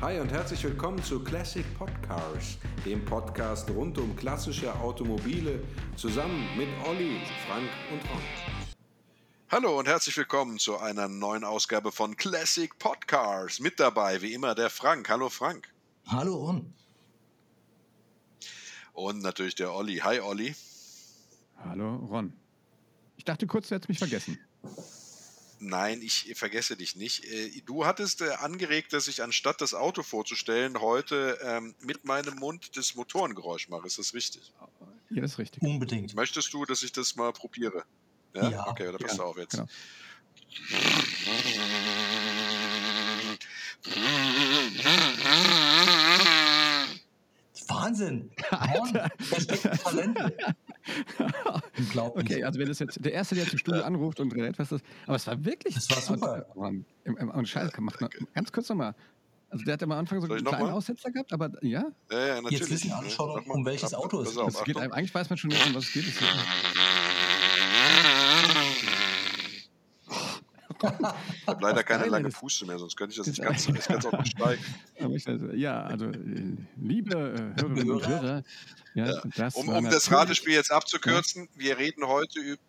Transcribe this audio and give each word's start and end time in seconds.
Hi 0.00 0.18
und 0.20 0.30
herzlich 0.32 0.62
willkommen 0.64 1.02
zu 1.02 1.22
Classic 1.22 1.64
Podcars, 1.78 2.58
dem 2.84 3.04
Podcast 3.04 3.70
rund 3.70 3.96
um 3.96 4.14
klassische 4.16 4.74
Automobile, 4.80 5.62
zusammen 5.96 6.46
mit 6.56 6.68
Olli, 6.86 7.20
Frank 7.46 7.68
und 7.90 8.00
Ron. 8.10 8.22
Hallo 9.50 9.78
und 9.78 9.86
herzlich 9.86 10.16
willkommen 10.16 10.58
zu 10.58 10.76
einer 10.78 11.08
neuen 11.08 11.44
Ausgabe 11.44 11.90
von 11.92 12.16
Classic 12.16 12.76
Podcars. 12.78 13.60
Mit 13.60 13.80
dabei, 13.80 14.20
wie 14.20 14.34
immer, 14.34 14.54
der 14.54 14.68
Frank. 14.68 15.08
Hallo 15.08 15.30
Frank. 15.30 15.72
Hallo 16.06 16.34
Ron. 16.36 16.74
Und 18.92 19.22
natürlich 19.22 19.54
der 19.54 19.72
Olli. 19.72 19.96
Hi 19.98 20.20
Olli. 20.20 20.54
Hallo 21.64 21.96
Ron. 22.10 22.32
Ich 23.16 23.24
dachte 23.24 23.46
kurz, 23.46 23.68
du 23.68 23.76
hättest 23.76 23.88
mich 23.88 23.98
vergessen. 23.98 24.38
Nein, 25.64 26.02
ich 26.02 26.32
vergesse 26.34 26.76
dich 26.76 26.94
nicht. 26.94 27.24
Äh, 27.24 27.62
du 27.64 27.86
hattest 27.86 28.20
äh, 28.20 28.30
angeregt, 28.34 28.92
dass 28.92 29.08
ich 29.08 29.22
anstatt 29.22 29.60
das 29.60 29.72
Auto 29.72 30.02
vorzustellen, 30.02 30.80
heute 30.80 31.38
ähm, 31.42 31.74
mit 31.80 32.04
meinem 32.04 32.36
Mund 32.36 32.76
das 32.76 32.94
Motorengeräusch 32.94 33.68
mache. 33.68 33.86
Ist 33.86 33.98
das 33.98 34.12
richtig? 34.12 34.52
Ja, 35.10 35.22
das 35.22 35.32
ist 35.32 35.38
richtig. 35.38 35.62
Unbedingt. 35.62 36.14
Möchtest 36.14 36.52
du, 36.52 36.66
dass 36.66 36.82
ich 36.82 36.92
das 36.92 37.16
mal 37.16 37.32
probiere? 37.32 37.84
Ja? 38.34 38.50
Ja, 38.50 38.66
okay, 38.68 38.86
dann 38.86 38.98
passt 38.98 39.18
ja, 39.18 39.24
auf 39.24 39.38
jetzt. 39.38 39.52
genau. 39.52 39.66
Wahnsinn. 47.66 48.30
Ron, 48.52 49.10
versteckte 49.18 49.70
Talente. 49.70 50.36
Unglaublich. 51.78 52.30
Okay, 52.30 52.44
also 52.44 52.58
wenn 52.58 52.68
das 52.68 52.78
jetzt 52.78 53.04
der 53.04 53.12
Erste, 53.12 53.34
der 53.34 53.46
zum 53.48 53.58
Studio 53.58 53.82
anruft 53.82 54.20
und 54.20 54.34
redet, 54.34 54.58
was 54.58 54.68
das 54.68 54.80
Aber 55.06 55.16
es 55.16 55.26
war 55.26 55.44
wirklich. 55.44 55.74
Das 55.74 55.90
war 55.90 56.00
super. 56.00 56.46
Mann, 56.54 56.84
im, 57.04 57.16
im, 57.16 57.30
und 57.30 57.48
Scheiß, 57.48 57.70
macht 57.78 58.00
noch, 58.00 58.10
ganz 58.34 58.52
kurz 58.52 58.68
nochmal. 58.68 58.94
Also 59.50 59.64
der 59.64 59.74
hat 59.74 59.82
am 59.84 59.92
Anfang 59.92 60.20
so 60.20 60.26
einen 60.26 60.44
kleinen 60.44 60.66
mal? 60.66 60.72
Aussetzer 60.72 61.12
gehabt, 61.12 61.32
aber 61.32 61.52
ja, 61.62 61.84
Ja, 62.10 62.26
ja, 62.26 62.34
natürlich. 62.40 62.60
Jetzt 62.60 62.70
wissen 62.70 62.92
alle 62.92 63.08
schon, 63.08 63.28
Mach 63.28 63.46
mal. 63.46 63.54
um 63.54 63.64
welches 63.64 63.94
Auto 63.94 64.22
es 64.22 64.64
geht 64.64 64.76
eigentlich 64.76 65.14
weiß 65.14 65.30
man 65.30 65.36
schon, 65.36 65.52
um 65.52 65.74
was 65.74 65.84
es 65.84 65.92
geht. 65.92 66.04
Ich 71.40 71.46
habe 71.46 71.62
leider 71.62 71.82
keine 71.82 72.06
lange 72.06 72.28
Puste 72.30 72.66
mehr, 72.66 72.78
sonst 72.78 72.96
könnte 72.96 73.12
ich 73.12 73.18
das 73.18 73.26
nicht 73.26 73.38
das- 73.40 73.66
ganz, 73.66 73.86
kann 73.86 73.98
es 73.98 74.06
auch 74.06 74.26
steigen. 74.26 75.56
ja, 75.56 75.82
also 75.82 76.06
äh, 76.06 76.56
liebe 76.76 77.14
äh, 77.14 77.60
Hörerinnen 77.60 77.90
und 77.90 78.06
Hörer. 78.08 78.42
Ja, 78.94 79.06
Ja, 79.06 79.22
das 79.36 79.54
Um, 79.56 79.68
um 79.68 79.84
das 79.84 80.10
Ratespiel 80.10 80.54
jetzt 80.54 80.70
abzukürzen, 80.70 81.48
wir 81.54 81.78
reden 81.78 82.06
heute 82.06 82.40
über. 82.40 82.62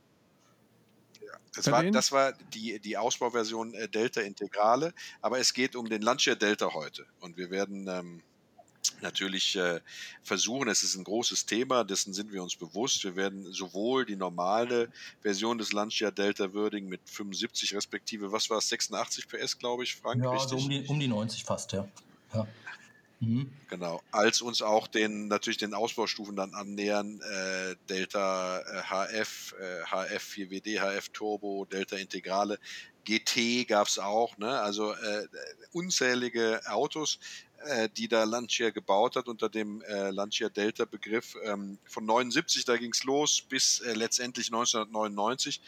Das, 1.55 1.71
war, 1.71 1.83
das 1.83 2.11
war 2.11 2.33
die, 2.53 2.79
die 2.79 2.97
Ausbauversion 2.97 3.73
äh, 3.75 3.87
Delta 3.87 4.19
Integrale, 4.21 4.93
aber 5.21 5.39
es 5.39 5.53
geht 5.53 5.75
um 5.77 5.87
den 5.87 6.01
Lancia 6.01 6.35
Delta 6.35 6.73
heute. 6.73 7.05
Und 7.21 7.37
wir 7.37 7.49
werden 7.49 7.87
ähm, 7.87 8.21
natürlich 9.01 9.55
äh, 9.55 9.79
versuchen, 10.23 10.67
es 10.69 10.83
ist 10.83 10.95
ein 10.95 11.03
großes 11.03 11.45
Thema, 11.45 11.83
dessen 11.83 12.13
sind 12.13 12.31
wir 12.31 12.43
uns 12.43 12.55
bewusst. 12.55 13.03
Wir 13.03 13.15
werden 13.15 13.51
sowohl 13.51 14.05
die 14.05 14.15
normale 14.15 14.89
Version 15.21 15.57
des 15.57 15.73
Lancia 15.73 16.11
Delta 16.11 16.53
würdigen 16.53 16.89
mit 16.89 17.01
75 17.05 17.75
respektive, 17.75 18.31
was 18.31 18.49
war 18.49 18.57
es, 18.57 18.69
86 18.69 19.27
PS, 19.27 19.57
glaube 19.57 19.83
ich, 19.83 19.95
Frank, 19.95 20.23
Ja, 20.23 20.31
richtig? 20.31 20.49
so 20.49 20.57
um 20.57 20.69
die, 20.69 20.85
um 20.87 20.99
die 20.99 21.07
90 21.07 21.43
fast, 21.43 21.73
ja. 21.73 21.87
ja. 22.33 22.47
Mhm. 23.19 23.49
Genau, 23.69 24.01
als 24.11 24.41
uns 24.41 24.61
auch 24.61 24.87
den 24.87 25.27
natürlich 25.27 25.57
den 25.57 25.73
Ausbaustufen 25.73 26.35
dann 26.35 26.53
annähern, 26.53 27.21
äh, 27.21 27.75
Delta 27.89 28.59
äh, 28.59 28.81
HF, 28.83 29.55
äh, 29.59 29.83
HF 29.85 30.23
4WD, 30.23 30.79
HF 30.79 31.09
Turbo, 31.09 31.65
Delta 31.65 31.95
Integrale, 31.95 32.59
GT 33.05 33.67
gab 33.67 33.87
es 33.87 33.99
auch, 33.99 34.37
ne? 34.37 34.59
also 34.59 34.93
äh, 34.93 35.27
unzählige 35.71 36.61
Autos, 36.67 37.19
äh, 37.65 37.89
die 37.89 38.07
da 38.07 38.23
Lancia 38.23 38.69
gebaut 38.69 39.15
hat 39.15 39.27
unter 39.27 39.49
dem 39.49 39.81
äh, 39.81 40.11
Lancia 40.11 40.49
Delta 40.49 40.85
Begriff. 40.85 41.35
Ähm, 41.43 41.77
von 41.85 42.05
79, 42.05 42.65
da 42.65 42.77
ging 42.77 42.91
es 42.91 43.03
los, 43.03 43.41
bis 43.41 43.79
äh, 43.79 43.93
letztendlich 43.93 44.47
1999, 44.47 45.61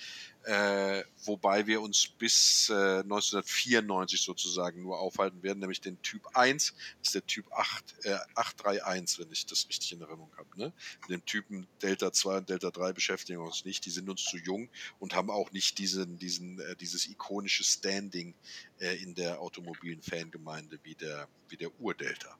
äh, 0.44 1.04
wobei 1.26 1.68
wir 1.68 1.82
uns 1.82 2.08
bis 2.08 2.70
äh, 2.70 3.00
1994 3.00 4.22
sozusagen 4.22 4.82
nur 4.82 5.00
aufhalten 5.00 5.44
werden, 5.44 5.60
nämlich 5.60 5.82
den 5.82 6.02
Typ 6.02 6.26
1, 6.36 6.74
das 7.00 7.08
ist 7.08 7.16
der 7.16 7.26
Typ 7.26 7.52
8, 7.52 7.96
äh, 8.04 8.18
831, 8.36 9.20
wenn 9.20 9.32
ich 9.32 9.46
das 9.46 9.68
richtig 9.68 9.92
in 9.92 10.02
Erinnerung 10.02 10.32
habe. 10.38 10.48
Ne? 10.56 10.74
Mit 11.02 11.10
dem 11.10 11.26
Typen 11.26 11.68
Delta 11.82 12.14
2 12.14 12.38
und 12.38 12.50
Delta 12.50 12.72
3 12.72 12.94
beschäftigen 12.94 13.42
wir 13.42 13.46
uns 13.46 13.66
nicht, 13.66 13.86
die 13.86 13.90
sind 13.90 14.10
uns 14.10 14.24
zu 14.24 14.38
jung 14.38 14.70
und 15.00 15.16
haben 15.16 15.30
auch 15.30 15.52
nicht 15.52 15.80
diesen, 15.80 16.18
diesen, 16.18 16.60
äh, 16.60 16.76
dieses 16.76 17.08
ikonische 17.10 17.64
Standing 17.64 18.34
äh, 18.80 18.96
in 19.02 19.16
der 19.16 19.42
automobilen 19.42 20.02
Fangemeinde 20.02 20.80
wie 20.84 20.96
der, 20.96 21.28
wie 21.50 21.58
der 21.58 21.70
Ur-Delta. 21.80 22.38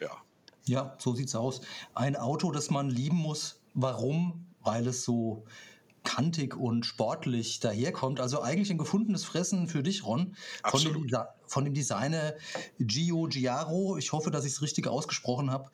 Ja, 0.00 0.22
Ja, 0.64 0.96
so 0.98 1.14
sieht's 1.14 1.34
aus. 1.34 1.60
Ein 1.94 2.16
Auto, 2.16 2.50
das 2.52 2.70
man 2.70 2.90
lieben 2.90 3.16
muss. 3.16 3.60
Warum? 3.74 4.46
Weil 4.60 4.86
es 4.86 5.04
so 5.04 5.44
kantig 6.04 6.56
und 6.56 6.84
sportlich 6.84 7.60
daherkommt. 7.60 8.20
Also 8.20 8.40
eigentlich 8.40 8.70
ein 8.70 8.78
gefundenes 8.78 9.24
Fressen 9.24 9.68
für 9.68 9.82
dich, 9.82 10.04
Ron. 10.04 10.34
Von 10.64 10.82
dem, 10.82 11.06
von 11.46 11.64
dem 11.64 11.74
Designer 11.74 12.34
Gio 12.78 13.28
Giaro. 13.28 13.96
Ich 13.96 14.12
hoffe, 14.12 14.30
dass 14.30 14.44
ich 14.44 14.52
es 14.52 14.62
richtig 14.62 14.86
ausgesprochen 14.86 15.50
habe. 15.50 15.70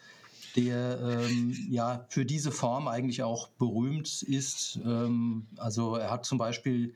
Der 0.56 0.98
ähm, 1.00 1.56
ja 1.70 2.06
für 2.08 2.24
diese 2.24 2.50
Form 2.50 2.88
eigentlich 2.88 3.22
auch 3.22 3.48
berühmt 3.48 4.22
ist. 4.22 4.80
Ähm, 4.84 5.46
also 5.56 5.96
er 5.96 6.10
hat 6.10 6.24
zum 6.24 6.38
Beispiel 6.38 6.94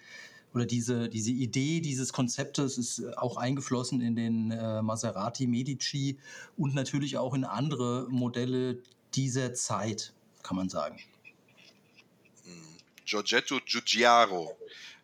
oder 0.55 0.67
diese, 0.67 1.09
diese 1.09 1.31
Idee 1.31 1.81
dieses 1.81 2.13
Konzeptes 2.13 2.79
ist 2.79 3.17
auch 3.17 3.37
eingeflossen 3.37 4.01
in 4.01 4.17
den 4.17 4.51
äh, 4.51 4.83
Maserati 4.83 5.47
Medici 5.47 6.19
und 6.57 6.75
natürlich 6.75 7.19
auch 7.19 7.35
in 7.35 7.45
andere 7.45 8.07
Modelle 8.11 8.79
dieser 9.15 9.55
Zeit, 9.55 10.13
kann 10.43 10.57
man 10.57 10.69
sagen. 10.69 11.01
Mm. 12.45 12.77
Giorgetto 13.05 13.59
Giugiaro. 13.65 14.57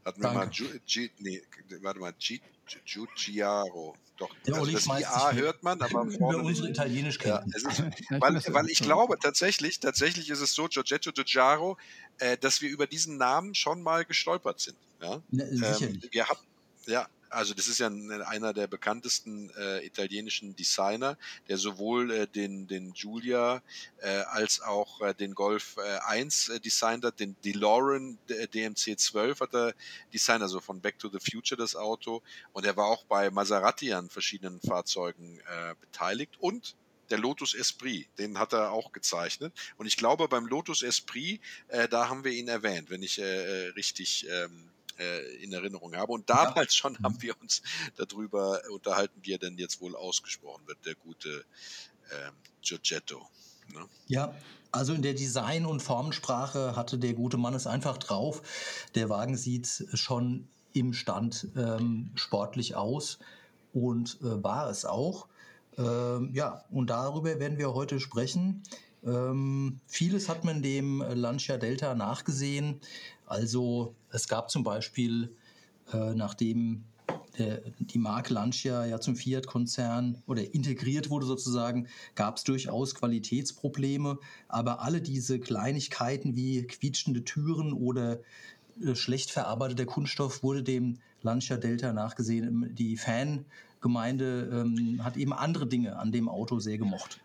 Hatten 0.09 0.23
wir 0.23 0.33
mal. 0.33 0.47
Giu, 0.49 0.67
Gi, 0.87 1.11
nee, 1.19 1.43
warte 1.83 2.01
mal. 2.01 2.13
Gi, 2.19 2.41
Gi- 2.67 2.81
Giugiaro. 2.85 3.95
Doch, 4.19 4.35
Der 4.47 4.55
also 4.55 4.73
das 4.73 4.87
IA 4.87 5.33
hört 5.35 5.63
man, 5.63 5.81
aber 5.83 6.03
Über 6.07 6.19
vorne 6.19 6.39
unsere 6.39 6.71
italienisch 6.71 7.19
Ja, 7.23 7.37
ist, 7.55 7.67
Ja, 8.11 8.17
ich 8.17 8.23
weil, 8.23 8.55
weil 8.55 8.71
ich 8.71 8.79
ja. 8.79 8.87
glaube 8.87 9.19
tatsächlich, 9.23 9.81
tatsächlich 9.81 10.31
ist 10.31 10.41
es 10.41 10.55
so, 10.55 10.67
Giorgetto 10.67 11.13
Giugiaro, 11.13 11.77
äh, 12.19 12.39
dass 12.39 12.61
wir 12.63 12.71
über 12.71 12.87
diesen 12.87 13.19
Namen 13.19 13.55
schon 13.55 13.83
mal 13.83 14.05
gestolpert 14.05 14.61
sind. 14.61 14.79
Ja? 15.01 15.23
Ne, 15.31 15.45
Ähm, 15.63 16.01
wir 16.11 16.29
haben, 16.29 16.41
ja, 16.87 17.07
also 17.31 17.55
das 17.55 17.69
ist 17.69 17.79
ja 17.79 17.89
ein, 17.89 18.11
einer 18.23 18.53
der 18.53 18.67
bekanntesten 18.67 19.51
äh, 19.51 19.85
italienischen 19.85 20.57
Designer, 20.57 21.17
der 21.49 21.57
sowohl 21.57 22.11
äh, 22.11 22.27
den, 22.27 22.67
den 22.67 22.93
Giulia 22.93 23.63
äh, 23.99 24.09
als 24.09 24.61
auch 24.61 25.01
äh, 25.01 25.15
den 25.15 25.35
Golf 25.35 25.77
äh, 25.79 25.99
1 26.07 26.49
äh, 26.49 26.61
designt 26.61 27.05
hat, 27.05 27.21
den 27.21 27.37
DeLorean 27.45 28.19
DMC 28.29 28.99
12 28.99 29.41
hat 29.41 29.55
er 29.55 29.75
designt, 30.13 30.43
also 30.43 30.61
von 30.61 30.81
Back 30.81 30.99
to 30.99 31.09
the 31.09 31.19
Future 31.19 31.59
das 31.59 31.77
Auto. 31.77 32.23
Und 32.53 32.65
er 32.65 32.77
war 32.77 32.87
auch 32.87 33.05
bei 33.05 33.31
Maserati 33.31 33.93
an 33.93 34.09
verschiedenen 34.09 34.61
Fahrzeugen 34.61 35.41
äh, 35.41 35.75
beteiligt 35.81 36.37
und 36.39 36.77
der 37.11 37.19
Lotus 37.19 37.55
Esprit, 37.55 38.09
den 38.19 38.39
hat 38.39 38.53
er 38.53 38.73
auch 38.73 38.93
gezeichnet. 38.93 39.53
Und 39.77 39.87
ich 39.87 39.97
glaube, 39.97 40.29
beim 40.29 40.47
Lotus 40.47 40.83
Esprit, 40.83 41.41
äh, 41.69 41.89
da 41.89 42.09
haben 42.09 42.25
wir 42.25 42.33
ihn 42.33 42.49
erwähnt, 42.49 42.91
wenn 42.91 43.03
ich 43.03 43.19
äh, 43.19 43.23
äh, 43.23 43.69
richtig 43.71 44.27
ähm, 44.29 44.71
äh, 44.99 45.43
in 45.43 45.53
Erinnerung 45.53 45.95
habe. 45.97 46.13
Und 46.13 46.29
damals 46.31 46.75
schon 46.75 46.99
haben 47.03 47.21
wir 47.23 47.41
uns 47.41 47.63
darüber 47.97 48.61
unterhalten, 48.71 49.21
wie 49.23 49.33
er 49.33 49.39
denn 49.39 49.59
jetzt 49.59 49.81
wohl 49.81 49.97
ausgesprochen 49.97 50.67
wird, 50.67 50.85
der 50.85 50.95
gute 50.95 51.45
ähm, 52.11 52.35
Giorgetto. 52.63 53.29
Ne? 53.73 53.87
Ja, 54.07 54.35
also 54.73 54.93
in 54.93 55.03
der 55.03 55.15
Design- 55.15 55.67
und 55.67 55.83
Formensprache 55.83 56.77
hatte 56.77 56.99
der 56.99 57.15
gute 57.15 57.37
Mann 57.37 57.55
es 57.55 57.67
einfach 57.67 57.99
drauf. 57.99 58.43
Der 58.95 59.09
Wagen 59.09 59.37
sieht 59.37 59.85
schon 59.95 60.49
im 60.73 60.93
Stand 60.93 61.49
ähm, 61.57 62.11
sportlich 62.15 62.77
aus 62.77 63.19
und 63.73 64.19
äh, 64.21 64.43
war 64.43 64.69
es 64.69 64.85
auch. 64.85 65.29
Ähm, 65.77 66.31
ja, 66.35 66.65
und 66.71 66.91
darüber 66.91 67.39
werden 67.39 67.59
wir 67.59 67.73
heute 67.73 68.01
sprechen. 68.01 68.63
Ähm, 69.05 69.81
vieles 69.87 70.29
hat 70.29 70.45
man 70.45 70.61
dem 70.61 71.01
Lancia 71.01 71.57
Delta 71.57 71.95
nachgesehen. 71.95 72.81
Also 73.29 73.95
es 74.11 74.29
gab 74.29 74.51
zum 74.51 74.65
Beispiel, 74.65 75.35
äh, 75.93 76.15
nachdem 76.15 76.85
der, 77.39 77.63
die 77.79 77.99
Marke 77.99 78.35
Lancia 78.35 78.85
ja 78.85 79.01
zum 79.01 79.17
Fiat-Konzern 79.17 80.23
oder 80.27 80.55
integriert 80.55 81.11
wurde 81.11 81.27
sozusagen, 81.27 81.89
gab 82.15 82.37
es 82.37 82.45
durchaus 82.45 82.95
Qualitätsprobleme. 82.95 84.19
Aber 84.49 84.83
alle 84.83 85.01
diese 85.01 85.39
Kleinigkeiten 85.39 86.37
wie 86.37 86.67
quietschende 86.67 87.25
Türen 87.25 87.73
oder 87.73 88.21
äh, 88.83 88.95
schlecht 88.95 89.31
verarbeiteter 89.31 89.87
Kunststoff 89.87 90.43
wurde 90.43 90.63
dem 90.63 90.99
Lancia 91.23 91.57
Delta 91.57 91.93
nachgesehen. 91.93 92.75
Die 92.75 92.97
Fangemeinde 92.97 94.49
ähm, 94.53 95.05
hat 95.05 95.17
eben 95.17 95.33
andere 95.33 95.67
Dinge 95.67 95.99
an 95.99 96.13
dem 96.13 96.29
Auto 96.29 96.59
sehr 96.61 96.79
gemocht. 96.79 97.21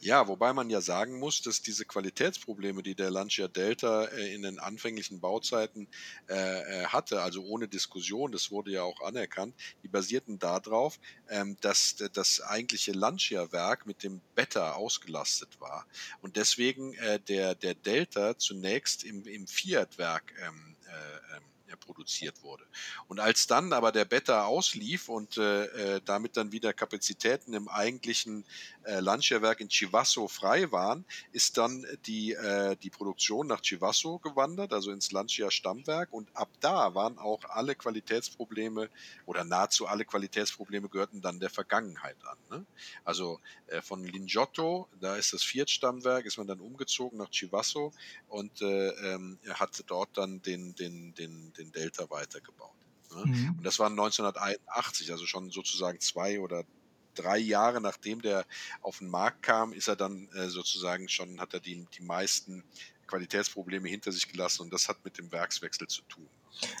Ja, 0.00 0.28
wobei 0.28 0.52
man 0.52 0.70
ja 0.70 0.80
sagen 0.80 1.18
muss, 1.18 1.42
dass 1.42 1.62
diese 1.62 1.84
Qualitätsprobleme, 1.84 2.82
die 2.82 2.94
der 2.94 3.10
Lancia 3.10 3.48
Delta 3.48 4.04
äh, 4.04 4.34
in 4.34 4.42
den 4.42 4.58
anfänglichen 4.58 5.20
Bauzeiten 5.20 5.88
äh, 6.28 6.34
äh, 6.34 6.86
hatte, 6.86 7.22
also 7.22 7.42
ohne 7.44 7.68
Diskussion, 7.68 8.32
das 8.32 8.50
wurde 8.50 8.72
ja 8.72 8.82
auch 8.82 9.00
anerkannt, 9.00 9.54
die 9.82 9.88
basierten 9.88 10.38
darauf, 10.38 10.98
ähm, 11.28 11.56
dass 11.60 11.96
das 12.12 12.40
eigentliche 12.40 12.92
Lancia-Werk 12.92 13.86
mit 13.86 14.02
dem 14.02 14.20
Beta 14.34 14.72
ausgelastet 14.72 15.60
war. 15.60 15.86
Und 16.20 16.36
deswegen 16.36 16.94
der, 17.28 17.54
der 17.54 17.74
Delta 17.74 18.36
zunächst 18.38 19.04
im, 19.04 19.24
im 19.26 19.46
Fiat-Werk 19.46 20.32
ähm, 20.46 20.76
äh, 20.86 21.36
ähm, 21.36 21.42
produziert 21.76 22.42
wurde. 22.42 22.64
Und 23.08 23.20
als 23.20 23.46
dann 23.46 23.72
aber 23.72 23.92
der 23.92 24.04
Beta 24.04 24.44
auslief 24.44 25.08
und 25.08 25.36
äh, 25.36 25.96
äh, 25.96 26.00
damit 26.04 26.36
dann 26.36 26.52
wieder 26.52 26.72
Kapazitäten 26.72 27.54
im 27.54 27.68
eigentlichen 27.68 28.44
äh, 28.84 29.00
Lancia-Werk 29.00 29.60
in 29.60 29.68
Chivasso 29.68 30.28
frei 30.28 30.70
waren, 30.72 31.04
ist 31.32 31.58
dann 31.58 31.86
die, 32.06 32.32
äh, 32.32 32.76
die 32.76 32.90
Produktion 32.90 33.46
nach 33.46 33.62
Chivasso 33.62 34.18
gewandert, 34.18 34.72
also 34.72 34.90
ins 34.90 35.12
Lancia-Stammwerk. 35.12 36.12
Und 36.12 36.34
ab 36.36 36.48
da 36.60 36.94
waren 36.94 37.18
auch 37.18 37.44
alle 37.48 37.74
Qualitätsprobleme 37.74 38.88
oder 39.26 39.44
nahezu 39.44 39.86
alle 39.86 40.04
Qualitätsprobleme 40.04 40.88
gehörten 40.88 41.20
dann 41.20 41.40
der 41.40 41.50
Vergangenheit 41.50 42.16
an. 42.24 42.58
Ne? 42.58 42.66
Also 43.04 43.40
äh, 43.66 43.82
von 43.82 44.04
Lingiotto, 44.04 44.88
da 45.00 45.16
ist 45.16 45.32
das 45.32 45.42
Viert-Stammwerk, 45.42 46.26
ist 46.26 46.38
man 46.38 46.46
dann 46.46 46.60
umgezogen 46.60 47.18
nach 47.18 47.30
Chivasso 47.30 47.92
und 48.28 48.62
äh, 48.62 48.88
ähm, 49.14 49.38
hat 49.50 49.82
dort 49.86 50.16
dann 50.16 50.42
den, 50.42 50.74
den, 50.74 51.14
den, 51.14 51.52
den 51.54 51.65
Delta 51.72 52.08
weitergebaut. 52.10 52.74
Ne? 53.14 53.24
Mhm. 53.26 53.54
Und 53.58 53.64
das 53.64 53.78
war 53.78 53.88
1981, 53.88 55.12
also 55.12 55.26
schon 55.26 55.50
sozusagen 55.50 56.00
zwei 56.00 56.40
oder 56.40 56.64
drei 57.16 57.38
Jahre 57.38 57.80
nachdem 57.80 58.22
der 58.22 58.44
auf 58.82 58.98
den 58.98 59.08
Markt 59.08 59.42
kam, 59.42 59.72
ist 59.72 59.88
er 59.88 59.96
dann 59.96 60.28
äh, 60.34 60.48
sozusagen 60.48 61.08
schon, 61.08 61.40
hat 61.40 61.54
er 61.54 61.60
die, 61.60 61.86
die 61.98 62.02
meisten 62.02 62.62
Qualitätsprobleme 63.06 63.88
hinter 63.88 64.12
sich 64.12 64.28
gelassen 64.28 64.62
und 64.62 64.72
das 64.72 64.88
hat 64.88 65.04
mit 65.04 65.18
dem 65.18 65.30
Werkswechsel 65.32 65.86
zu 65.88 66.02
tun. 66.02 66.28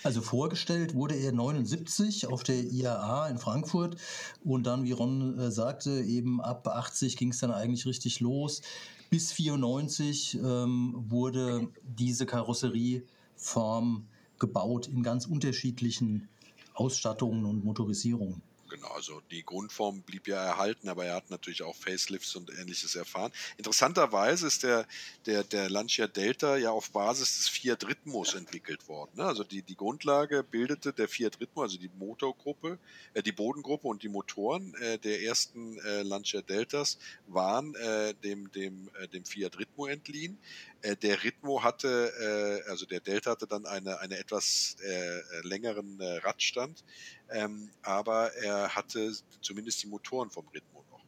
Also 0.02 0.22
vorgestellt 0.22 0.94
wurde 0.94 1.16
er 1.16 1.32
79 1.32 2.26
auf 2.26 2.42
der 2.42 2.56
IAA 2.56 3.28
in 3.28 3.38
Frankfurt 3.38 3.96
und 4.42 4.64
dann, 4.64 4.84
wie 4.84 4.92
Ron 4.92 5.38
äh, 5.38 5.50
sagte, 5.50 6.00
eben 6.00 6.40
ab 6.40 6.66
80 6.66 7.16
ging 7.16 7.30
es 7.30 7.40
dann 7.40 7.50
eigentlich 7.50 7.86
richtig 7.86 8.20
los. 8.20 8.62
Bis 9.10 9.32
94 9.32 10.34
ähm, 10.34 10.94
wurde 10.96 11.68
diese 11.82 12.26
Karosserieform 12.26 14.08
gebaut 14.38 14.88
in 14.88 15.02
ganz 15.02 15.26
unterschiedlichen 15.26 16.28
Ausstattungen 16.74 17.44
und 17.44 17.64
Motorisierungen. 17.64 18.42
Genau, 18.68 18.88
also 18.88 19.22
die 19.30 19.44
Grundform 19.44 20.02
blieb 20.02 20.26
ja 20.26 20.42
erhalten, 20.42 20.88
aber 20.88 21.04
er 21.04 21.14
hat 21.14 21.30
natürlich 21.30 21.62
auch 21.62 21.76
Facelifts 21.76 22.34
und 22.36 22.50
ähnliches 22.50 22.96
erfahren. 22.96 23.32
Interessanterweise 23.56 24.46
ist 24.46 24.64
der, 24.64 24.86
der, 25.26 25.44
der 25.44 25.70
Lancia 25.70 26.06
Delta 26.06 26.56
ja 26.56 26.70
auf 26.70 26.90
Basis 26.90 27.36
des 27.36 27.48
Fiat 27.48 27.86
Ritmos 27.86 28.34
entwickelt 28.34 28.88
worden. 28.88 29.12
Ne? 29.14 29.24
Also 29.24 29.44
die, 29.44 29.62
die 29.62 29.76
Grundlage 29.76 30.42
bildete 30.42 30.92
der 30.92 31.08
Fiat 31.08 31.40
Ritmo, 31.40 31.62
also 31.62 31.78
die 31.78 31.90
Motorgruppe, 31.98 32.78
äh, 33.14 33.22
die 33.22 33.32
Bodengruppe 33.32 33.86
und 33.86 34.02
die 34.02 34.08
Motoren 34.08 34.74
äh, 34.74 34.98
der 34.98 35.22
ersten 35.22 35.78
äh, 35.78 36.02
Lancia 36.02 36.40
Deltas 36.40 36.98
waren 37.28 37.74
äh, 37.76 38.14
dem, 38.14 38.50
dem, 38.52 38.90
äh, 39.00 39.08
dem 39.08 39.24
Fiat 39.24 39.58
Ritmo 39.58 39.86
entliehen. 39.86 40.38
Äh, 40.86 40.96
der 40.96 41.24
Ritmo 41.24 41.64
hatte, 41.64 42.62
äh, 42.64 42.70
also 42.70 42.86
der 42.86 43.00
Delta 43.00 43.32
hatte 43.32 43.46
dann 43.46 43.66
eine, 43.66 43.98
eine 44.00 44.18
etwas 44.18 44.76
äh, 44.84 45.20
längeren 45.42 46.00
Radstand, 46.00 46.84
ähm, 47.30 47.70
aber 47.82 48.32
er 48.34 48.74
hatte 48.74 49.12
zumindest 49.40 49.82
die 49.82 49.88
Motoren 49.88 50.30
vom 50.30 50.46
Ritmo 50.48 50.84
noch. 50.90 51.04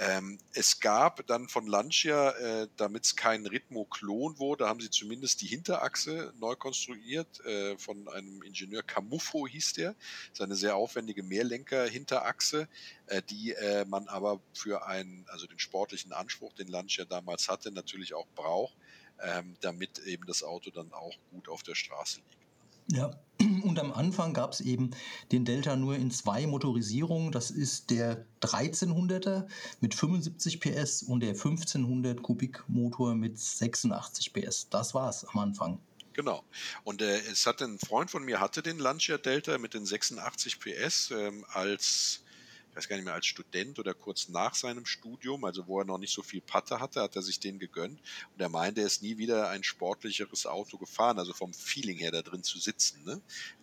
Ähm, 0.00 0.38
es 0.52 0.78
gab 0.78 1.26
dann 1.26 1.48
von 1.48 1.66
Lancia, 1.66 2.30
äh, 2.30 2.68
damit 2.76 3.06
es 3.06 3.16
kein 3.16 3.44
Ritmo-Klon 3.44 4.38
wurde, 4.38 4.68
haben 4.68 4.78
sie 4.78 4.90
zumindest 4.90 5.40
die 5.40 5.48
Hinterachse 5.48 6.32
neu 6.38 6.54
konstruiert 6.54 7.44
äh, 7.44 7.76
von 7.76 8.06
einem 8.06 8.42
Ingenieur 8.42 8.84
Camuffo 8.84 9.48
hieß 9.48 9.72
der. 9.72 9.94
Das 9.94 10.34
ist 10.34 10.40
eine 10.42 10.54
sehr 10.54 10.76
aufwendige 10.76 11.24
Mehrlenker-Hinterachse, 11.24 12.68
äh, 13.06 13.22
die 13.22 13.56
man 13.88 14.06
aber 14.06 14.40
für 14.52 14.86
einen, 14.86 15.26
also 15.28 15.48
den 15.48 15.58
sportlichen 15.58 16.12
Anspruch, 16.12 16.52
den 16.52 16.68
Lancia 16.68 17.04
damals 17.04 17.48
hatte, 17.48 17.72
natürlich 17.72 18.14
auch 18.14 18.28
braucht 18.36 18.76
ähm, 19.22 19.56
damit 19.60 19.98
eben 20.00 20.26
das 20.26 20.42
Auto 20.42 20.70
dann 20.70 20.92
auch 20.92 21.14
gut 21.30 21.48
auf 21.48 21.62
der 21.62 21.74
Straße 21.74 22.16
liegt. 22.16 22.38
Ja, 22.90 23.10
und 23.64 23.78
am 23.78 23.92
Anfang 23.92 24.32
gab 24.32 24.52
es 24.52 24.60
eben 24.60 24.90
den 25.30 25.44
Delta 25.44 25.76
nur 25.76 25.96
in 25.96 26.10
zwei 26.10 26.46
Motorisierungen. 26.46 27.32
Das 27.32 27.50
ist 27.50 27.90
der 27.90 28.24
1300er 28.40 29.46
mit 29.80 29.94
75 29.94 30.60
PS 30.60 31.02
und 31.02 31.20
der 31.20 31.30
1500 31.30 32.22
Kubik 32.22 32.64
Motor 32.68 33.14
mit 33.14 33.38
86 33.38 34.32
PS. 34.32 34.68
Das 34.70 34.94
war 34.94 35.10
es 35.10 35.24
am 35.24 35.38
Anfang. 35.38 35.80
Genau. 36.14 36.42
Und 36.82 37.02
äh, 37.02 37.18
es 37.30 37.46
hatte 37.46 37.64
ein 37.64 37.78
Freund 37.78 38.10
von 38.10 38.24
mir 38.24 38.40
hatte 38.40 38.62
den 38.62 38.78
Lancia 38.78 39.18
Delta 39.18 39.56
mit 39.58 39.74
den 39.74 39.86
86 39.86 40.58
PS 40.58 41.12
ähm, 41.12 41.44
als 41.52 42.24
weiß 42.78 42.88
gar 42.88 42.96
nicht 42.96 43.04
mehr, 43.04 43.14
als 43.14 43.26
Student 43.26 43.78
oder 43.80 43.92
kurz 43.92 44.28
nach 44.28 44.54
seinem 44.54 44.86
Studium, 44.86 45.44
also 45.44 45.66
wo 45.66 45.80
er 45.80 45.84
noch 45.84 45.98
nicht 45.98 46.14
so 46.14 46.22
viel 46.22 46.40
Patte 46.40 46.78
hatte, 46.78 47.02
hat 47.02 47.16
er 47.16 47.22
sich 47.22 47.40
den 47.40 47.58
gegönnt. 47.58 48.00
Und 48.32 48.40
er 48.40 48.48
meinte, 48.48 48.82
er 48.82 48.86
ist 48.86 49.02
nie 49.02 49.18
wieder 49.18 49.50
ein 49.50 49.64
sportlicheres 49.64 50.46
Auto 50.46 50.78
gefahren, 50.78 51.18
also 51.18 51.32
vom 51.32 51.52
Feeling 51.52 51.98
her 51.98 52.12
da 52.12 52.22
drin 52.22 52.44
zu 52.44 52.58
sitzen. 52.58 53.02
Ne? 53.04 53.20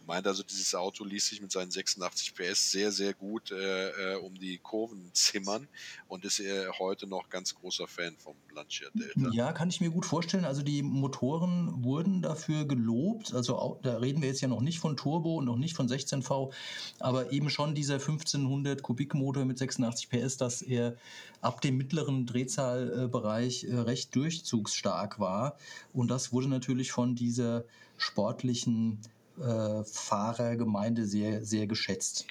meint 0.08 0.28
also, 0.28 0.44
dieses 0.44 0.74
Auto 0.76 1.04
ließ 1.04 1.28
sich 1.28 1.42
mit 1.42 1.52
seinen 1.52 1.72
86 1.72 2.36
PS 2.36 2.72
sehr, 2.72 2.92
sehr 2.92 3.14
gut 3.14 3.52
äh, 3.52 4.14
äh, 4.14 4.16
um 4.18 4.36
die 4.36 4.58
Kurven 4.58 5.10
zimmern 5.14 5.68
und 6.08 6.26
ist 6.26 6.40
er 6.40 6.78
heute 6.80 7.08
noch 7.08 7.30
ganz 7.30 7.56
großer 7.56 7.88
Fan 7.88 8.16
vom 8.18 8.36
Lancia 8.54 8.88
Delta. 8.94 9.32
Ja, 9.32 9.52
kann 9.52 9.70
ich 9.70 9.82
mir 9.82 9.90
gut 9.90 10.06
vorstellen. 10.06 10.46
Also 10.46 10.62
die 10.62 10.82
Motoren 10.82 11.84
wurden 11.84 12.22
dafür 12.22 12.66
gelobt. 12.66 13.34
Also 13.34 13.80
da 13.84 13.98
reden 13.98 14.22
wir 14.22 14.30
jetzt 14.30 14.42
ja 14.42 14.48
noch 14.48 14.62
nicht 14.62 14.80
von 14.80 14.98
Turbo 14.98 15.38
und 15.38 15.46
noch 15.46 15.58
nicht 15.58 15.76
von 15.76 15.88
16V, 15.88 16.54
aber 17.00 17.32
eben 17.32 17.50
schon 17.50 17.76
dieser 17.76 17.96
1500 17.96 18.82
Kubikmotor 19.08 19.46
mit 19.46 19.58
86 19.58 20.10
PS, 20.10 20.38
dass 20.38 20.62
er 20.62 20.96
ab 21.42 21.62
dem 21.62 21.78
mittleren 21.78 22.26
Drehzahlbereich 22.26 23.66
äh, 23.66 23.76
recht 23.76 24.16
durchzugsstark 24.16 25.20
war. 25.20 25.58
Und 25.94 26.10
das 26.10 26.32
wurde 26.32 26.48
natürlich 26.48 26.92
von 26.92 27.16
dieser 27.16 27.64
sportlichen 27.98 29.00
äh, 29.40 29.84
Fahrergemeinde 29.84 31.06
sehr, 31.06 31.44
sehr 31.46 31.68
geschätzt. 31.68 32.26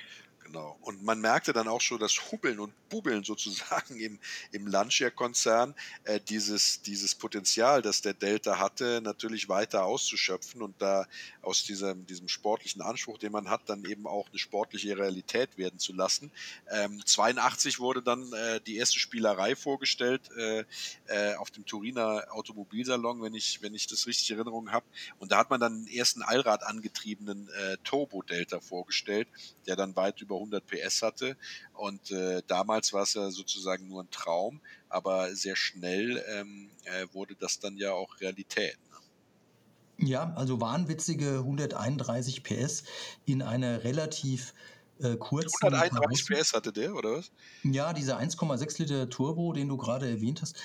Genau. 0.45 0.77
Und 0.83 1.03
man 1.03 1.21
merkte 1.21 1.53
dann 1.55 1.69
auch 1.69 1.81
schon 1.81 1.99
das 1.99 2.31
Hubbeln 2.31 2.61
und 2.61 2.73
Bubbeln 2.91 3.25
sozusagen 3.25 3.99
im, 3.99 4.19
im 4.53 4.67
Lancia-Konzern, 4.67 5.75
äh, 6.05 6.21
dieses, 6.21 6.83
dieses 6.83 7.15
Potenzial, 7.15 7.83
das 7.83 8.03
der 8.03 8.15
Delta 8.15 8.59
hatte, 8.59 9.01
natürlich 9.03 9.49
weiter 9.49 9.85
auszuschöpfen 9.85 10.63
und 10.63 10.81
da 10.81 11.07
aus 11.43 11.65
diesem, 11.65 12.07
diesem 12.07 12.29
sportlichen 12.29 12.83
Anspruch, 12.83 13.19
den 13.19 13.33
man 13.33 13.49
hat, 13.49 13.63
dann 13.69 13.85
eben 13.85 14.07
auch 14.07 14.29
eine 14.29 14.39
sportliche 14.39 14.97
Realität 14.97 15.57
werden 15.57 15.79
zu 15.79 15.93
lassen. 15.93 16.31
Ähm, 16.71 17.01
82 17.05 17.81
wurde 17.81 18.03
dann 18.03 18.33
äh, 18.33 18.61
die 18.61 18.77
erste 18.77 18.99
Spielerei 18.99 19.57
vorgestellt 19.57 20.31
äh, 20.37 20.65
äh, 21.07 21.35
auf 21.37 21.51
dem 21.51 21.65
Turiner 21.65 22.27
Automobilsalon, 22.31 23.23
wenn 23.23 23.35
ich, 23.35 23.63
wenn 23.63 23.75
ich 23.75 23.87
das 23.87 24.07
richtig 24.07 24.31
in 24.31 24.37
Erinnerung 24.37 24.71
habe. 24.71 24.85
Und 25.19 25.33
da 25.33 25.39
hat 25.39 25.51
man 25.51 25.61
dann 25.61 25.85
den 25.85 25.95
ersten 25.95 26.23
Allrad 26.23 26.65
angetriebenen 26.65 27.49
äh, 27.49 27.79
Turbo 27.83 28.23
Delta 28.23 28.61
vorgestellt, 28.61 29.27
der 29.67 29.77
dann 29.77 29.97
weit 29.97 30.21
über 30.21 30.34
100 30.37 30.67
PS 30.67 31.03
hatte. 31.03 31.37
Und 31.73 32.11
äh, 32.11 32.43
damals 32.47 32.93
war 32.93 33.03
es 33.03 33.15
ja 33.15 33.31
sozusagen 33.31 33.89
nur 33.89 34.03
ein 34.03 34.11
Traum, 34.11 34.61
aber 34.89 35.35
sehr 35.35 35.57
schnell 35.57 36.23
ähm, 36.35 36.71
äh, 36.85 37.07
wurde 37.13 37.37
das 37.37 37.59
dann 37.59 37.77
ja 37.77 37.93
auch 37.93 38.21
Realität. 38.21 38.79
Ne? 38.91 40.09
Ja, 40.09 40.33
also 40.35 40.61
wahnwitzige 40.61 41.39
131 41.39 42.43
PS 42.43 42.85
in 43.25 43.43
einer 43.43 43.85
relativ 43.85 44.55
äh, 45.01 45.17
kurzen. 45.17 45.55
131 45.63 46.27
PS 46.27 46.53
hatte 46.53 46.73
der, 46.73 46.95
oder 46.95 47.19
was? 47.19 47.31
Ja, 47.63 47.93
dieser 47.93 48.19
1,6 48.19 48.81
Liter 48.81 49.09
Turbo, 49.09 49.53
den 49.53 49.69
du 49.69 49.77
gerade 49.77 50.09
erwähnt 50.09 50.43
hast. 50.43 50.57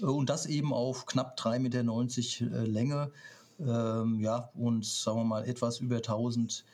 Äh, 0.00 0.04
und 0.04 0.30
das 0.30 0.46
eben 0.46 0.72
auf 0.72 1.06
knapp 1.06 1.38
3,90 1.38 1.60
Meter 1.60 2.56
äh, 2.56 2.66
Länge. 2.66 3.10
Ähm, 3.60 4.20
ja, 4.20 4.50
und 4.54 4.84
sagen 4.84 5.18
wir 5.18 5.24
mal 5.24 5.48
etwas 5.48 5.78
über 5.78 5.96
1000 5.96 6.64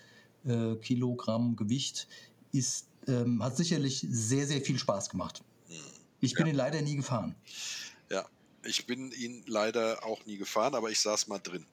äh, 0.46 0.76
Kilogramm 0.76 1.56
Gewicht 1.56 2.08
ist, 2.52 2.86
ähm, 3.06 3.42
hat 3.42 3.56
sicherlich 3.56 4.04
sehr, 4.08 4.46
sehr 4.46 4.60
viel 4.60 4.78
Spaß 4.78 5.10
gemacht. 5.10 5.42
Hm. 5.68 5.76
Ich 6.20 6.34
bin 6.34 6.46
ja. 6.46 6.52
ihn 6.52 6.56
leider 6.56 6.82
nie 6.82 6.96
gefahren. 6.96 7.34
Ja, 8.10 8.26
ich 8.64 8.86
bin 8.86 9.12
ihn 9.12 9.42
leider 9.46 10.04
auch 10.04 10.24
nie 10.26 10.36
gefahren, 10.36 10.74
aber 10.74 10.90
ich 10.90 11.00
saß 11.00 11.28
mal 11.28 11.38
drin. 11.38 11.64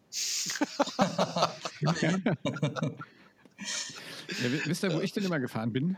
ja, 1.82 1.82
wisst 4.66 4.84
ihr, 4.84 4.94
wo 4.94 5.02
ich 5.02 5.12
denn 5.12 5.24
immer 5.24 5.40
gefahren 5.40 5.74
bin? 5.74 5.98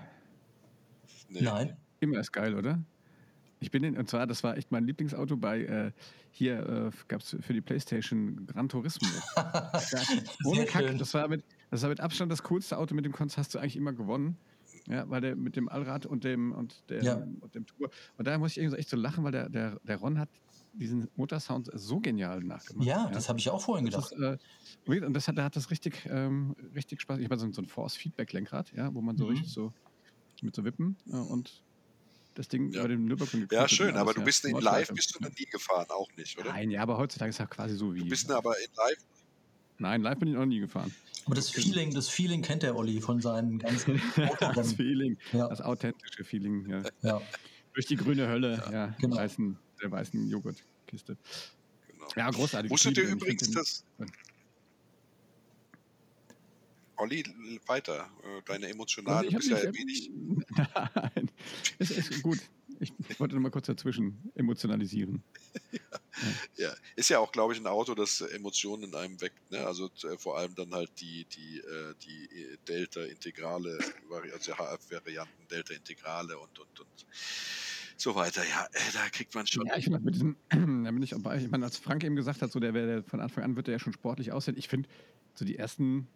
Nee. 1.30 1.42
Nein. 1.42 1.78
Immer 2.00 2.20
ist 2.20 2.32
geil, 2.32 2.56
oder? 2.56 2.82
Ich 3.60 3.72
bin 3.72 3.84
in, 3.84 3.98
und 3.98 4.10
zwar, 4.10 4.26
das 4.26 4.44
war 4.44 4.58
echt 4.58 4.72
mein 4.72 4.86
Lieblingsauto 4.86 5.36
bei, 5.36 5.64
äh, 5.64 5.92
hier 6.32 6.60
äh, 6.60 6.92
gab 7.08 7.22
es 7.22 7.36
für 7.42 7.54
die 7.54 7.62
Playstation 7.62 8.48
Gran 8.48 8.70
Turismo. 8.70 9.08
ohne 10.46 10.66
Kack, 10.66 10.98
das 10.98 11.14
war, 11.14 11.28
mit, 11.28 11.44
das 11.70 11.82
war 11.82 11.90
mit 11.90 12.00
Abstand 12.00 12.32
das 12.32 12.44
coolste 12.44 12.78
Auto, 12.78 12.96
mit 12.96 13.04
dem 13.04 13.12
konntest, 13.12 13.38
hast 13.38 13.54
du 13.54 13.60
eigentlich 13.60 13.76
immer 13.76 13.92
gewonnen. 13.92 14.38
Ja, 14.90 15.08
weil 15.08 15.22
der 15.22 15.36
mit 15.36 15.56
dem 15.56 15.70
Allrad 15.70 16.08
und 16.08 16.24
dem 16.24 16.52
und 16.52 16.90
dem, 16.90 17.04
Ja. 17.04 17.16
und 17.16 17.54
dem 17.54 17.66
Tour. 17.68 17.92
Und 18.18 18.26
da 18.28 18.38
muss 18.40 18.52
ich 18.52 18.58
irgendwie 18.58 18.72
so 18.72 18.78
echt 18.78 18.90
so 18.90 18.98
lachen, 18.98 19.24
weil 19.24 19.32
der, 19.32 19.48
der, 19.50 19.80
der 19.84 19.98
Ron 19.98 20.18
hat 20.18 20.30
diesen 20.72 21.08
Motorsound 21.16 21.70
so 21.74 22.00
genial 22.00 22.40
nachgemacht. 22.42 22.88
Ja, 22.88 23.10
das 23.12 23.30
habe 23.30 23.38
ich 23.40 23.50
auch 23.52 23.62
vorhin 23.62 23.86
Das 23.86 24.10
gedacht. 24.10 24.40
ist, 24.88 24.92
äh, 24.92 25.06
und 25.06 25.14
das 25.14 25.28
hat, 25.28 25.38
da 25.38 25.44
hat 25.44 25.56
das 25.56 25.70
richtig, 25.70 26.08
ähm, 26.10 26.56
richtig 26.76 27.02
Spaß. 27.02 27.20
Ich 27.20 27.26
habe 27.26 27.38
so, 27.38 27.46
ein- 27.46 27.54
so 27.54 27.62
ein 27.62 27.68
Force-Feedback-Lenkrad, 27.68 28.72
ja, 28.72 28.92
wo 28.94 29.02
man 29.02 29.16
so 29.18 29.26
Mhm. 29.26 29.32
richtig 29.32 29.54
so 29.54 29.74
mit 30.42 30.56
so 30.56 30.64
Wippen 30.66 30.98
äh, 31.08 31.18
und 31.18 31.64
das 32.36 32.48
Ding 32.50 32.72
Ja. 32.74 32.82
über 32.82 32.90
den 32.90 33.06
Nürburgring 33.06 33.48
Ja, 33.52 33.68
schön, 33.68 33.96
aber 33.98 34.02
alles, 34.04 34.16
du 34.16 34.22
ja. 34.22 34.26
bist 34.26 34.46
in 34.46 34.58
live 34.60 34.90
bist 34.94 35.16
du 35.16 35.24
noch 35.24 35.32
nie 35.32 35.46
gefahren, 35.46 35.88
auch 35.90 36.08
nicht, 36.18 36.40
oder? 36.40 36.52
Nein, 36.52 36.72
ja, 36.72 36.82
aber 36.84 36.98
heutzutage 36.98 37.30
ist 37.30 37.40
ja 37.40 37.48
quasi 37.48 37.76
so 37.76 37.94
wie. 37.94 38.00
Du 38.00 38.10
bist 38.10 38.32
aber 38.32 38.58
in 38.60 38.68
live. 38.76 38.98
Nein, 39.80 40.02
live 40.02 40.20
bin 40.20 40.28
ich 40.28 40.36
noch 40.36 40.46
nie 40.46 40.60
gefahren. 40.60 40.94
Aber 41.26 41.36
das 41.36 41.50
Feeling, 41.50 41.94
das 41.94 42.10
Feeling 42.10 42.42
kennt 42.42 42.64
der 42.64 42.76
Olli 42.76 43.00
von 43.02 43.22
seinen 43.22 43.60
ganzen 43.60 44.02
das. 44.56 44.74
Feeling, 44.74 45.18
Ja. 45.32 45.48
das 45.48 45.62
authentische 45.62 46.24
Feeling, 46.24 46.68
ja. 46.70 46.84
Ja. 47.02 47.22
Durch 47.74 47.86
die 47.86 47.96
grüne 47.96 48.28
Hölle, 48.28 48.62
ja, 48.72 48.88
genau. 49.00 49.16
weißen, 49.18 49.58
der 49.82 49.92
weißen 49.92 50.30
Joghurtkiste. 50.30 51.18
Genau. 51.88 52.08
Ja, 52.16 52.30
großartig. 52.30 52.70
Wusstet 52.72 52.98
ihr 52.98 53.08
übrigens, 53.10 53.52
dass. 53.52 53.86
Olli, 56.98 57.24
weiter. 57.66 58.10
Äh, 58.24 58.42
Deine 58.46 58.68
emotionale, 58.68 59.28
hab 59.28 59.36
bist 59.36 59.50
ja 59.50 59.58
wenig. 59.64 60.12
Nein, 60.96 61.32
es 61.78 61.92
ist 61.92 62.22
gut. 62.22 62.40
Ich 62.80 63.20
wollte 63.20 63.36
nur 63.36 63.42
mal 63.42 63.52
kurz 63.52 63.68
dazwischen 63.68 64.32
emotionalisieren. 64.36 65.24
Ja, 66.58 66.74
ist 66.98 67.10
ja 67.10 67.20
auch, 67.20 67.32
glaube 67.32 67.54
ich, 67.54 67.60
ein 67.62 67.68
Auto, 67.68 67.96
das 67.96 68.20
Emotionen 68.20 68.84
in 68.84 68.96
einem 68.96 69.22
weckt. 69.22 69.52
Ne? 69.52 69.66
Also 69.66 69.90
äh, 70.04 70.18
vor 70.18 70.38
allem 70.38 70.54
dann 70.54 70.74
halt 70.74 70.92
die, 71.00 71.26
die, 71.26 71.60
äh, 71.60 71.94
die 72.04 72.42
äh, 72.42 72.58
Delta-Integrale, 72.68 73.80
also 74.34 74.54
HF-Varianten, 74.54 75.48
Delta-Integrale 75.50 76.38
und, 76.38 76.60
und, 76.60 76.80
und 76.82 77.06
so 77.96 78.16
weiter. 78.16 78.42
Ja, 78.44 78.66
äh, 78.66 78.80
da 78.94 79.08
kriegt 79.10 79.34
man 79.36 79.48
schon. 79.48 79.66
Ja, 79.66 79.78
ich 79.78 79.86
finde, 79.86 80.00
mit 80.00 80.16
diesem, 80.16 80.36
da 80.50 80.58
bin 80.92 81.02
ich 81.02 81.16
auch 81.16 81.22
bei. 81.22 81.38
Ich 81.38 81.50
meine, 81.50 81.66
als 81.66 81.78
Frank 81.78 82.04
eben 82.04 82.16
gesagt 82.16 82.42
hat, 82.42 82.52
so 82.52 82.60
der, 82.60 82.72
der 82.72 83.04
von 83.04 83.22
Anfang 83.22 83.44
an 83.44 83.56
wird 83.56 83.68
der 83.68 83.74
ja 83.74 83.80
schon 83.80 83.94
sportlich 83.94 84.32
aussehen. 84.32 84.58
Ich 84.58 84.68
finde, 84.68 84.90
so 85.36 85.46
die 85.46 85.58
ersten, 85.58 86.08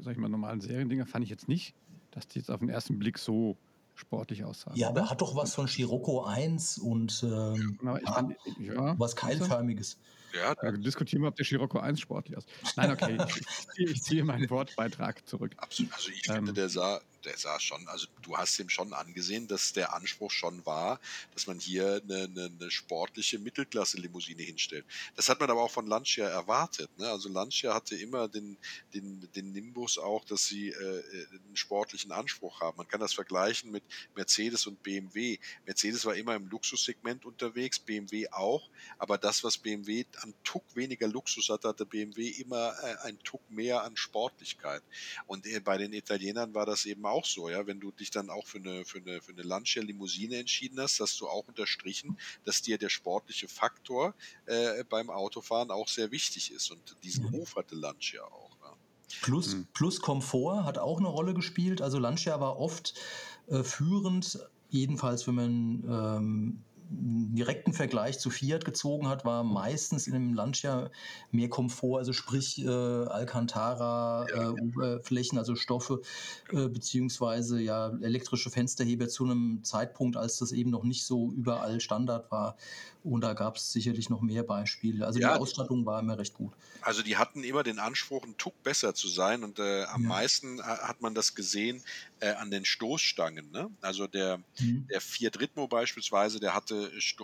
sag 0.00 0.12
ich 0.12 0.18
mal, 0.18 0.28
normalen 0.28 0.60
Seriendinger 0.60 1.06
fand 1.06 1.24
ich 1.24 1.30
jetzt 1.30 1.48
nicht, 1.48 1.74
dass 2.10 2.28
die 2.28 2.38
jetzt 2.38 2.50
auf 2.50 2.60
den 2.60 2.68
ersten 2.68 2.98
Blick 2.98 3.18
so 3.18 3.56
sportlich 3.98 4.44
aussahen. 4.44 4.76
ja, 4.76 4.88
aber 4.88 5.00
er 5.00 5.10
hat 5.10 5.20
doch 5.20 5.34
was 5.36 5.54
von 5.54 5.68
Scirocco 5.68 6.24
1 6.24 6.78
und 6.78 7.22
ähm, 7.24 7.78
ja, 7.82 8.12
fand, 8.12 8.36
ja, 8.60 8.98
was 8.98 9.16
keilförmiges. 9.16 9.98
Ja, 10.34 10.54
Ja, 10.62 10.72
diskutieren 10.72 11.22
wir, 11.22 11.28
ob 11.28 11.36
der 11.36 11.44
Scirocco 11.44 11.78
1 11.78 12.00
sportlich 12.00 12.36
ist. 12.36 12.48
Nein, 12.76 12.90
okay, 12.90 13.16
ich, 13.28 13.36
ich, 13.40 13.68
ziehe, 13.74 13.90
ich 13.90 14.02
ziehe 14.02 14.24
meinen 14.24 14.48
Wortbeitrag 14.50 15.26
zurück. 15.26 15.52
Absolut. 15.56 15.92
Also 15.94 16.10
ich 16.10 16.28
Ähm. 16.28 16.34
finde, 16.36 16.52
der 16.52 16.68
sah, 16.68 17.00
der 17.28 17.36
sah 17.36 17.60
schon, 17.60 17.86
also 17.88 18.06
du 18.22 18.36
hast 18.36 18.58
ihm 18.58 18.68
schon 18.70 18.92
angesehen, 18.92 19.46
dass 19.46 19.72
der 19.72 19.92
Anspruch 19.94 20.30
schon 20.30 20.64
war, 20.64 20.98
dass 21.34 21.46
man 21.46 21.60
hier 21.60 22.00
eine, 22.02 22.24
eine, 22.24 22.46
eine 22.46 22.70
sportliche 22.70 23.38
Mittelklasse-Limousine 23.38 24.42
hinstellt. 24.42 24.86
Das 25.14 25.28
hat 25.28 25.40
man 25.40 25.50
aber 25.50 25.62
auch 25.62 25.70
von 25.70 25.86
Lancia 25.86 26.26
erwartet. 26.26 26.90
Ne? 26.98 27.08
Also 27.08 27.28
Lancia 27.28 27.74
hatte 27.74 27.96
immer 27.96 28.28
den, 28.28 28.56
den, 28.94 29.28
den 29.34 29.52
Nimbus 29.52 29.98
auch, 29.98 30.24
dass 30.24 30.46
sie 30.46 30.70
äh, 30.70 31.02
einen 31.30 31.56
sportlichen 31.56 32.12
Anspruch 32.12 32.60
haben. 32.60 32.78
Man 32.78 32.88
kann 32.88 33.00
das 33.00 33.12
vergleichen 33.12 33.70
mit 33.70 33.84
Mercedes 34.14 34.66
und 34.66 34.82
BMW. 34.82 35.38
Mercedes 35.66 36.04
war 36.06 36.14
immer 36.14 36.34
im 36.34 36.48
Luxussegment 36.48 37.24
unterwegs, 37.26 37.78
BMW 37.78 38.28
auch, 38.30 38.68
aber 38.98 39.18
das, 39.18 39.44
was 39.44 39.58
BMW 39.58 40.04
an 40.22 40.32
Tuck 40.44 40.64
weniger 40.74 41.08
Luxus 41.08 41.50
hatte, 41.50 41.68
hatte 41.68 41.84
BMW 41.84 42.28
immer 42.28 42.72
äh, 42.82 43.06
ein 43.06 43.18
Tuck 43.20 43.42
mehr 43.50 43.82
an 43.82 43.96
Sportlichkeit. 43.96 44.82
Und 45.26 45.46
äh, 45.46 45.60
bei 45.60 45.76
den 45.76 45.92
Italienern 45.92 46.54
war 46.54 46.66
das 46.66 46.86
eben 46.86 47.04
auch 47.04 47.17
so, 47.24 47.48
ja, 47.48 47.66
wenn 47.66 47.80
du 47.80 47.90
dich 47.92 48.10
dann 48.10 48.30
auch 48.30 48.46
für 48.46 48.58
eine, 48.58 48.84
für 48.84 48.98
eine, 48.98 49.20
für 49.20 49.32
eine 49.32 49.42
Lancia 49.42 49.82
Limousine 49.82 50.36
entschieden 50.38 50.80
hast, 50.80 51.00
hast 51.00 51.20
du 51.20 51.28
auch 51.28 51.46
unterstrichen, 51.48 52.18
dass 52.44 52.62
dir 52.62 52.78
der 52.78 52.88
sportliche 52.88 53.48
Faktor 53.48 54.14
äh, 54.46 54.84
beim 54.84 55.10
Autofahren 55.10 55.70
auch 55.70 55.88
sehr 55.88 56.10
wichtig 56.10 56.50
ist. 56.52 56.70
Und 56.70 56.96
diesen 57.02 57.24
Mhm. 57.24 57.34
Ruf 57.34 57.56
hatte 57.56 57.74
Lancia 57.74 58.22
auch. 58.24 58.56
Ja. 58.62 58.76
Plus, 59.22 59.54
Mhm. 59.54 59.68
plus 59.72 60.00
Komfort 60.00 60.64
hat 60.64 60.78
auch 60.78 60.98
eine 60.98 61.08
Rolle 61.08 61.34
gespielt. 61.34 61.80
Also 61.82 61.98
Lancia 61.98 62.40
war 62.40 62.58
oft 62.58 62.94
äh, 63.48 63.62
führend, 63.62 64.38
jedenfalls 64.68 65.26
wenn 65.26 65.34
man 65.34 65.84
ähm, 65.88 66.64
direkten 66.90 67.72
Vergleich 67.74 68.18
zu 68.18 68.30
Fiat 68.30 68.64
gezogen 68.64 69.08
hat, 69.08 69.24
war 69.24 69.44
meistens 69.44 70.06
in 70.06 70.14
dem 70.14 70.34
Lancia 70.34 70.90
mehr 71.30 71.48
Komfort, 71.50 71.98
also 71.98 72.12
sprich 72.12 72.58
äh, 72.64 72.68
Alcantara, 72.68 74.30
äh, 74.32 74.48
Oberflächen, 74.50 75.38
also 75.38 75.54
Stoffe, 75.54 76.00
äh, 76.50 76.68
beziehungsweise 76.68 77.60
ja 77.60 77.88
elektrische 78.00 78.50
Fensterheber 78.50 79.08
zu 79.08 79.24
einem 79.24 79.62
Zeitpunkt, 79.64 80.16
als 80.16 80.38
das 80.38 80.52
eben 80.52 80.70
noch 80.70 80.84
nicht 80.84 81.04
so 81.04 81.32
überall 81.32 81.80
Standard 81.80 82.30
war. 82.30 82.56
Und 83.02 83.22
da 83.22 83.34
gab 83.34 83.56
es 83.56 83.70
sicherlich 83.72 84.08
noch 84.10 84.20
mehr 84.22 84.42
Beispiele. 84.42 85.06
Also 85.06 85.18
Ja. 85.18 85.20
die 85.20 85.34
Ausstattung 85.34 85.84
war 85.86 86.00
immer 86.00 86.18
recht 86.18 86.34
gut. 86.34 86.56
Also 86.80 87.02
die 87.02 87.16
hatten 87.16 87.42
immer 87.42 87.64
den 87.64 87.78
Anspruch, 87.80 88.24
ein 88.24 88.36
Tuck 88.36 88.62
besser 88.62 88.94
zu 88.94 89.08
sein 89.08 89.42
und 89.42 89.58
äh, 89.58 89.82
am 89.84 90.02
Ja. 90.02 90.06
meisten 90.06 90.60
äh, 90.60 90.62
hat 90.62 91.00
man 91.00 91.14
das 91.14 91.34
gesehen 91.34 91.82
äh, 92.20 92.30
an 92.34 92.50
den 92.52 92.64
Stoßstangen. 92.64 93.50
Ne? 93.50 93.68
Also 93.80 94.06
der, 94.06 94.44
Mhm. 94.58 94.88
der 94.92 95.00
Fiat 95.00 95.40
Ritmo 95.40 95.66
beispielsweise, 95.66 96.38
der 96.38 96.54
hatte, 96.54 96.77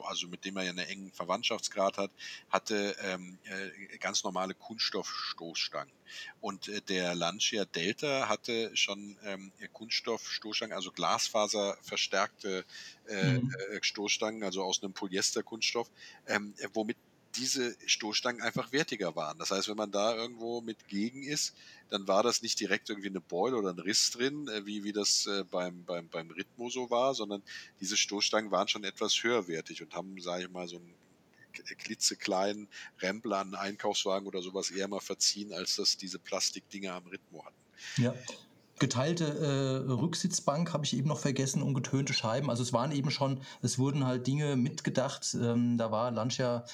Also 0.04 0.28
mit 0.28 0.44
dem 0.44 0.56
er 0.56 0.64
ja 0.64 0.70
einen 0.70 0.78
engen 0.86 1.12
Verwandtschaftsgrad 1.12 1.98
hat, 1.98 2.12
hatte 2.48 2.96
ähm, 3.00 3.40
äh, 3.44 3.98
ganz 3.98 4.24
normale 4.24 4.54
Kunststoffstoßstangen. 4.54 5.94
Und 6.40 6.68
äh, 6.68 6.82
der 6.82 7.14
Lancia 7.14 7.64
Delta 7.64 8.28
hatte 8.28 8.70
schon 8.76 9.18
ähm, 9.22 9.52
Kunststoffstoßstangen, 9.72 10.74
also 10.74 10.92
Glasfaser 10.92 11.76
verstärkte 11.82 12.64
äh, 13.04 13.36
Mhm. 13.36 13.54
äh, 13.70 13.80
Stoßstangen, 13.82 14.42
also 14.44 14.62
aus 14.62 14.82
einem 14.82 14.94
Polyesterkunststoff, 14.94 15.88
ähm, 16.26 16.54
äh, 16.58 16.68
womit 16.72 16.98
diese 17.36 17.76
Stoßstangen 17.86 18.42
einfach 18.42 18.72
wertiger 18.72 19.16
waren. 19.16 19.38
Das 19.38 19.50
heißt, 19.50 19.68
wenn 19.68 19.76
man 19.76 19.90
da 19.90 20.14
irgendwo 20.14 20.60
mit 20.60 20.88
gegen 20.88 21.22
ist, 21.22 21.54
dann 21.90 22.08
war 22.08 22.22
das 22.22 22.42
nicht 22.42 22.58
direkt 22.60 22.88
irgendwie 22.88 23.08
eine 23.08 23.20
Beule 23.20 23.56
oder 23.56 23.70
ein 23.70 23.78
Riss 23.78 24.10
drin, 24.10 24.48
äh, 24.48 24.66
wie, 24.66 24.84
wie 24.84 24.92
das 24.92 25.26
äh, 25.26 25.44
beim, 25.44 25.84
beim, 25.84 26.08
beim 26.08 26.30
Ritmo 26.30 26.70
so 26.70 26.90
war, 26.90 27.14
sondern 27.14 27.42
diese 27.80 27.96
Stoßstangen 27.96 28.50
waren 28.50 28.68
schon 28.68 28.84
etwas 28.84 29.22
höherwertig 29.22 29.82
und 29.82 29.94
haben, 29.94 30.20
sage 30.20 30.44
ich 30.44 30.50
mal, 30.50 30.68
so 30.68 30.76
einen 30.76 30.94
klitzekleinen 31.62 32.68
Rempler 33.00 33.38
an 33.38 33.54
einen 33.54 33.54
Einkaufswagen 33.54 34.26
oder 34.26 34.42
sowas 34.42 34.70
eher 34.70 34.88
mal 34.88 35.00
verziehen, 35.00 35.52
als 35.52 35.76
das 35.76 35.96
diese 35.96 36.18
Plastikdinger 36.18 36.94
am 36.94 37.06
Ritmo 37.06 37.44
hatten. 37.44 38.02
Ja. 38.02 38.14
Geteilte 38.80 39.24
äh, 39.24 39.92
Rücksitzbank 39.92 40.72
habe 40.72 40.84
ich 40.84 40.96
eben 40.96 41.06
noch 41.06 41.20
vergessen 41.20 41.62
und 41.62 41.74
getönte 41.74 42.12
Scheiben. 42.12 42.50
Also 42.50 42.64
es 42.64 42.72
waren 42.72 42.90
eben 42.90 43.12
schon, 43.12 43.40
es 43.62 43.78
wurden 43.78 44.04
halt 44.04 44.26
Dinge 44.26 44.56
mitgedacht. 44.56 45.36
Ähm, 45.40 45.78
da 45.78 45.92
war 45.92 46.10
Lancia 46.10 46.64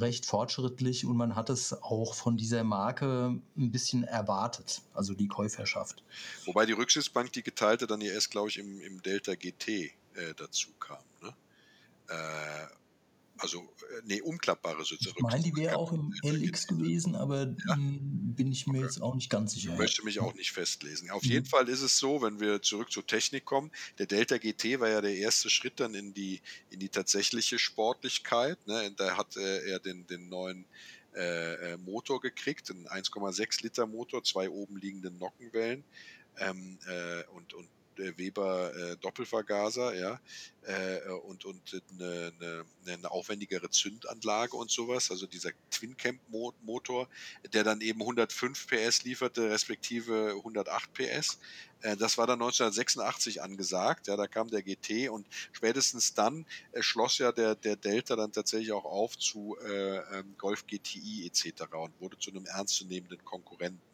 recht 0.00 0.26
fortschrittlich 0.26 1.04
und 1.06 1.16
man 1.16 1.34
hat 1.36 1.50
es 1.50 1.72
auch 1.82 2.14
von 2.14 2.36
dieser 2.36 2.64
Marke 2.64 3.40
ein 3.56 3.70
bisschen 3.70 4.04
erwartet, 4.04 4.82
also 4.92 5.14
die 5.14 5.28
Käuferschaft. 5.28 6.02
Wobei 6.44 6.66
die 6.66 6.72
Rücksitzbank, 6.72 7.32
die 7.32 7.42
geteilte, 7.42 7.86
dann 7.86 8.00
ja 8.00 8.12
erst, 8.12 8.30
glaube 8.30 8.48
ich, 8.48 8.58
im, 8.58 8.80
im 8.80 9.02
Delta 9.02 9.34
GT 9.34 9.68
äh, 9.68 9.90
dazu 10.36 10.70
kam. 10.78 10.98
Ne? 11.22 11.34
Äh, 12.08 12.66
also, 13.44 13.58
äh, 13.58 14.02
nee, 14.04 14.20
umklappbare 14.22 14.84
Sitze. 14.84 15.10
Ich 15.14 15.22
meine, 15.22 15.42
die 15.42 15.54
wäre 15.54 15.76
auch 15.76 15.92
im 15.92 16.12
LX 16.24 16.66
gewesen, 16.66 17.14
aber 17.14 17.46
mh, 17.46 17.98
bin 18.36 18.50
ich 18.50 18.66
mir 18.66 18.80
jetzt 18.80 19.00
auch 19.02 19.14
nicht 19.14 19.30
ganz 19.30 19.52
sicher. 19.52 19.72
Ich 19.72 19.78
möchte 19.78 20.04
mich 20.04 20.18
auch 20.20 20.34
nicht 20.34 20.50
festlesen. 20.52 21.10
Auf 21.10 21.22
Mhm. 21.22 21.30
jeden 21.30 21.46
Fall 21.46 21.68
ist 21.68 21.82
es 21.82 21.98
so, 21.98 22.22
wenn 22.22 22.40
wir 22.40 22.62
zurück 22.62 22.90
zur 22.90 23.06
Technik 23.06 23.44
kommen, 23.44 23.70
der 23.98 24.06
Delta 24.06 24.38
GT 24.38 24.80
war 24.80 24.88
ja 24.88 25.00
der 25.00 25.14
erste 25.14 25.50
Schritt 25.50 25.78
dann 25.78 25.94
in 25.94 26.14
die, 26.14 26.40
in 26.70 26.80
die 26.80 26.88
tatsächliche 26.88 27.58
Sportlichkeit. 27.58 28.66
Ne? 28.66 28.92
Da 28.96 29.16
hat 29.16 29.36
äh, 29.36 29.70
er 29.70 29.78
den, 29.78 30.06
den 30.06 30.28
neuen 30.28 30.66
äh, 31.14 31.74
äh, 31.74 31.76
Motor 31.76 32.20
gekriegt, 32.20 32.70
einen 32.70 32.88
1,6 32.88 33.62
Liter 33.62 33.86
Motor, 33.86 34.24
zwei 34.24 34.48
oben 34.48 34.76
liegende 34.78 35.10
Nockenwellen 35.10 35.84
ähm, 36.38 36.78
äh, 36.86 37.24
und, 37.30 37.54
und 37.54 37.68
Weber 37.96 38.74
äh, 38.74 38.96
Doppelvergaser, 38.96 39.94
ja, 39.94 40.20
äh, 40.62 41.10
und, 41.10 41.44
und 41.44 41.82
eine, 41.92 42.32
eine, 42.40 42.64
eine 42.86 43.10
aufwendigere 43.10 43.70
Zündanlage 43.70 44.56
und 44.56 44.70
sowas, 44.70 45.10
also 45.10 45.26
dieser 45.26 45.50
Twin 45.70 45.96
Camp 45.96 46.20
Motor, 46.62 47.08
der 47.52 47.64
dann 47.64 47.80
eben 47.80 48.00
105 48.00 48.66
PS 48.66 49.04
lieferte, 49.04 49.50
respektive 49.50 50.34
108 50.36 50.92
PS. 50.94 51.38
Äh, 51.82 51.96
Das 51.96 52.18
war 52.18 52.26
dann 52.26 52.40
1986 52.40 53.42
angesagt, 53.42 54.06
ja, 54.06 54.16
da 54.16 54.26
kam 54.26 54.48
der 54.48 54.62
GT 54.62 55.10
und 55.10 55.26
spätestens 55.52 56.14
dann 56.14 56.46
äh, 56.72 56.82
schloss 56.82 57.18
ja 57.18 57.32
der, 57.32 57.54
der 57.54 57.76
Delta 57.76 58.16
dann 58.16 58.32
tatsächlich 58.32 58.72
auch 58.72 58.84
auf 58.84 59.18
zu 59.18 59.56
äh, 59.64 59.98
ähm, 60.18 60.34
Golf 60.38 60.66
GTI 60.66 61.26
etc. 61.26 61.62
und 61.74 62.00
wurde 62.00 62.18
zu 62.18 62.30
einem 62.30 62.46
ernstzunehmenden 62.46 63.24
Konkurrenten. 63.24 63.93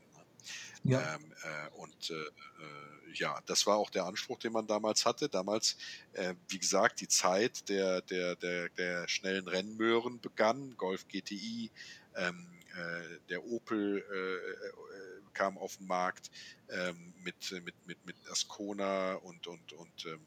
Ja. 0.85 1.15
Ähm, 1.15 1.33
äh, 1.43 1.69
und 1.77 2.11
äh, 2.11 2.15
äh, 2.15 3.13
ja, 3.15 3.41
das 3.47 3.67
war 3.67 3.77
auch 3.77 3.91
der 3.91 4.05
Anspruch, 4.05 4.39
den 4.39 4.53
man 4.53 4.67
damals 4.67 5.05
hatte. 5.05 5.29
Damals, 5.29 5.77
äh, 6.13 6.35
wie 6.49 6.59
gesagt, 6.59 7.01
die 7.01 7.09
Zeit 7.09 7.69
der, 7.69 8.03
der, 8.03 8.37
der, 8.37 8.69
der 8.71 9.09
schnellen 9.09 9.49
Rennmöhren 9.49 10.21
begann. 10.21 10.77
Golf 10.77 11.07
GTI, 11.09 11.71
ähm, 12.17 12.47
äh, 12.75 13.19
der 13.29 13.45
Opel 13.45 13.99
äh, 13.99 15.33
kam 15.33 15.59
auf 15.59 15.77
den 15.77 15.87
Markt 15.87 16.31
ähm, 16.69 17.15
mit, 17.23 17.51
mit, 17.65 17.75
mit, 17.87 18.05
mit 18.07 18.17
Ascona 18.31 19.15
und, 19.15 19.47
und, 19.47 19.73
und 19.73 20.07
ähm, 20.07 20.21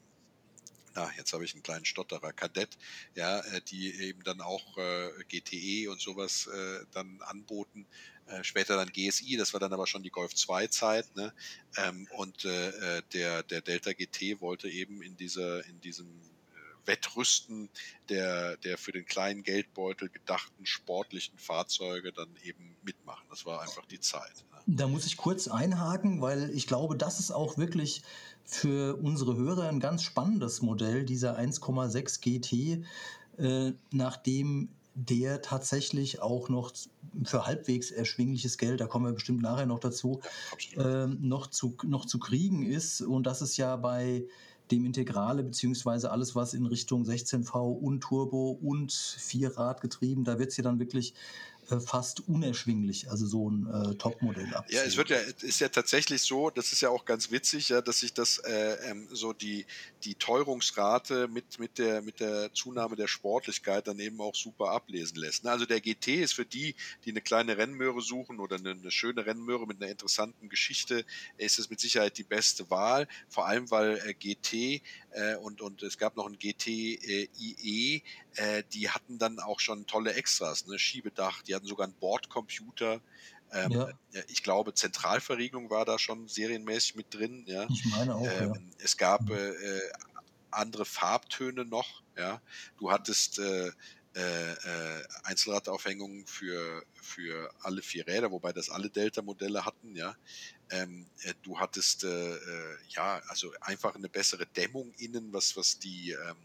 na, 0.94 1.10
jetzt 1.16 1.32
habe 1.32 1.44
ich 1.44 1.54
einen 1.54 1.62
kleinen 1.64 1.84
Stotterer, 1.84 2.32
Kadett, 2.32 2.78
ja, 3.16 3.42
die 3.68 3.94
eben 4.00 4.22
dann 4.22 4.40
auch 4.40 4.78
äh, 4.78 5.10
GTE 5.28 5.90
und 5.90 6.00
sowas 6.00 6.46
äh, 6.46 6.86
dann 6.92 7.20
anboten. 7.22 7.86
Äh, 8.26 8.42
später 8.42 8.76
dann 8.76 8.90
GSI, 8.90 9.36
das 9.36 9.52
war 9.52 9.60
dann 9.60 9.72
aber 9.72 9.86
schon 9.86 10.02
die 10.02 10.10
Golf 10.10 10.34
2 10.34 10.68
Zeit, 10.68 11.14
ne? 11.14 11.32
Ähm, 11.76 12.08
und 12.16 12.44
äh, 12.44 12.98
äh, 12.98 13.02
der, 13.12 13.42
der 13.42 13.60
Delta 13.60 13.92
GT 13.92 14.40
wollte 14.40 14.68
eben 14.68 15.02
in 15.02 15.16
dieser, 15.16 15.64
in 15.66 15.80
diesem 15.80 16.08
Wettrüsten 16.86 17.68
der, 18.08 18.56
der 18.58 18.78
für 18.78 18.92
den 18.92 19.06
kleinen 19.06 19.42
Geldbeutel 19.42 20.08
gedachten 20.08 20.66
sportlichen 20.66 21.38
Fahrzeuge 21.38 22.12
dann 22.12 22.28
eben 22.42 22.76
mitmachen. 22.82 23.26
Das 23.30 23.46
war 23.46 23.62
einfach 23.62 23.86
die 23.86 24.00
Zeit. 24.00 24.44
Ne? 24.52 24.58
Da 24.66 24.88
muss 24.88 25.06
ich 25.06 25.16
kurz 25.16 25.48
einhaken, 25.48 26.20
weil 26.20 26.50
ich 26.50 26.66
glaube, 26.66 26.96
das 26.96 27.20
ist 27.20 27.30
auch 27.30 27.58
wirklich 27.58 28.02
für 28.44 28.96
unsere 28.96 29.36
Hörer 29.36 29.68
ein 29.68 29.80
ganz 29.80 30.02
spannendes 30.02 30.62
Modell, 30.62 31.04
dieser 31.04 31.38
1,6 31.38 32.20
GT, 32.20 32.84
äh, 33.38 33.72
nachdem 33.90 34.68
der 34.94 35.42
tatsächlich 35.42 36.22
auch 36.22 36.48
noch 36.48 36.72
für 37.24 37.46
halbwegs 37.46 37.90
erschwingliches 37.90 38.58
Geld, 38.58 38.80
da 38.80 38.86
kommen 38.86 39.06
wir 39.06 39.12
bestimmt 39.12 39.42
nachher 39.42 39.66
noch 39.66 39.80
dazu, 39.80 40.20
äh, 40.76 41.06
noch, 41.06 41.48
zu, 41.48 41.76
noch 41.84 42.06
zu 42.06 42.18
kriegen 42.18 42.64
ist. 42.64 43.00
Und 43.00 43.26
das 43.26 43.42
ist 43.42 43.56
ja 43.56 43.76
bei 43.76 44.24
dem 44.70 44.86
Integrale 44.86 45.42
beziehungsweise 45.42 46.10
alles, 46.10 46.34
was 46.34 46.54
in 46.54 46.66
Richtung 46.66 47.02
16V 47.02 47.78
und 47.78 48.00
Turbo 48.00 48.58
und 48.62 48.92
Vierradgetrieben, 48.92 50.24
da 50.24 50.38
wird 50.38 50.50
es 50.50 50.56
ja 50.56 50.64
dann 50.64 50.78
wirklich 50.78 51.14
äh, 51.70 51.80
fast 51.80 52.28
unerschwinglich, 52.28 53.10
also 53.10 53.26
so 53.26 53.50
ein 53.50 53.66
äh, 53.66 53.94
Topmodell 53.94 54.54
ab. 54.54 54.66
Ja, 54.68 54.82
es 54.82 54.96
wird 54.96 55.10
ja, 55.10 55.18
ist 55.18 55.60
ja 55.60 55.68
tatsächlich 55.68 56.22
so, 56.22 56.50
das 56.50 56.72
ist 56.72 56.80
ja 56.80 56.90
auch 56.90 57.04
ganz 57.04 57.30
witzig, 57.30 57.70
ja, 57.70 57.80
dass 57.80 58.00
sich 58.00 58.12
das 58.12 58.38
äh, 58.38 58.90
ähm, 58.90 59.08
so 59.10 59.32
die, 59.32 59.66
die 60.04 60.14
Teuerungsrate 60.14 61.28
mit, 61.28 61.58
mit, 61.58 61.78
der, 61.78 62.02
mit 62.02 62.20
der 62.20 62.52
Zunahme 62.52 62.96
der 62.96 63.08
Sportlichkeit 63.08 63.86
dann 63.88 63.98
eben 63.98 64.20
auch 64.20 64.34
super 64.34 64.70
ablesen 64.70 65.16
lässt. 65.16 65.44
Ne? 65.44 65.50
Also 65.50 65.64
der 65.64 65.80
GT 65.80 66.08
ist 66.08 66.34
für 66.34 66.44
die, 66.44 66.74
die 67.04 67.10
eine 67.10 67.20
kleine 67.20 67.56
Rennmöhre 67.56 68.00
suchen 68.00 68.40
oder 68.40 68.56
eine, 68.56 68.72
eine 68.72 68.90
schöne 68.90 69.24
Rennmöhre 69.24 69.66
mit 69.66 69.80
einer 69.80 69.90
interessanten 69.90 70.48
Geschichte, 70.48 71.04
ist 71.38 71.58
es 71.58 71.70
mit 71.70 71.80
Sicherheit 71.80 72.18
die 72.18 72.24
beste 72.24 72.70
Wahl, 72.70 73.08
vor 73.28 73.46
allem 73.46 73.70
weil 73.70 73.98
äh, 74.04 74.14
GT 74.14 74.82
äh, 75.10 75.36
und, 75.36 75.60
und 75.60 75.82
es 75.82 75.98
gab 75.98 76.16
noch 76.16 76.26
ein 76.26 76.38
GT 76.38 76.68
äh, 76.68 77.28
IE, 77.38 78.02
äh, 78.36 78.62
die 78.72 78.90
hatten 78.90 79.18
dann 79.18 79.38
auch 79.38 79.60
schon 79.60 79.86
tolle 79.86 80.14
Extras, 80.14 80.66
ne? 80.66 80.78
Schiebedach, 80.78 81.42
die 81.42 81.54
hatten 81.54 81.66
sogar 81.66 81.86
einen 81.86 81.94
Bordcomputer. 81.94 83.00
Ähm, 83.52 83.70
ja. 83.70 83.88
Ich 84.28 84.42
glaube, 84.42 84.74
Zentralverriegelung 84.74 85.70
war 85.70 85.84
da 85.84 85.98
schon 85.98 86.28
serienmäßig 86.28 86.96
mit 86.96 87.14
drin. 87.14 87.44
Ja? 87.46 87.66
Ich 87.70 87.84
meine 87.86 88.14
auch. 88.16 88.26
Ähm, 88.26 88.54
ja. 88.54 88.60
Es 88.78 88.96
gab 88.96 89.30
äh, 89.30 89.50
äh, 89.50 89.92
andere 90.50 90.84
Farbtöne 90.84 91.64
noch. 91.64 92.02
Ja? 92.16 92.40
Du 92.78 92.90
hattest 92.90 93.38
äh, 93.38 93.70
äh, 94.16 94.52
äh, 94.52 95.04
Einzelradaufhängungen 95.24 96.24
für, 96.26 96.84
für 96.94 97.52
alle 97.60 97.82
vier 97.82 98.06
Räder, 98.06 98.30
wobei 98.30 98.52
das 98.52 98.70
alle 98.70 98.88
Delta-Modelle 98.88 99.64
hatten, 99.64 99.96
ja. 99.96 100.14
Ähm, 100.70 101.06
äh, 101.22 101.34
du 101.42 101.58
hattest 101.58 102.04
äh, 102.04 102.36
äh, 102.36 102.76
ja 102.90 103.20
also 103.26 103.52
einfach 103.60 103.96
eine 103.96 104.08
bessere 104.08 104.46
Dämmung 104.46 104.92
innen, 104.98 105.32
was, 105.32 105.56
was 105.56 105.80
die 105.80 106.12
ähm, 106.12 106.36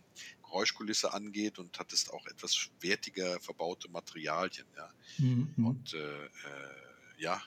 Geräuschkulisse 0.49 1.13
angeht 1.13 1.59
und 1.59 1.77
hattest 1.79 2.11
auch 2.11 2.25
etwas 2.27 2.69
wertiger 2.81 3.39
verbaute 3.39 3.89
Materialien, 3.89 4.65
ja. 4.75 4.89
Mhm. 5.17 5.53
Und 5.57 5.93
äh, 5.93 6.29
ja, 7.17 7.41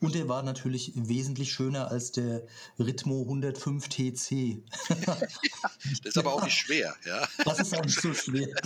und 0.00 0.14
der 0.14 0.28
war 0.28 0.42
natürlich 0.44 0.92
wesentlich 0.94 1.52
schöner 1.52 1.90
als 1.90 2.12
der 2.12 2.46
Ritmo 2.78 3.22
105 3.22 3.88
TC. 3.88 4.62
das 5.06 6.04
ist 6.04 6.18
aber 6.18 6.34
auch 6.34 6.44
nicht 6.44 6.56
schwer, 6.56 6.94
ja. 7.04 7.26
Das 7.44 7.58
ist 7.58 7.76
auch 7.76 7.84
nicht 7.84 8.00
so 8.00 8.14
schwer. 8.14 8.48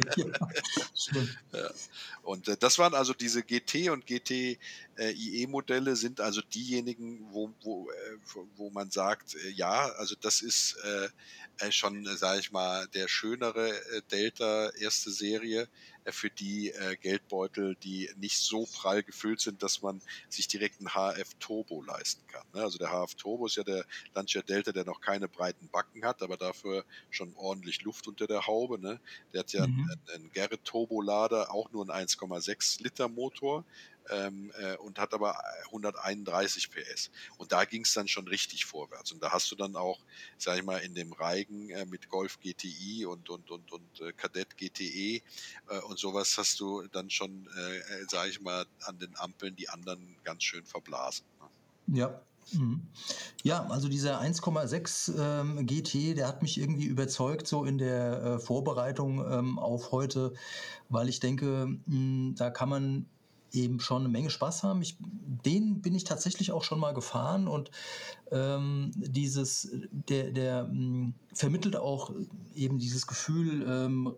Ja. 1.53 1.71
Und 2.23 2.49
äh, 2.49 2.57
das 2.57 2.79
waren 2.79 2.95
also 2.95 3.13
diese 3.13 3.43
GT 3.43 3.91
und 3.91 4.07
GT 4.07 4.31
äh, 4.97 5.11
IE-Modelle 5.13 5.97
sind 5.97 6.21
also 6.21 6.41
diejenigen, 6.41 7.27
wo, 7.33 7.53
wo, 7.63 7.91
äh, 7.91 7.95
wo 8.57 8.71
man 8.71 8.91
sagt, 8.91 9.35
äh, 9.35 9.51
ja, 9.51 9.89
also 9.99 10.15
das 10.21 10.41
ist 10.41 10.77
äh, 11.63 11.69
äh, 11.69 11.73
schon, 11.73 12.05
sage 12.17 12.41
ich 12.41 12.53
mal, 12.53 12.87
der 12.89 13.09
schönere 13.09 13.73
Delta 14.11 14.71
erste 14.71 15.11
Serie 15.11 15.69
für 16.07 16.31
die 16.31 16.71
äh, 16.71 16.97
Geldbeutel, 16.97 17.77
die 17.77 18.11
nicht 18.17 18.39
so 18.39 18.67
prall 18.67 19.03
gefüllt 19.03 19.41
sind, 19.41 19.63
dass 19.63 19.83
man 19.83 20.01
sich 20.29 20.49
direkt 20.49 20.81
einen 20.81 20.89
HF 20.89 21.35
Turbo 21.39 21.83
leisten 21.83 22.27
kann. 22.27 22.45
Ne? 22.53 22.63
Also 22.63 22.79
der 22.79 22.89
HF 22.89 23.15
Turbo 23.15 23.47
ist 23.47 23.57
ja 23.57 23.63
der 23.63 23.85
Lancia 24.15 24.43
Delta, 24.43 24.73
der 24.73 24.85
noch 24.85 25.01
keine 25.01 25.29
breiten 25.29 25.69
Backen 25.69 26.05
hat, 26.05 26.23
aber 26.23 26.37
dafür 26.37 26.85
schon 27.11 27.33
ordentlich 27.37 27.83
Luft 27.83 28.09
unter 28.09 28.27
der 28.27 28.47
Haube. 28.47 28.81
Ne? 28.81 28.99
Der 29.33 29.41
hat 29.41 29.53
ja 29.53 29.67
mhm. 29.67 29.89
einen, 29.91 30.15
einen 30.15 30.33
Garrett 30.33 30.65
Turbolader, 30.65 31.53
auch 31.53 31.71
nur 31.71 31.89
einen 31.89 32.09
1,6 32.09 32.83
Liter 32.83 33.09
Motor 33.09 33.65
ähm, 34.11 34.53
äh, 34.59 34.77
und 34.77 34.99
hat 34.99 35.15
aber 35.15 35.37
131 35.67 36.71
PS. 36.71 37.11
Und 37.39 37.53
da 37.53 37.65
ging 37.65 37.83
es 37.83 37.93
dann 37.95 38.09
schon 38.09 38.29
richtig 38.29 38.65
vorwärts. 38.65 39.13
Und 39.13 39.23
da 39.23 39.33
hast 39.33 39.51
du 39.51 39.57
dann 39.57 39.77
auch, 39.77 40.01
sag 40.39 40.59
ich 40.59 40.65
mal, 40.65 40.79
in 40.79 40.95
dem 40.95 41.13
Reigen 41.13 41.71
äh, 41.71 41.87
mit 41.87 42.09
Golf 42.09 42.39
GTI 42.41 43.07
und, 43.07 43.31
und, 43.31 43.51
und, 43.51 43.73
und 43.73 44.01
äh, 44.01 44.13
Kadett 44.13 44.57
GTE 44.57 45.23
äh, 45.69 45.79
und 45.87 45.99
sowas 45.99 46.37
hast 46.39 46.61
du 46.61 46.87
dann 46.89 47.11
schon, 47.11 47.49
äh, 47.57 47.79
äh, 47.79 48.07
sag 48.09 48.29
ich 48.29 48.41
mal, 48.41 48.67
an 48.83 48.99
den 48.99 49.17
Ampeln 49.17 49.57
die 49.57 49.69
anderen 49.69 50.17
ganz 50.25 50.45
schön 50.45 50.65
verblasen. 50.65 51.25
Ne? 51.41 51.99
Ja, 51.99 52.21
mhm. 52.53 52.83
ja, 53.43 53.67
also 53.67 53.89
dieser 53.89 54.21
1,6 54.21 55.19
ähm, 55.19 55.67
GT, 55.67 56.17
der 56.17 56.29
hat 56.29 56.43
mich 56.43 56.59
irgendwie 56.59 56.87
überzeugt, 56.87 57.47
so 57.47 57.65
in 57.65 57.79
der 57.79 58.23
äh, 58.23 58.39
Vorbereitung 58.39 59.25
ähm, 59.31 59.59
auf 59.59 59.93
heute, 59.93 60.33
weil 60.89 61.09
ich 61.09 61.21
denke, 61.21 61.67
mh, 61.67 61.81
hm, 61.87 62.35
da 62.37 62.51
kann 62.51 62.69
man 62.69 63.07
eben 63.53 63.81
schon 63.81 64.03
eine 64.03 64.09
Menge 64.09 64.31
Spaß 64.31 64.63
haben. 64.63 64.83
Ich, 64.83 64.97
den 65.01 65.81
bin 65.83 65.95
ich 65.95 66.05
tatsächlich 66.05 66.53
auch 66.53 66.65
schon 66.65 66.81
mal 66.81 66.93
gefahren 66.93 67.49
und 67.49 67.71
ähm, 68.31 68.93
dieses, 68.97 69.71
der, 69.91 70.31
der 70.31 70.65
mh, 70.65 70.71
hm, 70.71 71.15
vermittelt 71.33 71.77
auch 71.77 72.13
eben 72.55 72.79
dieses 72.79 73.07
Gefühl, 73.07 73.65
ähm, 73.69 74.15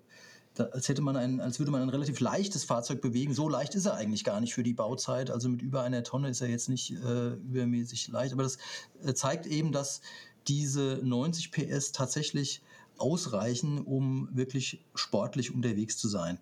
da, 0.54 0.64
als 0.66 0.88
hätte 0.88 1.02
man 1.02 1.16
ein, 1.16 1.40
als 1.40 1.58
würde 1.58 1.72
man 1.72 1.82
ein 1.82 1.88
relativ 1.88 2.20
leichtes 2.20 2.64
Fahrzeug 2.64 3.00
bewegen. 3.00 3.34
So 3.34 3.48
leicht 3.48 3.74
ist 3.74 3.86
er 3.86 3.94
eigentlich 3.94 4.22
gar 4.22 4.40
nicht 4.40 4.54
für 4.54 4.62
die 4.62 4.72
Bauzeit. 4.72 5.30
Also 5.30 5.48
mit 5.48 5.62
über 5.62 5.82
einer 5.82 6.04
Tonne 6.04 6.28
ist 6.28 6.40
er 6.40 6.48
jetzt 6.48 6.68
nicht 6.68 6.92
äh, 6.92 7.30
übermäßig 7.34 8.08
leicht. 8.08 8.32
Aber 8.32 8.44
das 8.44 8.58
äh, 9.04 9.14
zeigt 9.14 9.46
eben, 9.46 9.72
dass 9.72 10.00
diese 10.46 11.00
90 11.02 11.50
PS 11.50 11.90
tatsächlich 11.90 12.62
ausreichen, 12.98 13.82
um 13.82 14.28
wirklich 14.32 14.84
sportlich 14.94 15.52
unterwegs 15.52 15.96
zu 15.98 16.06
sein. 16.06 16.38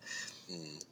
Mhm 0.48 0.91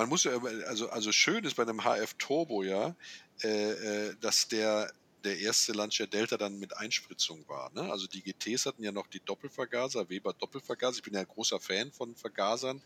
man 0.00 0.08
muss 0.08 0.24
ja, 0.24 0.32
also, 0.66 0.88
also 0.88 1.12
schön 1.12 1.44
ist 1.44 1.56
bei 1.56 1.62
einem 1.62 1.84
HF 1.84 2.14
Turbo 2.14 2.62
ja, 2.62 2.96
äh, 3.42 4.08
äh, 4.08 4.16
dass 4.22 4.48
der 4.48 4.90
der 5.24 5.38
erste 5.38 5.72
Lancia 5.72 6.06
Delta 6.06 6.38
dann 6.38 6.58
mit 6.58 6.74
Einspritzung 6.78 7.46
war. 7.46 7.70
Ne? 7.74 7.82
Also 7.92 8.06
die 8.06 8.22
GTs 8.22 8.64
hatten 8.64 8.82
ja 8.82 8.90
noch 8.90 9.06
die 9.06 9.20
Doppelvergaser, 9.20 10.08
Weber 10.08 10.32
Doppelvergaser. 10.32 10.96
Ich 10.96 11.02
bin 11.02 11.12
ja 11.12 11.20
ein 11.20 11.26
großer 11.26 11.60
Fan 11.60 11.92
von 11.92 12.16
Vergasern, 12.16 12.80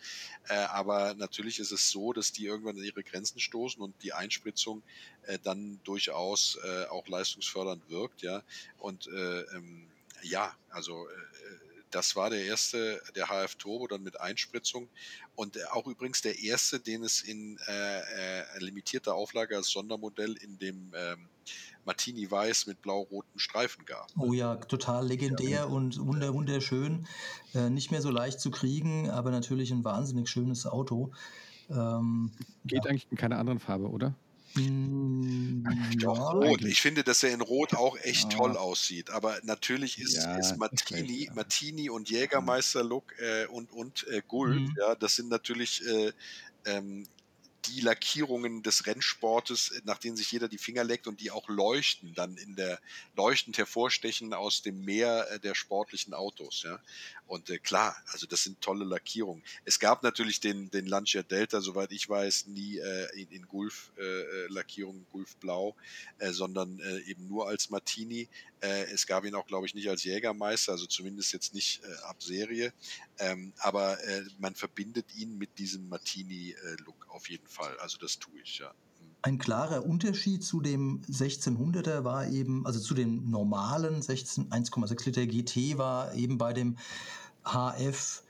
äh, 0.48 0.54
aber 0.54 1.14
natürlich 1.14 1.60
ist 1.60 1.70
es 1.70 1.88
so, 1.92 2.12
dass 2.12 2.32
die 2.32 2.46
irgendwann 2.46 2.76
an 2.76 2.82
ihre 2.82 3.04
Grenzen 3.04 3.38
stoßen 3.38 3.80
und 3.80 3.94
die 4.02 4.12
Einspritzung 4.12 4.82
äh, 5.26 5.38
dann 5.44 5.78
durchaus 5.84 6.58
äh, 6.64 6.86
auch 6.86 7.06
leistungsfördernd 7.06 7.88
wirkt. 7.88 8.22
Ja, 8.22 8.42
und 8.78 9.06
äh, 9.06 9.42
ähm, 9.54 9.86
ja, 10.22 10.56
also 10.70 11.06
äh, 11.08 11.73
das 11.94 12.16
war 12.16 12.30
der 12.30 12.44
erste, 12.44 13.00
der 13.14 13.28
HF 13.28 13.54
Turbo 13.54 13.86
dann 13.86 14.02
mit 14.02 14.20
Einspritzung 14.20 14.88
und 15.36 15.56
äh, 15.56 15.60
auch 15.72 15.86
übrigens 15.86 16.22
der 16.22 16.38
erste, 16.40 16.80
den 16.80 17.04
es 17.04 17.22
in 17.22 17.58
äh, 17.68 18.00
äh, 18.00 18.58
limitierter 18.58 19.14
Auflage 19.14 19.56
als 19.56 19.68
Sondermodell 19.68 20.32
in 20.32 20.58
dem 20.58 20.92
ähm, 20.96 21.28
Martini 21.84 22.28
Weiß 22.28 22.66
mit 22.66 22.82
blau-roten 22.82 23.38
Streifen 23.38 23.84
gab. 23.84 24.08
Oh 24.18 24.32
ja, 24.32 24.56
total 24.56 25.06
legendär 25.06 25.48
ja. 25.48 25.64
und 25.64 25.98
wunder 26.04 26.34
wunderschön. 26.34 27.06
Äh, 27.54 27.70
nicht 27.70 27.90
mehr 27.90 28.02
so 28.02 28.10
leicht 28.10 28.40
zu 28.40 28.50
kriegen, 28.50 29.10
aber 29.10 29.30
natürlich 29.30 29.70
ein 29.70 29.84
wahnsinnig 29.84 30.28
schönes 30.28 30.66
Auto. 30.66 31.12
Ähm, 31.70 32.32
Geht 32.64 32.84
ja. 32.84 32.90
eigentlich 32.90 33.06
in 33.10 33.16
keiner 33.16 33.38
anderen 33.38 33.60
Farbe, 33.60 33.88
oder? 33.88 34.14
Hm, 34.54 35.64
Doch, 35.98 36.16
ja, 36.16 36.30
rot. 36.30 36.62
Ich 36.62 36.80
finde, 36.80 37.02
dass 37.02 37.22
er 37.22 37.32
in 37.32 37.40
Rot 37.40 37.74
auch 37.74 37.96
echt 37.98 38.32
ja. 38.32 38.38
toll 38.38 38.56
aussieht. 38.56 39.10
Aber 39.10 39.38
natürlich 39.42 39.98
ist, 39.98 40.14
ja, 40.14 40.36
ist 40.36 40.56
Martini, 40.56 41.28
Martini 41.34 41.90
und 41.90 42.08
Jägermeister-Look 42.10 43.18
äh, 43.18 43.46
und, 43.46 43.72
und 43.72 44.06
äh, 44.08 44.22
Gold, 44.26 44.60
mhm. 44.60 44.74
ja, 44.78 44.94
das 44.94 45.16
sind 45.16 45.28
natürlich 45.28 45.84
äh, 45.86 46.12
ähm, 46.66 47.06
die 47.66 47.80
Lackierungen 47.80 48.62
des 48.62 48.86
Rennsportes, 48.86 49.80
nach 49.84 49.98
denen 49.98 50.16
sich 50.16 50.30
jeder 50.30 50.48
die 50.48 50.58
Finger 50.58 50.84
leckt 50.84 51.06
und 51.06 51.20
die 51.20 51.30
auch 51.30 51.48
leuchten, 51.48 52.14
dann 52.14 52.36
in 52.36 52.56
der 52.56 52.78
leuchtend 53.16 53.58
hervorstechen 53.58 54.34
aus 54.34 54.62
dem 54.62 54.84
Meer 54.84 55.26
äh, 55.30 55.40
der 55.40 55.54
sportlichen 55.54 56.14
Autos. 56.14 56.62
Ja. 56.64 56.78
Und 57.26 57.48
äh, 57.50 57.58
klar, 57.58 57.96
also 58.06 58.26
das 58.26 58.42
sind 58.42 58.60
tolle 58.60 58.84
Lackierungen. 58.84 59.42
Es 59.64 59.78
gab 59.78 60.02
natürlich 60.02 60.40
den, 60.40 60.70
den 60.70 60.86
Lancia 60.86 61.22
Delta, 61.22 61.60
soweit 61.60 61.92
ich 61.92 62.08
weiß, 62.08 62.46
nie 62.46 62.78
äh, 62.78 63.20
in, 63.20 63.30
in 63.30 63.46
Gulf-Lackierung, 63.46 65.00
äh, 65.00 65.12
Gulfblau, 65.12 65.74
äh, 66.18 66.32
sondern 66.32 66.78
äh, 66.80 67.00
eben 67.00 67.26
nur 67.26 67.48
als 67.48 67.70
Martini. 67.70 68.28
Äh, 68.60 68.84
es 68.92 69.06
gab 69.06 69.24
ihn 69.24 69.34
auch, 69.34 69.46
glaube 69.46 69.66
ich, 69.66 69.74
nicht 69.74 69.88
als 69.88 70.04
Jägermeister, 70.04 70.72
also 70.72 70.86
zumindest 70.86 71.32
jetzt 71.32 71.54
nicht 71.54 71.82
äh, 71.84 71.94
ab 72.04 72.22
Serie. 72.22 72.72
Ähm, 73.18 73.52
aber 73.58 74.02
äh, 74.04 74.22
man 74.38 74.54
verbindet 74.54 75.14
ihn 75.16 75.38
mit 75.38 75.58
diesem 75.58 75.88
Martini-Look 75.88 77.06
auf 77.08 77.28
jeden 77.30 77.48
Fall. 77.48 77.78
Also 77.78 77.98
das 77.98 78.18
tue 78.18 78.40
ich, 78.42 78.58
ja. 78.58 78.74
Ein 79.26 79.38
klarer 79.38 79.86
Unterschied 79.86 80.44
zu 80.44 80.60
dem 80.60 81.00
1600er 81.00 82.04
war 82.04 82.28
eben, 82.28 82.66
also 82.66 82.78
zu 82.78 82.92
dem 82.92 83.30
normalen 83.30 84.02
1,6 84.02 85.06
Liter 85.06 85.26
GT 85.26 85.78
war 85.78 86.12
eben 86.12 86.36
bei 86.36 86.52
dem 86.52 86.76
HF 87.42 88.22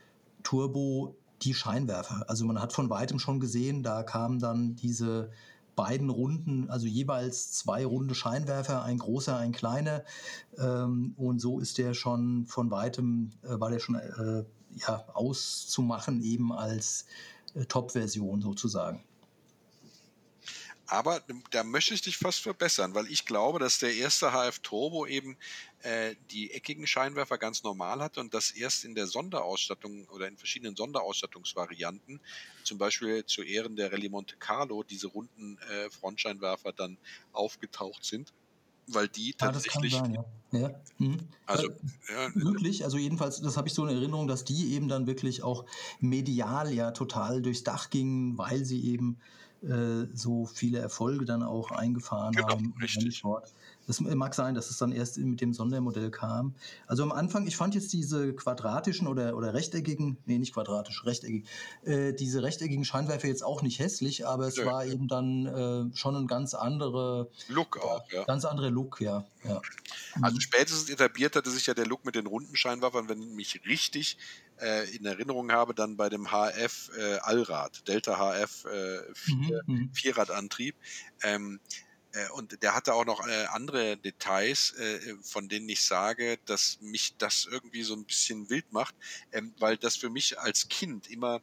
Turbo 0.44 1.16
die 1.42 1.52
Scheinwerfer. 1.52 2.24
Also 2.28 2.44
man 2.44 2.60
hat 2.60 2.72
von 2.72 2.90
weitem 2.90 3.18
schon 3.18 3.40
gesehen, 3.40 3.82
da 3.82 4.04
kamen 4.04 4.38
dann 4.38 4.76
diese 4.76 5.32
beiden 5.74 6.10
Runden, 6.10 6.70
also 6.70 6.86
jeweils 6.86 7.50
zwei 7.50 7.84
runde 7.84 8.14
Scheinwerfer, 8.14 8.84
ein 8.84 8.98
großer, 8.98 9.36
ein 9.36 9.50
kleiner. 9.50 10.04
Ähm, 10.58 11.14
und 11.16 11.40
so 11.40 11.58
ist 11.58 11.78
der 11.78 11.94
schon 11.94 12.46
von 12.46 12.70
weitem, 12.70 13.32
äh, 13.42 13.58
war 13.58 13.70
der 13.70 13.80
schon 13.80 13.96
äh, 13.96 14.44
ja, 14.76 15.04
auszumachen 15.12 16.22
eben 16.22 16.52
als 16.52 17.06
äh, 17.54 17.64
Top-Version 17.64 18.42
sozusagen. 18.42 19.02
Aber 20.86 21.22
da 21.50 21.64
möchte 21.64 21.94
ich 21.94 22.02
dich 22.02 22.18
fast 22.18 22.40
verbessern, 22.40 22.94
weil 22.94 23.06
ich 23.06 23.24
glaube, 23.24 23.58
dass 23.58 23.78
der 23.78 23.94
erste 23.94 24.32
HF 24.32 24.58
Turbo 24.58 25.06
eben 25.06 25.36
äh, 25.80 26.14
die 26.30 26.50
eckigen 26.50 26.86
Scheinwerfer 26.86 27.38
ganz 27.38 27.62
normal 27.62 28.00
hatte 28.00 28.20
und 28.20 28.34
das 28.34 28.50
erst 28.50 28.84
in 28.84 28.94
der 28.94 29.06
Sonderausstattung 29.06 30.06
oder 30.08 30.28
in 30.28 30.36
verschiedenen 30.36 30.76
Sonderausstattungsvarianten, 30.76 32.20
zum 32.64 32.78
Beispiel 32.78 33.24
zu 33.24 33.42
Ehren 33.42 33.76
der 33.76 33.92
Rallye 33.92 34.10
Monte 34.10 34.36
Carlo, 34.36 34.82
diese 34.82 35.06
runden 35.06 35.58
äh, 35.58 35.90
Frontscheinwerfer 35.90 36.72
dann 36.72 36.98
aufgetaucht 37.32 38.04
sind 38.04 38.32
weil 38.86 39.08
die 39.08 39.32
tatsächlich. 39.32 39.94
Ah, 39.94 40.00
das 40.00 40.02
kann 40.02 40.14
sein, 40.14 40.24
ja. 40.52 40.60
ja. 40.60 40.80
Mhm. 40.98 41.16
Also, 41.46 41.68
ja. 41.68 42.28
Möglich, 42.34 42.84
also 42.84 42.98
jedenfalls, 42.98 43.40
das 43.40 43.56
habe 43.56 43.68
ich 43.68 43.74
so 43.74 43.86
in 43.86 43.96
Erinnerung, 43.96 44.28
dass 44.28 44.44
die 44.44 44.74
eben 44.74 44.88
dann 44.88 45.06
wirklich 45.06 45.42
auch 45.42 45.64
medial 46.00 46.72
ja 46.72 46.90
total 46.90 47.42
durchs 47.42 47.62
Dach 47.62 47.90
gingen, 47.90 48.36
weil 48.36 48.64
sie 48.64 48.84
eben 48.84 49.18
äh, 49.20 49.43
so 50.12 50.46
viele 50.46 50.78
Erfolge 50.78 51.24
dann 51.24 51.42
auch 51.42 51.70
eingefahren 51.70 52.34
genau, 52.34 52.48
haben. 52.48 52.74
Richtig. 52.80 53.22
Das 53.86 54.00
mag 54.00 54.34
sein, 54.34 54.54
dass 54.54 54.70
es 54.70 54.78
dann 54.78 54.92
erst 54.92 55.18
mit 55.18 55.40
dem 55.40 55.52
Sondermodell 55.52 56.10
kam. 56.10 56.54
Also 56.86 57.02
am 57.02 57.12
Anfang, 57.12 57.46
ich 57.46 57.56
fand 57.56 57.74
jetzt 57.74 57.92
diese 57.92 58.34
quadratischen 58.34 59.06
oder, 59.06 59.36
oder 59.36 59.54
rechteckigen, 59.54 60.16
nee, 60.26 60.38
nicht 60.38 60.54
quadratisch, 60.54 61.04
rechteckig, 61.04 61.46
äh, 61.84 62.12
diese 62.12 62.42
rechteckigen 62.42 62.84
Scheinwerfer 62.84 63.28
jetzt 63.28 63.44
auch 63.44 63.62
nicht 63.62 63.78
hässlich, 63.78 64.26
aber 64.26 64.46
es 64.46 64.56
ja. 64.56 64.66
war 64.66 64.86
eben 64.86 65.08
dann 65.08 65.46
äh, 65.46 65.96
schon 65.96 66.16
ein 66.16 66.26
ganz 66.26 66.54
andere 66.54 67.30
Look 67.48 67.78
auch, 67.82 68.10
ja. 68.10 68.24
Ganz 68.24 68.44
andere 68.44 68.70
Look, 68.70 69.00
ja. 69.00 69.24
ja. 69.44 69.60
Also 70.22 70.40
spätestens 70.40 70.88
etabliert 70.90 71.36
hatte 71.36 71.50
sich 71.50 71.66
ja 71.66 71.74
der 71.74 71.86
Look 71.86 72.04
mit 72.04 72.14
den 72.14 72.26
runden 72.26 72.56
Scheinwerfern, 72.56 73.08
wenn 73.08 73.22
ich 73.22 73.28
mich 73.28 73.60
richtig 73.66 74.16
äh, 74.60 74.88
in 74.94 75.04
Erinnerung 75.04 75.52
habe, 75.52 75.74
dann 75.74 75.96
bei 75.96 76.08
dem 76.08 76.28
HF 76.30 76.90
äh, 76.96 77.16
Allrad, 77.18 77.86
Delta 77.88 78.16
HF 78.16 78.64
äh, 78.64 79.14
4, 79.14 79.62
mhm, 79.66 79.74
mhm. 79.74 79.90
Vierradantrieb. 79.92 80.76
Ähm, 81.22 81.60
äh, 81.64 81.83
und 82.34 82.62
der 82.62 82.74
hatte 82.74 82.94
auch 82.94 83.04
noch 83.04 83.26
äh, 83.26 83.46
andere 83.46 83.96
Details, 83.96 84.72
äh, 84.74 85.16
von 85.22 85.48
denen 85.48 85.68
ich 85.68 85.84
sage, 85.84 86.38
dass 86.46 86.78
mich 86.80 87.16
das 87.18 87.46
irgendwie 87.50 87.82
so 87.82 87.94
ein 87.94 88.04
bisschen 88.04 88.50
wild 88.50 88.72
macht, 88.72 88.94
ähm, 89.32 89.52
weil 89.58 89.76
das 89.76 89.96
für 89.96 90.10
mich 90.10 90.38
als 90.38 90.68
Kind 90.68 91.10
immer 91.10 91.40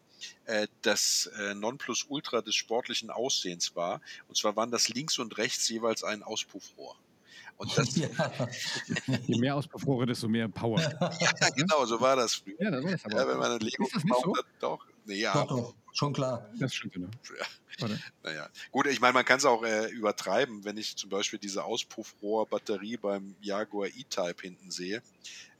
das 0.83 1.31
Nonplusultra 1.55 2.41
des 2.41 2.53
sportlichen 2.53 3.09
Aussehens 3.09 3.75
war. 3.75 4.01
Und 4.27 4.37
zwar 4.37 4.55
waren 4.55 4.69
das 4.69 4.89
links 4.89 5.17
und 5.17 5.37
rechts 5.39 5.67
jeweils 5.69 6.03
ein 6.03 6.21
Auspuffrohr. 6.21 6.95
Und 7.61 7.77
das, 7.77 7.95
ja. 7.95 8.09
Je 9.27 9.37
mehr 9.37 9.55
Auspuffrohre, 9.55 10.07
desto 10.07 10.27
mehr 10.27 10.47
Power. 10.47 10.79
ja, 11.19 11.49
genau, 11.55 11.85
so 11.85 12.01
war 12.01 12.15
das 12.15 12.33
früher. 12.33 12.55
Ja, 12.59 12.71
das 12.71 12.83
war 12.83 12.91
das 12.91 13.05
aber. 13.05 13.15
Ja, 13.15 13.27
wenn 13.27 13.37
man 13.37 13.51
ein 13.51 13.59
Lego 13.59 13.83
nicht 13.83 14.15
so? 14.23 14.35
hat, 14.35 14.45
doch. 14.59 14.85
Nee, 15.05 15.19
ja. 15.19 15.33
Doch, 15.33 15.47
doch, 15.47 15.75
schon 15.93 16.13
klar. 16.13 16.49
Das 16.59 16.73
stimmt, 16.73 16.93
genau. 16.93 17.09
Ja. 17.37 17.45
Naja, 18.23 18.49
gut, 18.71 18.87
ich 18.87 18.99
meine, 18.99 19.13
man 19.13 19.25
kann 19.25 19.37
es 19.37 19.45
auch 19.45 19.63
äh, 19.63 19.87
übertreiben, 19.87 20.63
wenn 20.65 20.77
ich 20.77 20.95
zum 20.97 21.09
Beispiel 21.09 21.39
diese 21.39 21.63
Auspuffrohr-Batterie 21.63 22.97
beim 22.97 23.35
Jaguar 23.41 23.87
E-Type 23.87 24.41
hinten 24.41 24.71
sehe. 24.71 25.01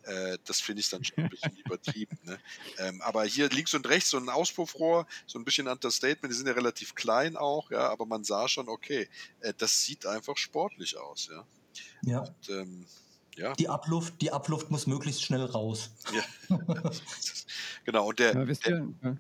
Äh, 0.04 0.38
das 0.46 0.60
finde 0.60 0.82
ich 0.82 0.90
dann 0.90 1.04
schon 1.04 1.24
ein 1.24 1.30
bisschen 1.30 1.56
übertrieben. 1.66 2.18
Ne? 2.24 2.40
Ähm, 2.80 3.02
aber 3.02 3.24
hier 3.24 3.50
links 3.50 3.74
und 3.74 3.88
rechts 3.88 4.10
so 4.10 4.18
ein 4.18 4.30
Auspuffrohr, 4.30 5.08
so 5.26 5.40
ein 5.40 5.46
bisschen 5.46 5.68
Understatement, 5.68 6.32
die 6.32 6.38
sind 6.38 6.48
ja 6.48 6.54
relativ 6.54 6.96
klein 6.96 7.38
auch, 7.38 7.72
ja, 7.72 7.90
aber 7.90 8.06
man 8.06 8.24
sah 8.24 8.48
schon, 8.48 8.68
okay, 8.68 9.08
äh, 9.42 9.54
das 9.58 9.84
sieht 9.84 10.06
einfach 10.06 10.38
sportlich 10.38 10.98
aus, 10.98 11.30
ja. 11.32 11.46
Ja. 12.04 12.20
Und, 12.22 12.50
ähm, 12.50 12.86
ja. 13.36 13.54
Die 13.54 13.70
Abluft, 13.70 14.22
die 14.22 14.32
Abluft 14.32 14.72
muss 14.72 14.88
möglichst 14.88 15.24
schnell 15.24 15.46
raus. 15.46 15.92
Ja. 16.14 16.58
genau, 17.86 18.10
und 18.10 18.20
der, 18.20 18.34
ja, 18.34 18.46
der 18.46 19.18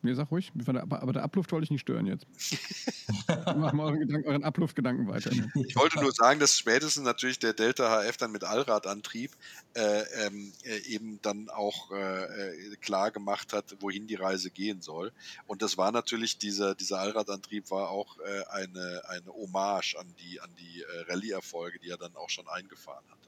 Mir 0.00 0.14
sag 0.14 0.30
ruhig, 0.30 0.52
aber 0.66 1.12
der 1.12 1.24
Abluft 1.24 1.50
wollte 1.50 1.64
ich 1.64 1.70
nicht 1.70 1.80
stören 1.80 2.06
jetzt. 2.06 2.26
Machen 3.28 3.78
wir 3.78 3.84
euren, 3.84 3.98
Gedanken, 3.98 4.28
euren 4.28 4.44
Abluftgedanken 4.44 5.08
weiter. 5.08 5.34
Ne? 5.34 5.50
Ich 5.66 5.74
wollte 5.76 6.00
nur 6.00 6.12
sagen, 6.12 6.38
dass 6.38 6.56
spätestens 6.56 7.04
natürlich 7.04 7.38
der 7.40 7.52
Delta 7.52 8.02
HF 8.02 8.16
dann 8.16 8.30
mit 8.30 8.44
Allradantrieb 8.44 9.32
äh, 9.74 10.02
ähm, 10.24 10.52
äh, 10.62 10.78
eben 10.86 11.20
dann 11.22 11.48
auch 11.50 11.90
äh, 11.90 12.24
äh, 12.24 12.76
klar 12.76 13.10
gemacht 13.10 13.52
hat, 13.52 13.76
wohin 13.80 14.06
die 14.06 14.14
Reise 14.14 14.50
gehen 14.50 14.82
soll. 14.82 15.12
Und 15.46 15.62
das 15.62 15.76
war 15.76 15.90
natürlich, 15.90 16.38
dieser, 16.38 16.74
dieser 16.76 17.00
Allradantrieb 17.00 17.70
war 17.70 17.90
auch 17.90 18.18
äh, 18.20 18.44
eine, 18.50 19.02
eine 19.08 19.32
Hommage 19.32 19.96
an 19.98 20.06
die, 20.20 20.40
an 20.40 20.50
die 20.58 20.82
äh, 20.82 21.10
Rallye-Erfolge, 21.10 21.80
die 21.80 21.90
er 21.90 21.98
dann 21.98 22.14
auch 22.14 22.30
schon 22.30 22.48
eingefahren 22.48 23.04
hat. 23.10 23.18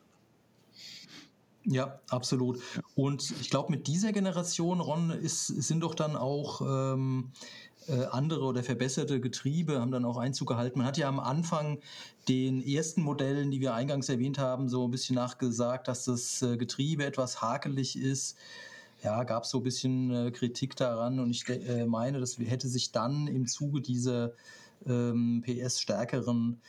Ja, 1.64 2.00
absolut. 2.08 2.58
Und 2.94 3.34
ich 3.40 3.50
glaube, 3.50 3.70
mit 3.70 3.86
dieser 3.86 4.12
Generation, 4.12 4.80
Ron, 4.80 5.10
ist, 5.10 5.46
sind 5.46 5.80
doch 5.80 5.94
dann 5.94 6.16
auch 6.16 6.62
ähm, 6.62 7.32
äh, 7.86 8.04
andere 8.06 8.44
oder 8.44 8.62
verbesserte 8.62 9.20
Getriebe, 9.20 9.80
haben 9.80 9.90
dann 9.90 10.04
auch 10.04 10.16
Einzug 10.16 10.48
gehalten. 10.48 10.78
Man 10.78 10.86
hat 10.86 10.96
ja 10.96 11.08
am 11.08 11.20
Anfang 11.20 11.78
den 12.28 12.66
ersten 12.66 13.02
Modellen, 13.02 13.50
die 13.50 13.60
wir 13.60 13.74
eingangs 13.74 14.08
erwähnt 14.08 14.38
haben, 14.38 14.68
so 14.68 14.86
ein 14.86 14.90
bisschen 14.90 15.16
nachgesagt, 15.16 15.88
dass 15.88 16.06
das 16.06 16.40
äh, 16.42 16.56
Getriebe 16.56 17.04
etwas 17.04 17.42
hakelig 17.42 17.98
ist. 17.98 18.38
Ja, 19.02 19.24
gab 19.24 19.44
es 19.44 19.50
so 19.50 19.58
ein 19.58 19.64
bisschen 19.64 20.10
äh, 20.10 20.30
Kritik 20.30 20.76
daran 20.76 21.20
und 21.20 21.30
ich 21.30 21.48
äh, 21.48 21.86
meine, 21.86 22.20
das 22.20 22.38
hätte 22.38 22.68
sich 22.68 22.92
dann 22.92 23.26
im 23.28 23.46
Zuge 23.46 23.80
dieser 23.80 24.32
ähm, 24.86 25.42
PS-stärkeren 25.44 26.60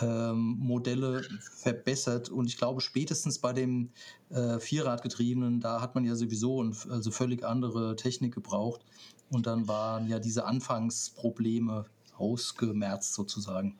ähm, 0.00 0.56
Modelle 0.58 1.22
verbessert. 1.40 2.28
Und 2.28 2.46
ich 2.46 2.56
glaube, 2.56 2.80
spätestens 2.80 3.38
bei 3.38 3.52
dem 3.52 3.90
äh, 4.30 4.58
Vierradgetriebenen, 4.58 5.60
da 5.60 5.80
hat 5.80 5.94
man 5.94 6.04
ja 6.04 6.14
sowieso 6.14 6.62
ein, 6.62 6.76
also 6.90 7.10
völlig 7.10 7.44
andere 7.44 7.96
Technik 7.96 8.34
gebraucht. 8.34 8.84
Und 9.30 9.46
dann 9.46 9.68
waren 9.68 10.08
ja 10.08 10.18
diese 10.18 10.44
Anfangsprobleme 10.44 11.84
ausgemerzt 12.16 13.14
sozusagen. 13.14 13.76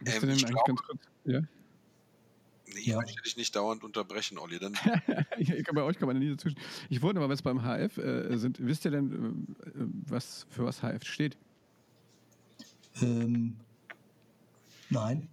Denn 0.00 0.14
eigentlich 0.14 0.44
glaube, 0.44 0.62
ganz 0.66 0.82
kurz? 0.82 1.00
Ja? 1.24 1.40
Nee, 2.74 2.80
ja. 2.82 2.98
ich 2.98 3.06
möchte 3.06 3.22
dich 3.22 3.36
nicht 3.36 3.56
dauernd 3.56 3.82
unterbrechen, 3.82 4.38
Olli. 4.38 4.58
Dann 4.58 4.74
bei 5.74 5.82
euch 5.82 5.98
kann 5.98 6.08
man 6.08 6.18
nie 6.18 6.30
dazwischen. 6.30 6.58
Ich 6.90 7.02
wollte 7.02 7.18
aber, 7.18 7.28
was 7.28 7.42
beim 7.42 7.62
HF 7.62 7.98
äh, 7.98 8.36
sind, 8.36 8.58
wisst 8.60 8.84
ihr 8.84 8.90
denn, 8.90 9.56
äh, 9.64 9.70
was 10.06 10.46
für 10.50 10.64
was 10.64 10.82
HF 10.82 11.04
steht? 11.04 11.36
Ähm, 13.00 13.56
Nein. 14.90 15.28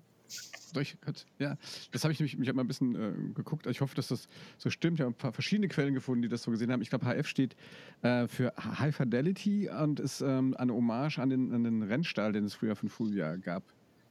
Durch, 0.73 0.97
ja, 1.39 1.57
das 1.91 2.03
habe 2.03 2.11
ich 2.11 2.19
nämlich, 2.19 2.37
ich 2.37 2.47
habe 2.47 2.55
mal 2.57 2.63
ein 2.63 2.67
bisschen 2.67 2.95
äh, 2.95 3.33
geguckt. 3.33 3.65
Ich 3.67 3.79
hoffe, 3.79 3.95
dass 3.95 4.09
das 4.09 4.27
so 4.57 4.69
stimmt. 4.69 4.99
Ich 4.99 5.05
habe 5.05 5.13
ein 5.13 5.17
paar 5.17 5.31
verschiedene 5.31 5.69
Quellen 5.69 5.93
gefunden, 5.93 6.23
die 6.23 6.27
das 6.27 6.43
so 6.43 6.51
gesehen 6.51 6.71
haben. 6.71 6.81
Ich 6.81 6.89
glaube, 6.89 7.05
HF 7.05 7.27
steht 7.27 7.55
äh, 8.01 8.27
für 8.27 8.53
High 8.57 8.93
Fidelity 8.93 9.69
und 9.69 10.01
ist 10.01 10.19
ähm, 10.19 10.53
eine 10.57 10.73
Hommage 10.73 11.19
an 11.19 11.29
den, 11.29 11.53
an 11.53 11.63
den 11.63 11.81
Rennstall, 11.83 12.33
den 12.33 12.43
es 12.43 12.55
früher 12.55 12.75
von 12.75 12.89
Fulvia 12.89 13.37
gab. 13.37 13.63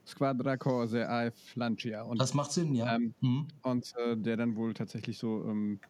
Squadra 0.06 0.56
Corse 0.56 1.08
AF 1.08 1.54
Lancia. 1.54 2.02
Und, 2.02 2.20
das 2.20 2.34
macht 2.34 2.52
Sinn, 2.52 2.74
ja. 2.74 2.96
Ähm, 2.96 3.14
mhm. 3.20 3.48
Und 3.62 3.92
äh, 3.98 4.16
der 4.16 4.36
dann 4.36 4.56
wohl 4.56 4.74
tatsächlich 4.74 5.18
so 5.18 5.44
ähm, 5.48 5.80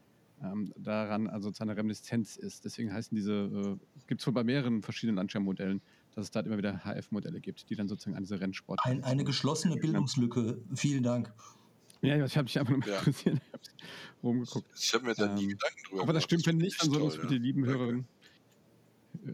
ähm 0.42 0.72
daran, 0.76 1.28
also 1.28 1.52
seine 1.52 1.76
Reminiszenz 1.76 2.36
ist. 2.36 2.64
Deswegen 2.64 2.92
heißen 2.92 3.14
diese, 3.14 3.32
äh, 3.32 3.76
gibt 4.06 4.20
es 4.20 4.26
wohl 4.26 4.34
bei 4.34 4.44
mehreren 4.44 4.82
verschiedenen 4.82 5.16
Lancia-Modellen 5.16 5.80
dass 6.14 6.26
es 6.26 6.30
da 6.30 6.40
immer 6.40 6.58
wieder 6.58 6.84
HF-Modelle 6.84 7.40
gibt, 7.40 7.68
die 7.70 7.76
dann 7.76 7.88
sozusagen 7.88 8.16
an 8.16 8.22
diese 8.22 8.40
Rennsport. 8.40 8.80
Ein, 8.84 9.02
eine 9.04 9.24
geschlossene 9.24 9.76
Bildungslücke. 9.76 10.60
Vielen 10.74 11.02
Dank. 11.02 11.32
Ja, 12.02 12.24
ich 12.24 12.36
habe 12.36 12.46
dich 12.46 12.58
einfach 12.58 12.76
nur 12.76 12.86
ja. 12.86 12.98
interessiert. 12.98 13.40
Ich 13.40 14.22
rumgeguckt. 14.22 14.68
Ich 14.76 14.94
habe 14.94 15.06
mir 15.06 15.14
da 15.14 15.34
nie 15.34 15.44
ähm, 15.44 15.48
Gedanken 15.50 15.82
drüber 15.88 16.02
Aber 16.02 16.12
das 16.12 16.24
stimmt, 16.24 16.46
wenn 16.46 16.56
nicht, 16.58 16.80
dann 16.82 16.90
soll 16.90 17.02
uns 17.02 17.16
bitte, 17.16 17.34
lieben 17.34 17.64
Hörerinnen, 17.64 18.06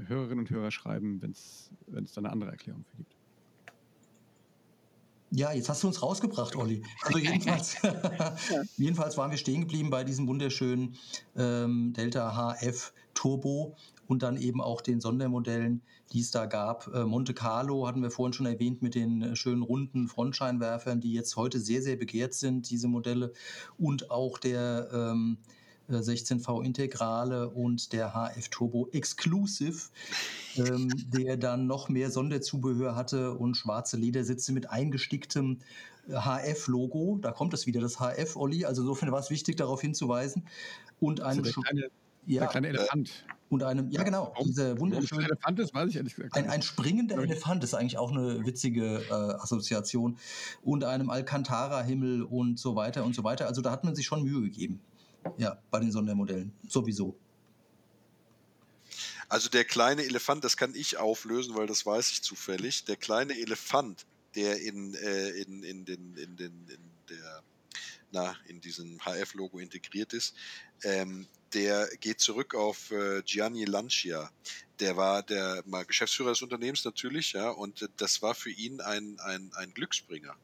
Hörerinnen 0.06 0.40
und 0.40 0.50
Hörer 0.50 0.70
schreiben, 0.70 1.20
wenn 1.22 1.32
es 1.32 1.70
da 1.86 2.20
eine 2.20 2.30
andere 2.30 2.50
Erklärung 2.50 2.84
für 2.84 2.96
gibt. 2.96 3.16
Ja, 5.32 5.52
jetzt 5.52 5.68
hast 5.68 5.84
du 5.84 5.86
uns 5.86 6.02
rausgebracht, 6.02 6.56
Olli. 6.56 6.82
Also 7.02 7.18
jedenfalls, 7.18 7.76
jedenfalls 8.76 9.16
waren 9.16 9.30
wir 9.30 9.38
stehen 9.38 9.60
geblieben 9.60 9.90
bei 9.90 10.02
diesem 10.02 10.26
wunderschönen 10.26 10.96
ähm, 11.36 11.92
Delta 11.92 12.54
HF 12.56 12.92
Turbo 13.14 13.76
und 14.10 14.24
dann 14.24 14.36
eben 14.36 14.60
auch 14.60 14.80
den 14.80 15.00
Sondermodellen, 15.00 15.82
die 16.12 16.18
es 16.18 16.32
da 16.32 16.46
gab. 16.46 16.92
Äh, 16.92 17.04
Monte 17.04 17.32
Carlo 17.32 17.86
hatten 17.86 18.02
wir 18.02 18.10
vorhin 18.10 18.32
schon 18.32 18.46
erwähnt 18.46 18.82
mit 18.82 18.96
den 18.96 19.22
äh, 19.22 19.36
schönen 19.36 19.62
runden 19.62 20.08
Frontscheinwerfern, 20.08 21.00
die 21.00 21.12
jetzt 21.12 21.36
heute 21.36 21.60
sehr, 21.60 21.80
sehr 21.80 21.94
begehrt 21.94 22.34
sind, 22.34 22.68
diese 22.70 22.88
Modelle. 22.88 23.32
Und 23.78 24.10
auch 24.10 24.38
der 24.38 24.88
ähm, 24.92 25.38
16V 25.88 26.60
äh, 26.60 26.66
Integrale 26.66 27.50
und 27.50 27.92
der 27.92 28.12
HF 28.12 28.48
Turbo 28.48 28.88
Exclusive, 28.90 29.90
ähm, 30.56 30.88
der 31.14 31.36
dann 31.36 31.68
noch 31.68 31.88
mehr 31.88 32.10
Sonderzubehör 32.10 32.96
hatte 32.96 33.34
und 33.34 33.56
schwarze 33.56 33.96
Ledersitze 33.96 34.52
mit 34.52 34.68
eingesticktem 34.70 35.60
HF-Logo. 36.08 37.18
Da 37.22 37.30
kommt 37.30 37.54
es 37.54 37.66
wieder, 37.66 37.80
das 37.80 38.00
HF, 38.00 38.34
Olli. 38.34 38.64
Also 38.64 38.82
insofern 38.82 39.12
war 39.12 39.20
es 39.20 39.30
wichtig, 39.30 39.56
darauf 39.56 39.80
hinzuweisen. 39.80 40.48
Und 40.98 41.20
einem 41.20 41.44
also 41.44 41.60
der, 41.60 41.70
kleine, 41.70 41.90
ja, 42.26 42.40
der 42.40 42.48
kleine 42.48 42.68
Elefant. 42.68 43.24
Und 43.48 43.64
einem, 43.64 43.90
ja 43.90 44.04
genau, 44.04 44.32
dieser 44.44 44.78
wunderschöne. 44.78 45.24
Elefant 45.24 45.58
ist, 45.58 45.74
weiß 45.74 45.90
ich 45.90 45.96
ehrlich 45.96 46.14
gesagt. 46.14 46.36
Ein, 46.36 46.48
ein 46.48 46.62
springender 46.62 47.18
Elefant 47.18 47.64
ist 47.64 47.74
eigentlich 47.74 47.98
auch 47.98 48.12
eine 48.12 48.46
witzige 48.46 49.02
äh, 49.10 49.12
Assoziation. 49.12 50.18
Und 50.62 50.84
einem 50.84 51.10
Alcantara-Himmel 51.10 52.22
und 52.22 52.60
so 52.60 52.76
weiter 52.76 53.04
und 53.04 53.14
so 53.14 53.24
weiter. 53.24 53.48
Also 53.48 53.60
da 53.60 53.72
hat 53.72 53.82
man 53.82 53.96
sich 53.96 54.06
schon 54.06 54.22
Mühe 54.22 54.40
gegeben. 54.42 54.80
Ja, 55.36 55.58
bei 55.70 55.80
den 55.80 55.90
Sondermodellen. 55.90 56.52
Sowieso. 56.68 57.16
Also 59.28 59.48
der 59.48 59.64
kleine 59.64 60.04
Elefant, 60.04 60.44
das 60.44 60.56
kann 60.56 60.74
ich 60.74 60.98
auflösen, 60.98 61.54
weil 61.56 61.66
das 61.66 61.84
weiß 61.84 62.10
ich 62.12 62.22
zufällig. 62.22 62.84
Der 62.84 62.96
kleine 62.96 63.36
Elefant, 63.36 64.06
der 64.36 64.60
in, 64.60 64.94
äh, 64.94 65.30
in, 65.30 65.62
in, 65.64 65.84
den, 65.84 66.16
in, 66.16 66.36
den, 66.36 66.52
in 66.68 66.90
der 67.08 67.42
na, 68.12 68.36
in 68.46 68.60
diesem 68.60 68.98
HF-Logo 68.98 69.58
integriert 69.58 70.12
ist, 70.12 70.34
ähm, 70.82 71.26
der 71.54 71.88
geht 72.00 72.20
zurück 72.20 72.54
auf 72.54 72.90
äh, 72.90 73.22
Gianni 73.22 73.64
Lancia. 73.64 74.30
Der 74.78 74.96
war 74.96 75.22
der 75.22 75.62
mal 75.66 75.84
Geschäftsführer 75.84 76.30
des 76.30 76.42
Unternehmens 76.42 76.84
natürlich, 76.84 77.32
ja, 77.32 77.50
und 77.50 77.88
das 77.98 78.22
war 78.22 78.34
für 78.34 78.50
ihn 78.50 78.80
ein, 78.80 79.18
ein, 79.20 79.50
ein 79.54 79.74
Glücksbringer. 79.74 80.34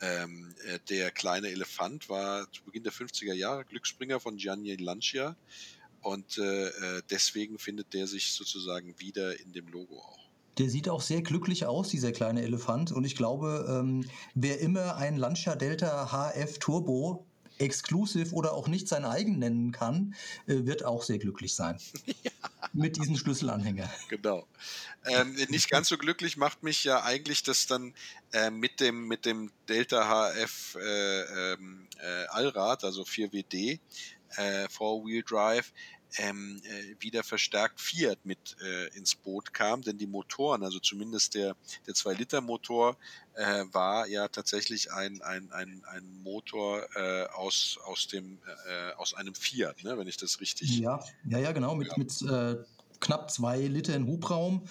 Ähm, 0.00 0.54
äh, 0.64 0.78
der 0.88 1.10
kleine 1.10 1.48
Elefant 1.48 2.08
war 2.08 2.50
zu 2.52 2.64
Beginn 2.64 2.84
der 2.84 2.92
50er 2.92 3.34
Jahre 3.34 3.64
Glücksspringer 3.66 4.18
von 4.18 4.36
Gianni 4.36 4.76
Lancia 4.76 5.36
und 6.02 6.38
äh, 6.38 6.68
äh, 6.68 7.02
deswegen 7.10 7.58
findet 7.58 7.92
der 7.92 8.06
sich 8.06 8.32
sozusagen 8.32 8.98
wieder 8.98 9.38
in 9.40 9.52
dem 9.52 9.68
Logo 9.68 9.98
auch. 9.98 10.30
Der 10.58 10.68
sieht 10.68 10.88
auch 10.88 11.00
sehr 11.00 11.22
glücklich 11.22 11.66
aus, 11.66 11.88
dieser 11.88 12.12
kleine 12.12 12.42
Elefant. 12.42 12.92
Und 12.92 13.04
ich 13.04 13.16
glaube, 13.16 13.66
ähm, 13.68 14.04
wer 14.34 14.60
immer 14.60 14.96
ein 14.96 15.16
Lancia 15.16 15.54
Delta 15.54 16.10
HF 16.10 16.58
Turbo 16.58 17.26
Exclusive 17.60 18.34
oder 18.34 18.52
auch 18.52 18.68
nicht 18.68 18.88
sein 18.88 19.04
eigen 19.04 19.38
nennen 19.38 19.72
kann, 19.72 20.14
äh, 20.46 20.66
wird 20.66 20.84
auch 20.84 21.02
sehr 21.02 21.18
glücklich 21.18 21.54
sein. 21.54 21.78
Ja. 22.22 22.30
Mit 22.72 22.96
diesem 22.98 23.16
Schlüsselanhänger. 23.16 23.90
Genau. 24.08 24.46
Ähm, 25.06 25.34
nicht 25.48 25.70
ganz 25.70 25.88
so 25.88 25.96
glücklich 25.96 26.36
macht 26.36 26.62
mich 26.62 26.84
ja 26.84 27.02
eigentlich 27.02 27.42
das 27.42 27.66
dann 27.66 27.94
äh, 28.32 28.50
mit, 28.50 28.80
dem, 28.80 29.08
mit 29.08 29.24
dem 29.24 29.50
Delta 29.68 30.04
HF 30.04 30.76
äh, 30.76 31.52
ähm, 31.52 31.88
äh, 31.98 32.26
Allrad, 32.26 32.84
also 32.84 33.02
4WD, 33.02 33.80
äh, 34.36 34.68
Four-Wheel 34.68 35.22
Drive, 35.22 35.72
ähm, 36.18 36.60
äh, 36.64 36.96
wieder 37.00 37.22
verstärkt 37.22 37.80
Fiat 37.80 38.18
mit 38.24 38.56
äh, 38.62 38.96
ins 38.96 39.14
Boot 39.14 39.52
kam, 39.52 39.82
denn 39.82 39.98
die 39.98 40.06
Motoren, 40.06 40.62
also 40.62 40.78
zumindest 40.80 41.34
der, 41.34 41.56
der 41.86 41.94
2-Liter-Motor, 41.94 42.96
äh, 43.34 43.64
war 43.72 44.06
ja 44.06 44.28
tatsächlich 44.28 44.92
ein, 44.92 45.22
ein, 45.22 45.50
ein, 45.52 45.82
ein 45.86 46.22
Motor 46.22 46.86
äh, 46.96 47.26
aus, 47.28 47.78
aus, 47.84 48.08
dem, 48.08 48.38
äh, 48.68 48.92
aus 48.94 49.14
einem 49.14 49.34
Fiat, 49.34 49.82
ne, 49.84 49.96
wenn 49.96 50.08
ich 50.08 50.16
das 50.16 50.40
richtig. 50.40 50.78
Ja, 50.78 51.00
ja, 51.28 51.38
ja 51.38 51.52
genau, 51.52 51.74
mit, 51.74 51.88
ja. 51.88 51.94
mit 51.96 52.22
äh, 52.22 52.62
knapp 53.00 53.30
zwei 53.30 53.58
Litern 53.60 54.06
Hubraum 54.06 54.62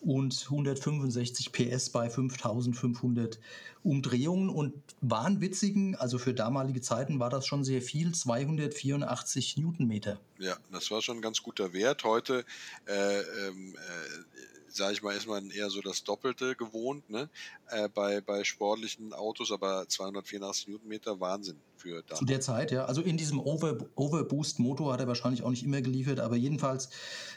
und 0.00 0.42
165 0.44 1.52
PS 1.52 1.90
bei 1.90 2.10
5500 2.10 3.38
Umdrehungen 3.84 4.48
und 4.48 4.74
wahnwitzigen, 5.02 5.94
also 5.94 6.18
für 6.18 6.32
damalige 6.34 6.80
Zeiten 6.80 7.20
war 7.20 7.30
das 7.30 7.46
schon 7.46 7.64
sehr 7.64 7.82
viel, 7.82 8.12
284 8.12 9.58
Newtonmeter. 9.58 10.18
Ja, 10.38 10.56
das 10.72 10.90
war 10.90 11.02
schon 11.02 11.18
ein 11.18 11.22
ganz 11.22 11.42
guter 11.42 11.72
Wert. 11.72 12.02
Heute 12.02 12.44
äh, 12.86 13.20
ähm, 13.20 13.76
äh, 13.76 14.44
sage 14.74 14.94
ich 14.94 15.02
mal, 15.02 15.14
ist 15.14 15.28
man 15.28 15.50
eher 15.50 15.70
so 15.70 15.80
das 15.80 16.02
Doppelte 16.02 16.56
gewohnt 16.56 17.08
ne? 17.08 17.28
Äh, 17.68 17.88
bei, 17.88 18.20
bei 18.20 18.44
sportlichen 18.44 19.12
Autos, 19.12 19.52
aber 19.52 19.88
284 19.88 20.68
Newtonmeter, 20.68 21.20
Wahnsinn 21.20 21.60
für 21.76 22.02
da. 22.02 22.16
Zu 22.16 22.24
der 22.24 22.40
Zeit, 22.40 22.72
ja. 22.72 22.84
Also 22.84 23.00
in 23.00 23.16
diesem 23.16 23.38
Over, 23.38 23.78
Overboost-Motor 23.94 24.92
hat 24.92 25.00
er 25.00 25.06
wahrscheinlich 25.06 25.42
auch 25.42 25.50
nicht 25.50 25.64
immer 25.64 25.80
geliefert, 25.80 26.20
aber 26.20 26.36
jedenfalls 26.36 26.90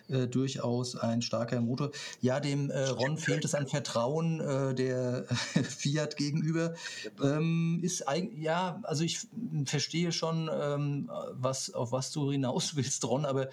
äh, 0.08 0.28
durchaus 0.28 0.96
ein 0.96 1.22
starker 1.22 1.62
Motor. 1.62 1.92
Ja, 2.22 2.40
dem 2.40 2.70
äh, 2.70 2.88
Ron 2.88 3.18
fehlt 3.18 3.46
es 3.46 3.54
an 3.54 3.68
Vertrauen 3.68 4.40
äh, 4.40 4.74
der 4.74 5.26
Fiat 5.64 6.18
gegenüber. 6.42 6.76
Genau. 7.04 7.38
Ähm, 7.38 7.80
ist 7.84 8.08
eigentlich, 8.08 8.42
ja, 8.42 8.80
also 8.84 9.04
ich 9.04 9.28
verstehe 9.66 10.12
schon, 10.12 10.50
ähm, 10.54 11.10
was, 11.34 11.74
auf 11.74 11.92
was 11.92 12.12
du 12.12 12.32
hinaus 12.32 12.76
willst, 12.76 13.04
Ron, 13.06 13.26
aber 13.26 13.50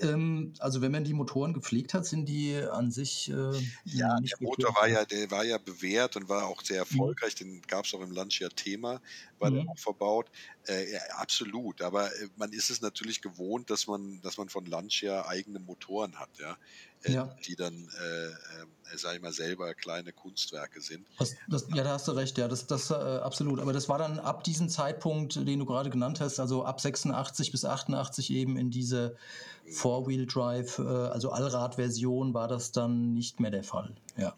ähm, 0.00 0.52
also 0.58 0.80
wenn 0.80 0.92
man 0.92 1.04
die 1.04 1.12
Motoren 1.12 1.52
gepflegt 1.52 1.94
hat, 1.94 2.06
sind 2.06 2.28
die 2.28 2.56
an 2.56 2.90
sich 2.90 3.30
äh, 3.30 3.52
ja 3.84 4.18
der 4.18 4.38
Motor 4.40 4.74
war 4.74 4.88
ja 4.88 5.04
der 5.04 5.30
war 5.30 5.44
ja 5.44 5.58
bewährt 5.58 6.16
und 6.16 6.28
war 6.28 6.46
auch 6.46 6.62
sehr 6.62 6.84
mhm. 6.84 6.90
erfolgreich. 6.90 7.34
Mhm. 7.34 7.44
Den 7.44 7.62
gab 7.62 7.84
es 7.84 7.94
auch 7.94 8.00
im 8.00 8.12
Lancia 8.12 8.48
Thema, 8.48 9.00
war 9.38 9.50
mhm. 9.50 9.54
der 9.54 9.68
auch 9.68 9.78
verbaut. 9.78 10.30
Äh, 10.66 10.92
ja, 10.92 11.00
absolut, 11.18 11.82
aber 11.82 12.08
äh, 12.08 12.28
man 12.36 12.52
ist 12.52 12.70
es 12.70 12.80
natürlich 12.80 13.22
gewohnt, 13.22 13.70
dass 13.70 13.86
man 13.86 14.20
dass 14.22 14.36
man 14.36 14.48
von 14.48 14.66
Lancia 14.66 15.26
eigene 15.26 15.60
Motoren 15.60 16.16
hat, 16.16 16.30
ja, 16.38 16.56
äh, 17.02 17.12
ja. 17.12 17.36
die 17.46 17.56
dann 17.56 17.88
äh, 18.90 18.94
äh, 18.94 18.98
sag 18.98 19.16
ich 19.16 19.22
mal 19.22 19.32
selber 19.32 19.74
kleine 19.74 20.12
Kunstwerke 20.12 20.80
sind. 20.80 21.06
Das, 21.18 21.34
das, 21.48 21.66
ja, 21.74 21.84
da 21.84 21.90
hast 21.90 22.08
du 22.08 22.12
recht, 22.12 22.38
ja, 22.38 22.48
das 22.48 22.66
das 22.66 22.90
absolut. 22.90 23.60
Aber 23.60 23.72
das 23.72 23.88
war 23.88 23.98
dann 23.98 24.18
ab 24.18 24.44
diesem 24.44 24.68
Zeitpunkt, 24.68 25.36
den 25.36 25.58
du 25.58 25.64
gerade 25.64 25.90
genannt 25.90 26.20
hast, 26.20 26.40
also 26.40 26.64
ab 26.64 26.80
86 26.80 27.50
bis 27.52 27.64
88 27.64 28.30
eben 28.30 28.56
in 28.56 28.70
diese 28.70 29.16
Four-Wheel-Drive, 29.70 30.78
äh, 30.78 30.82
also 30.82 31.30
Allrad-Version, 31.30 32.34
war 32.34 32.48
das 32.48 32.72
dann 32.72 33.14
nicht 33.14 33.40
mehr 33.40 33.50
der 33.50 33.64
Fall. 33.64 33.94
Ja. 34.16 34.34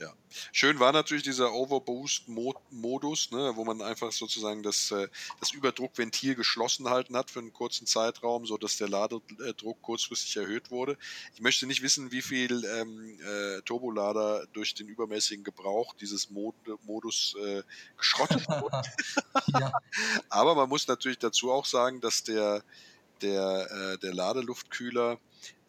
Ja. 0.00 0.12
Schön 0.52 0.80
war 0.80 0.92
natürlich 0.92 1.22
dieser 1.22 1.52
Overboost-Modus, 1.52 3.30
ne, 3.30 3.52
wo 3.54 3.64
man 3.64 3.80
einfach 3.80 4.10
sozusagen 4.10 4.62
das, 4.62 4.90
äh, 4.90 5.08
das 5.38 5.52
Überdruckventil 5.52 6.34
geschlossen 6.34 6.88
halten 6.88 7.16
hat 7.16 7.30
für 7.30 7.38
einen 7.38 7.52
kurzen 7.52 7.86
Zeitraum, 7.86 8.44
sodass 8.44 8.76
der 8.76 8.88
Ladedruck 8.88 9.80
kurzfristig 9.82 10.36
erhöht 10.36 10.70
wurde. 10.70 10.98
Ich 11.34 11.40
möchte 11.40 11.66
nicht 11.66 11.82
wissen, 11.82 12.10
wie 12.10 12.22
viel 12.22 12.64
ähm, 12.64 13.18
äh, 13.20 13.62
Turbolader 13.62 14.46
durch 14.52 14.74
den 14.74 14.88
übermäßigen 14.88 15.44
Gebrauch 15.44 15.94
dieses 15.94 16.30
Mod 16.30 16.54
Modus 16.82 17.36
äh, 17.44 17.62
geschrottet 17.96 18.48
wurden. 18.48 18.82
ja. 19.60 19.72
Aber 20.28 20.54
man 20.54 20.68
muss 20.68 20.88
natürlich 20.88 21.18
dazu 21.18 21.52
auch 21.52 21.66
sagen, 21.66 22.00
dass 22.00 22.24
der 22.24 22.64
der, 23.22 23.70
äh, 23.70 23.98
der 23.98 24.14
Ladeluftkühler 24.14 25.18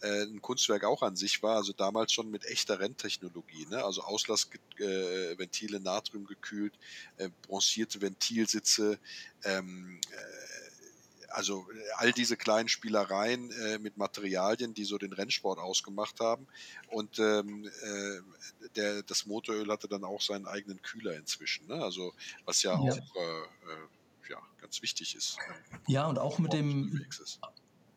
ein 0.02 0.42
Kunstwerk 0.42 0.84
auch 0.84 1.02
an 1.02 1.16
sich 1.16 1.42
war, 1.42 1.56
also 1.58 1.74
damals 1.74 2.14
schon 2.14 2.30
mit 2.30 2.46
echter 2.46 2.80
Renntechnologie, 2.80 3.66
ne? 3.70 3.84
also 3.84 4.02
Auslassventile 4.04 5.78
äh, 5.78 5.80
Natrium 5.80 6.26
gekühlt, 6.26 6.74
äh, 7.18 7.30
bronzierte 7.44 8.02
Ventilsitze, 8.02 9.00
ähm, 9.44 10.00
äh, 10.12 11.32
also 11.36 11.68
all 11.98 12.12
diese 12.14 12.38
kleinen 12.38 12.70
Spielereien 12.70 13.52
äh, 13.52 13.78
mit 13.80 13.98
Materialien, 13.98 14.74
die 14.74 14.86
so 14.86 14.98
den 14.98 15.12
Rennsport 15.12 15.60
ausgemacht 15.60 16.20
haben. 16.20 16.48
Und 16.88 17.20
ähm, 17.20 17.70
äh, 17.82 18.70
der, 18.76 19.04
das 19.04 19.26
Motoröl 19.26 19.70
hatte 19.70 19.88
dann 19.88 20.04
auch 20.04 20.22
seinen 20.22 20.46
eigenen 20.46 20.82
Kühler 20.82 21.16
inzwischen, 21.16 21.68
ne? 21.68 21.76
also 21.76 22.14
was 22.46 22.64
ja, 22.64 22.74
ja. 22.74 22.80
auch 22.80 22.98
äh, 22.98 24.30
ja, 24.30 24.38
ganz 24.62 24.82
wichtig 24.82 25.16
ist. 25.16 25.38
Ja, 25.88 26.08
und 26.08 26.20
auch 26.20 26.40
mit 26.40 26.54
dem 26.54 27.06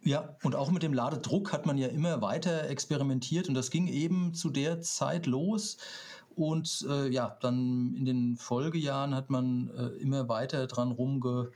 ja, 0.02 0.37
und 0.42 0.54
auch 0.54 0.70
mit 0.70 0.82
dem 0.82 0.92
Ladedruck 0.92 1.52
hat 1.52 1.66
man 1.66 1.76
ja 1.76 1.88
immer 1.88 2.22
weiter 2.22 2.68
experimentiert 2.68 3.48
und 3.48 3.54
das 3.54 3.70
ging 3.70 3.88
eben 3.88 4.34
zu 4.34 4.50
der 4.50 4.80
Zeit 4.80 5.26
los. 5.26 5.76
Und 6.37 6.87
äh, 6.88 7.08
ja, 7.08 7.37
dann 7.40 7.94
in 7.96 8.04
den 8.04 8.37
Folgejahren 8.37 9.14
hat 9.14 9.28
man 9.28 9.70
äh, 9.76 10.00
immer 10.00 10.28
weiter 10.28 10.68
dran 10.68 10.92
rumge, 10.92 11.50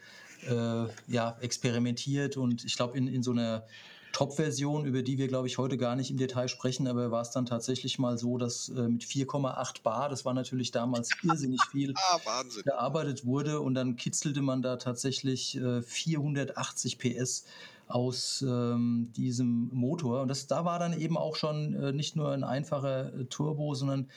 äh, 0.48 0.86
ja, 1.06 1.36
experimentiert. 1.40 2.36
Und 2.36 2.64
ich 2.64 2.74
glaube 2.74 2.98
in, 2.98 3.06
in 3.06 3.22
so 3.22 3.30
einer 3.30 3.64
Top-Version, 4.12 4.84
über 4.84 5.02
die 5.02 5.18
wir, 5.18 5.28
glaube 5.28 5.46
ich, 5.46 5.56
heute 5.56 5.78
gar 5.78 5.96
nicht 5.96 6.10
im 6.10 6.16
Detail 6.16 6.48
sprechen, 6.48 6.86
aber 6.86 7.10
war 7.10 7.22
es 7.22 7.30
dann 7.30 7.46
tatsächlich 7.46 7.98
mal 7.98 8.18
so, 8.18 8.38
dass 8.38 8.68
äh, 8.68 8.88
mit 8.88 9.04
4,8 9.04 9.82
Bar, 9.82 10.08
das 10.08 10.24
war 10.24 10.34
natürlich 10.34 10.70
damals 10.70 11.10
irrsinnig 11.22 11.60
viel, 11.70 11.94
ah, 11.96 12.42
gearbeitet 12.64 13.24
wurde. 13.24 13.60
Und 13.60 13.74
dann 13.74 13.96
kitzelte 13.96 14.42
man 14.42 14.62
da 14.62 14.76
tatsächlich 14.76 15.56
äh, 15.56 15.82
480 15.82 16.98
PS 16.98 17.44
aus 17.88 18.44
ähm, 18.46 19.12
diesem 19.16 19.70
Motor. 19.72 20.22
Und 20.22 20.28
das, 20.28 20.46
da 20.46 20.64
war 20.64 20.78
dann 20.78 20.98
eben 20.98 21.16
auch 21.16 21.36
schon 21.36 21.74
äh, 21.74 21.92
nicht 21.92 22.16
nur 22.16 22.32
ein 22.32 22.44
einfacher 22.44 23.14
äh, 23.14 23.24
Turbo, 23.26 23.74
sondern 23.74 24.08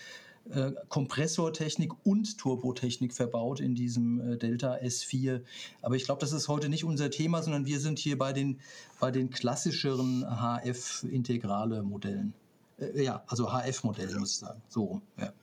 äh, 0.50 0.72
Kompressortechnik 0.90 1.92
und 2.06 2.38
Turbotechnik 2.38 3.14
verbaut 3.14 3.60
in 3.60 3.74
diesem 3.74 4.20
äh, 4.34 4.38
Delta 4.38 4.76
S4. 4.76 5.42
Aber 5.82 5.96
ich 5.96 6.06
glaube, 6.06 6.22
das 6.22 6.34
ist 6.34 6.48
heute 6.48 6.70
nicht 6.70 6.84
unser 6.84 7.10
Thema, 7.10 7.42
sondern 7.42 7.66
wir 7.66 7.80
sind 7.80 7.98
hier 7.98 8.18
bei 8.18 8.32
den, 8.32 8.60
bei 9.00 9.12
den 9.12 9.32
klassischeren 9.32 10.24
HF-integrale 10.24 11.82
Modellen. 11.82 12.34
Äh, 12.78 13.04
ja, 13.04 13.24
also 13.28 13.52
HF-Modelle, 13.52 14.12
ja. 14.12 14.20
muss 14.20 14.34
ich 14.34 14.38
sagen. 14.38 14.62
So 14.68 14.84
rum. 14.84 15.02
Ja. 15.18 15.34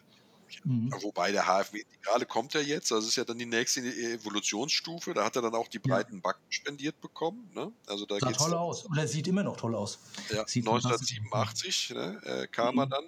Mhm. 0.64 0.92
Wobei 1.00 1.32
der 1.32 1.46
HFW-Integrale 1.46 2.26
kommt 2.26 2.54
ja 2.54 2.60
jetzt, 2.60 2.90
das 2.90 3.06
ist 3.06 3.16
ja 3.16 3.24
dann 3.24 3.38
die 3.38 3.46
nächste 3.46 3.80
Evolutionsstufe. 3.80 5.14
Da 5.14 5.24
hat 5.24 5.36
er 5.36 5.42
dann 5.42 5.54
auch 5.54 5.68
die 5.68 5.78
breiten 5.78 6.20
Backen 6.20 6.44
spendiert 6.50 7.00
bekommen. 7.00 7.50
Ne? 7.54 7.72
Also 7.86 8.06
da 8.06 8.18
Sah 8.18 8.32
toll 8.32 8.54
aus. 8.54 8.84
Und 8.84 8.96
er 8.98 9.08
sieht 9.08 9.26
immer 9.28 9.42
noch 9.42 9.56
toll 9.56 9.74
aus. 9.74 9.98
Ja, 10.30 10.40
1987 10.40 11.90
ne, 11.90 12.20
äh, 12.24 12.46
kam 12.46 12.74
mhm. 12.74 12.80
er 12.80 12.86
dann 12.86 13.04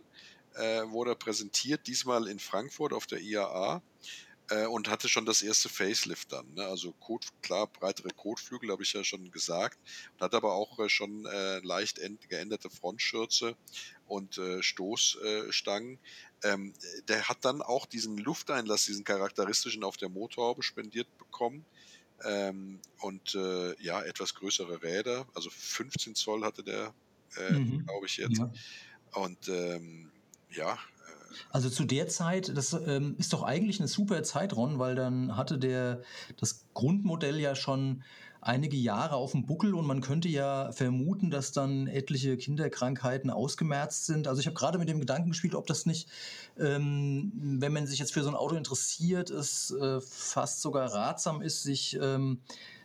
äh, 0.54 0.88
wurde 0.90 1.16
präsentiert, 1.16 1.86
diesmal 1.86 2.28
in 2.28 2.38
Frankfurt 2.38 2.92
auf 2.92 3.06
der 3.06 3.20
IAA 3.20 3.82
äh, 4.50 4.66
und 4.66 4.88
hatte 4.88 5.08
schon 5.08 5.26
das 5.26 5.42
erste 5.42 5.68
Facelift 5.68 6.32
dann. 6.32 6.52
Ne? 6.54 6.64
Also 6.66 6.92
Code, 7.00 7.26
klar, 7.42 7.66
breitere 7.66 8.10
Kotflügel, 8.10 8.70
habe 8.70 8.82
ich 8.82 8.92
ja 8.92 9.04
schon 9.04 9.30
gesagt. 9.30 9.78
Und 10.14 10.22
hat 10.22 10.34
aber 10.34 10.52
auch 10.52 10.78
äh, 10.78 10.88
schon 10.88 11.26
äh, 11.26 11.58
leicht 11.60 12.00
geänderte 12.28 12.70
Frontschürze 12.70 13.56
und 14.06 14.38
äh, 14.38 14.62
Stoßstangen. 14.62 15.98
Ähm, 16.44 16.72
der 17.08 17.28
hat 17.28 17.44
dann 17.44 17.62
auch 17.62 17.86
diesen 17.86 18.18
Lufteinlass, 18.18 18.84
diesen 18.84 19.04
charakteristischen 19.04 19.82
auf 19.82 19.96
der 19.96 20.08
Motorhaube 20.08 20.62
spendiert 20.62 21.08
bekommen. 21.18 21.64
Ähm, 22.24 22.80
und 23.00 23.34
äh, 23.34 23.74
ja, 23.82 24.02
etwas 24.02 24.34
größere 24.34 24.82
Räder, 24.82 25.26
also 25.34 25.50
15 25.50 26.14
Zoll 26.14 26.44
hatte 26.44 26.62
der, 26.62 26.94
äh, 27.36 27.52
mhm. 27.52 27.86
glaube 27.86 28.06
ich 28.06 28.16
jetzt. 28.16 28.38
Ja. 28.38 28.52
Und 29.14 29.48
ähm, 29.48 30.10
ja. 30.50 30.74
Äh, 30.74 30.76
also 31.50 31.68
zu 31.70 31.84
der 31.84 32.08
Zeit, 32.08 32.56
das 32.56 32.72
ähm, 32.72 33.16
ist 33.18 33.32
doch 33.32 33.42
eigentlich 33.42 33.80
eine 33.80 33.88
super 33.88 34.22
Zeitron, 34.22 34.78
weil 34.78 34.94
dann 34.94 35.36
hatte 35.36 35.58
der 35.58 36.02
das 36.38 36.66
Grundmodell 36.72 37.40
ja 37.40 37.54
schon 37.54 38.04
einige 38.44 38.76
Jahre 38.76 39.16
auf 39.16 39.32
dem 39.32 39.46
Buckel 39.46 39.74
und 39.74 39.86
man 39.86 40.02
könnte 40.02 40.28
ja 40.28 40.70
vermuten, 40.72 41.30
dass 41.30 41.52
dann 41.52 41.86
etliche 41.86 42.36
Kinderkrankheiten 42.36 43.30
ausgemerzt 43.30 44.04
sind. 44.04 44.28
Also 44.28 44.40
ich 44.40 44.46
habe 44.46 44.54
gerade 44.54 44.78
mit 44.78 44.88
dem 44.88 45.00
Gedanken 45.00 45.30
gespielt, 45.30 45.54
ob 45.54 45.66
das 45.66 45.86
nicht, 45.86 46.08
ähm, 46.58 47.32
wenn 47.34 47.72
man 47.72 47.86
sich 47.86 47.98
jetzt 47.98 48.12
für 48.12 48.22
so 48.22 48.28
ein 48.28 48.34
Auto 48.34 48.54
interessiert, 48.54 49.30
es 49.30 49.70
äh, 49.70 50.00
fast 50.02 50.60
sogar 50.60 50.92
ratsam 50.92 51.40
ist, 51.40 51.62
sich 51.62 51.98
ähm, 52.00 52.40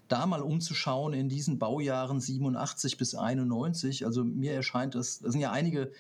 da 0.08 0.26
mal 0.26 0.42
umzuschauen 0.42 1.14
in 1.14 1.28
diesen 1.28 1.60
Baujahren 1.60 2.22
87 2.22 2.98
bis 2.98 3.14
91. 3.14 4.06
Also 4.06 4.24
mir 4.24 4.54
erscheint 4.54 4.96
das, 4.96 5.20
das 5.20 5.34
sind 5.34 5.42
ja 5.42 5.52
einige 5.52 5.92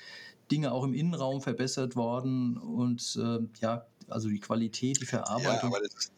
Dinge 0.51 0.71
auch 0.71 0.85
im 0.85 0.93
Innenraum 0.93 1.41
verbessert 1.41 1.97
worden 1.97 2.57
und 2.57 3.19
äh, 3.21 3.39
ja, 3.61 3.85
also 4.07 4.29
die 4.29 4.39
Qualität, 4.39 5.01
die 5.01 5.05
Verarbeitung. 5.05 5.71
Ja, 5.71 5.77
ist, 5.79 6.11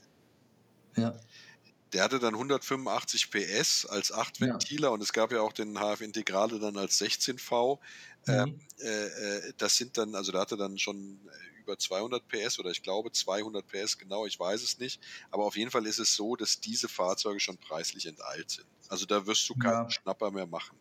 ja. 0.95 1.15
Der 1.93 2.03
hatte 2.03 2.19
dann 2.19 2.33
185 2.33 3.31
PS 3.31 3.85
als 3.85 4.11
8 4.11 4.39
Ventiler 4.39 4.87
ja. 4.87 4.93
und 4.93 5.03
es 5.03 5.11
gab 5.11 5.31
ja 5.31 5.41
auch 5.41 5.53
den 5.53 5.77
HF 5.77 6.01
Integrale 6.01 6.59
dann 6.59 6.77
als 6.77 6.99
16V. 7.01 7.79
Mhm. 8.27 8.33
Ähm, 8.33 8.59
äh, 8.79 8.87
äh, 8.87 9.53
das 9.57 9.75
sind 9.75 9.97
dann, 9.97 10.15
also 10.15 10.31
da 10.31 10.39
hatte 10.39 10.57
dann 10.57 10.77
schon 10.77 11.19
über 11.59 11.77
200 11.77 12.27
PS 12.27 12.59
oder 12.59 12.71
ich 12.71 12.81
glaube 12.81 13.11
200 13.11 13.65
PS 13.67 13.97
genau, 13.97 14.25
ich 14.25 14.39
weiß 14.39 14.61
es 14.61 14.79
nicht. 14.79 15.01
Aber 15.31 15.45
auf 15.45 15.55
jeden 15.55 15.71
Fall 15.71 15.85
ist 15.85 15.99
es 15.99 16.15
so, 16.15 16.35
dass 16.35 16.59
diese 16.59 16.87
Fahrzeuge 16.87 17.39
schon 17.39 17.57
preislich 17.57 18.05
enteilt 18.05 18.49
sind. 18.49 18.67
Also 18.89 19.05
da 19.05 19.25
wirst 19.25 19.47
du 19.49 19.55
keinen 19.55 19.85
ja. 19.85 19.89
Schnapper 19.89 20.31
mehr 20.31 20.47
machen. 20.47 20.77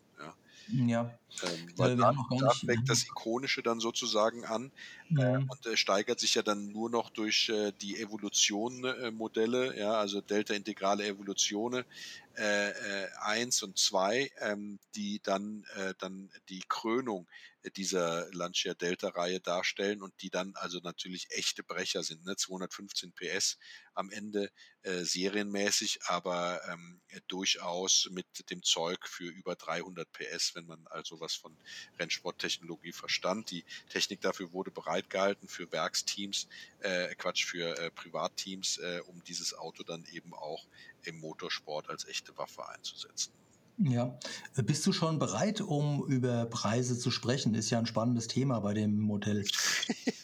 Ja. 0.71 1.17
Ähm, 1.43 1.67
weil 1.77 1.95
da, 1.95 2.13
da 2.39 2.49
fängt 2.51 2.89
das 2.89 3.03
Ikonische 3.03 3.63
dann 3.63 3.79
sozusagen 3.79 4.45
an 4.45 4.71
mhm. 5.09 5.19
äh, 5.19 5.37
und 5.37 5.65
äh, 5.65 5.77
steigert 5.77 6.19
sich 6.19 6.35
ja 6.35 6.41
dann 6.41 6.71
nur 6.71 6.89
noch 6.89 7.09
durch 7.09 7.49
äh, 7.49 7.71
die 7.81 7.97
Evolution-Modelle, 7.99 9.77
ja, 9.77 9.93
also 9.93 10.21
Delta-integrale 10.21 11.05
Evolutione 11.05 11.85
äh, 12.35 13.07
1 13.21 13.61
äh, 13.61 13.65
und 13.65 13.77
2, 13.77 14.31
ähm, 14.39 14.79
die 14.95 15.19
dann, 15.23 15.65
äh, 15.75 15.93
dann 15.97 16.29
die 16.49 16.63
Krönung 16.67 17.27
dieser 17.75 18.27
Lancia 18.33 18.73
Delta-Reihe 18.73 19.39
darstellen 19.39 20.01
und 20.01 20.13
die 20.21 20.29
dann 20.29 20.55
also 20.55 20.79
natürlich 20.79 21.29
echte 21.31 21.63
Brecher 21.63 22.03
sind, 22.03 22.25
ne? 22.25 22.35
215 22.35 23.13
PS 23.13 23.57
am 23.93 24.09
Ende 24.09 24.51
äh, 24.83 25.03
serienmäßig, 25.03 25.99
aber 26.07 26.61
ähm, 26.69 27.01
durchaus 27.27 28.07
mit 28.11 28.25
dem 28.49 28.63
Zeug 28.63 29.07
für 29.07 29.25
über 29.25 29.55
300 29.55 30.11
PS, 30.11 30.55
wenn 30.55 30.65
man 30.65 30.87
also 30.87 31.19
was 31.19 31.35
von 31.35 31.55
Rennsporttechnologie 31.99 32.93
verstand. 32.93 33.51
Die 33.51 33.63
Technik 33.89 34.21
dafür 34.21 34.51
wurde 34.53 34.71
bereitgehalten 34.71 35.47
für 35.47 35.71
Werksteams, 35.71 36.47
äh, 36.79 37.13
Quatsch, 37.15 37.45
für 37.45 37.77
äh, 37.77 37.91
Privatteams, 37.91 38.77
äh, 38.79 39.01
um 39.05 39.23
dieses 39.25 39.53
Auto 39.53 39.83
dann 39.83 40.05
eben 40.11 40.33
auch 40.33 40.65
im 41.03 41.19
Motorsport 41.19 41.89
als 41.89 42.05
echte 42.05 42.37
Waffe 42.37 42.67
einzusetzen. 42.69 43.31
Ja, 43.77 44.19
bist 44.55 44.85
du 44.85 44.93
schon 44.93 45.17
bereit, 45.17 45.61
um 45.61 46.05
über 46.05 46.45
Preise 46.45 46.97
zu 46.99 47.09
sprechen? 47.09 47.55
Ist 47.55 47.69
ja 47.71 47.79
ein 47.79 47.87
spannendes 47.87 48.27
Thema 48.27 48.59
bei 48.59 48.73
dem 48.73 48.99
Modell. 48.99 49.45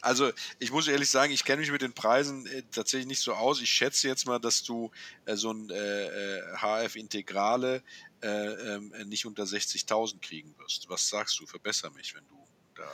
Also 0.00 0.30
ich 0.58 0.70
muss 0.70 0.86
ehrlich 0.86 1.10
sagen, 1.10 1.32
ich 1.32 1.44
kenne 1.44 1.60
mich 1.60 1.70
mit 1.70 1.80
den 1.80 1.94
Preisen 1.94 2.46
äh, 2.46 2.62
tatsächlich 2.70 3.06
nicht 3.06 3.20
so 3.20 3.32
aus. 3.32 3.62
Ich 3.62 3.70
schätze 3.70 4.06
jetzt 4.06 4.26
mal, 4.26 4.38
dass 4.38 4.62
du 4.62 4.90
äh, 5.24 5.34
so 5.34 5.50
ein 5.50 5.70
äh, 5.70 6.40
HF 6.56 6.96
äh, 6.96 7.00
Integrale 7.00 7.82
äh, 8.22 8.28
ähm, 8.28 8.92
nicht 9.06 9.24
unter 9.24 9.44
60.000 9.44 10.20
kriegen 10.20 10.54
wirst. 10.58 10.88
Was 10.90 11.08
sagst 11.08 11.40
du? 11.40 11.46
Verbessere 11.46 11.90
mich, 11.92 12.14
wenn 12.14 12.26
du 12.28 12.44
da 12.74 12.88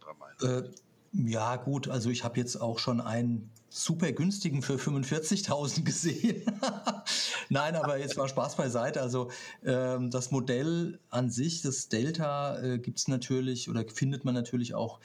dran 0.00 0.16
meinst. 0.18 0.72
ja 1.12 1.56
gut, 1.56 1.88
also 1.88 2.08
ich 2.08 2.24
habe 2.24 2.38
jetzt 2.38 2.56
auch 2.56 2.78
schon 2.78 3.00
einen 3.00 3.50
super 3.74 4.12
günstigen 4.12 4.62
für 4.62 4.76
45.000 4.76 5.82
gesehen. 5.84 6.44
Nein, 7.48 7.74
aber 7.74 7.98
jetzt 7.98 8.16
war 8.16 8.28
Spaß 8.28 8.56
beiseite. 8.56 9.02
Also 9.02 9.30
ähm, 9.64 10.10
das 10.10 10.30
Modell 10.30 11.00
an 11.10 11.28
sich, 11.28 11.60
das 11.62 11.88
Delta, 11.88 12.62
äh, 12.62 12.78
gibt 12.78 13.00
es 13.00 13.08
natürlich 13.08 13.68
oder 13.68 13.84
findet 13.92 14.24
man 14.24 14.32
natürlich 14.32 14.74
auch 14.76 15.00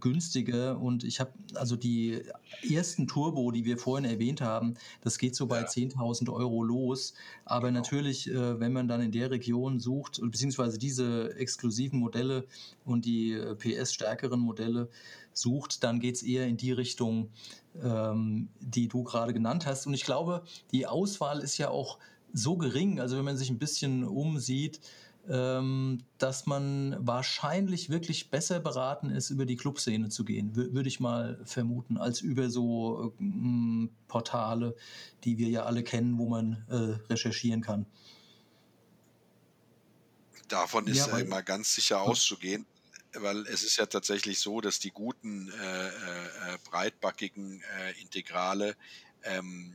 günstige 0.00 0.76
und 0.76 1.04
ich 1.04 1.20
habe 1.20 1.32
also 1.54 1.76
die 1.76 2.22
ersten 2.68 3.06
Turbo, 3.06 3.50
die 3.50 3.64
wir 3.64 3.78
vorhin 3.78 4.08
erwähnt 4.08 4.40
haben, 4.40 4.74
das 5.02 5.18
geht 5.18 5.34
so 5.34 5.46
bei 5.46 5.60
ja. 5.60 5.66
10.000 5.66 6.32
Euro 6.32 6.62
los. 6.62 7.14
Aber 7.44 7.68
genau. 7.68 7.80
natürlich, 7.80 8.30
äh, 8.30 8.60
wenn 8.60 8.72
man 8.72 8.88
dann 8.88 9.00
in 9.00 9.12
der 9.12 9.30
Region 9.30 9.80
sucht, 9.80 10.20
beziehungsweise 10.22 10.78
diese 10.78 11.34
exklusiven 11.36 11.98
Modelle 11.98 12.44
und 12.84 13.04
die 13.04 13.32
äh, 13.32 13.54
PS-stärkeren 13.54 14.40
Modelle 14.40 14.88
sucht, 15.32 15.82
dann 15.84 16.00
geht 16.00 16.16
es 16.16 16.22
eher 16.22 16.46
in 16.46 16.56
die 16.56 16.72
Richtung, 16.72 17.30
ähm, 17.82 18.48
die 18.60 18.88
du 18.88 19.02
gerade 19.02 19.32
genannt 19.32 19.66
hast. 19.66 19.86
Und 19.86 19.94
ich 19.94 20.04
glaube, 20.04 20.42
die 20.72 20.86
Auswahl 20.86 21.40
ist 21.40 21.58
ja 21.58 21.70
auch 21.70 21.98
so 22.32 22.56
gering. 22.56 23.00
Also 23.00 23.16
wenn 23.16 23.24
man 23.24 23.36
sich 23.36 23.50
ein 23.50 23.58
bisschen 23.58 24.04
umsieht, 24.04 24.80
dass 25.24 26.46
man 26.46 26.96
wahrscheinlich 26.98 27.90
wirklich 27.90 28.30
besser 28.30 28.58
beraten 28.58 29.08
ist, 29.10 29.30
über 29.30 29.46
die 29.46 29.56
Clubszene 29.56 30.08
zu 30.08 30.24
gehen, 30.24 30.56
würde 30.56 30.88
ich 30.88 30.98
mal 30.98 31.40
vermuten, 31.44 31.96
als 31.96 32.20
über 32.20 32.50
so 32.50 33.14
äh, 33.20 33.88
Portale, 34.08 34.74
die 35.22 35.38
wir 35.38 35.48
ja 35.48 35.62
alle 35.64 35.84
kennen, 35.84 36.18
wo 36.18 36.28
man 36.28 36.64
äh, 36.68 37.08
recherchieren 37.08 37.60
kann. 37.60 37.86
Davon 40.48 40.86
ist 40.88 41.06
ja, 41.06 41.18
immer 41.18 41.42
ganz 41.42 41.74
sicher 41.74 42.02
auszugehen, 42.02 42.66
weil 43.14 43.46
es 43.46 43.62
ist 43.62 43.76
ja 43.76 43.86
tatsächlich 43.86 44.40
so, 44.40 44.60
dass 44.60 44.80
die 44.80 44.90
guten 44.90 45.48
äh, 45.48 45.86
äh, 45.88 45.92
breitbackigen 46.68 47.62
äh, 47.78 48.00
Integrale 48.02 48.76
ähm, 49.22 49.74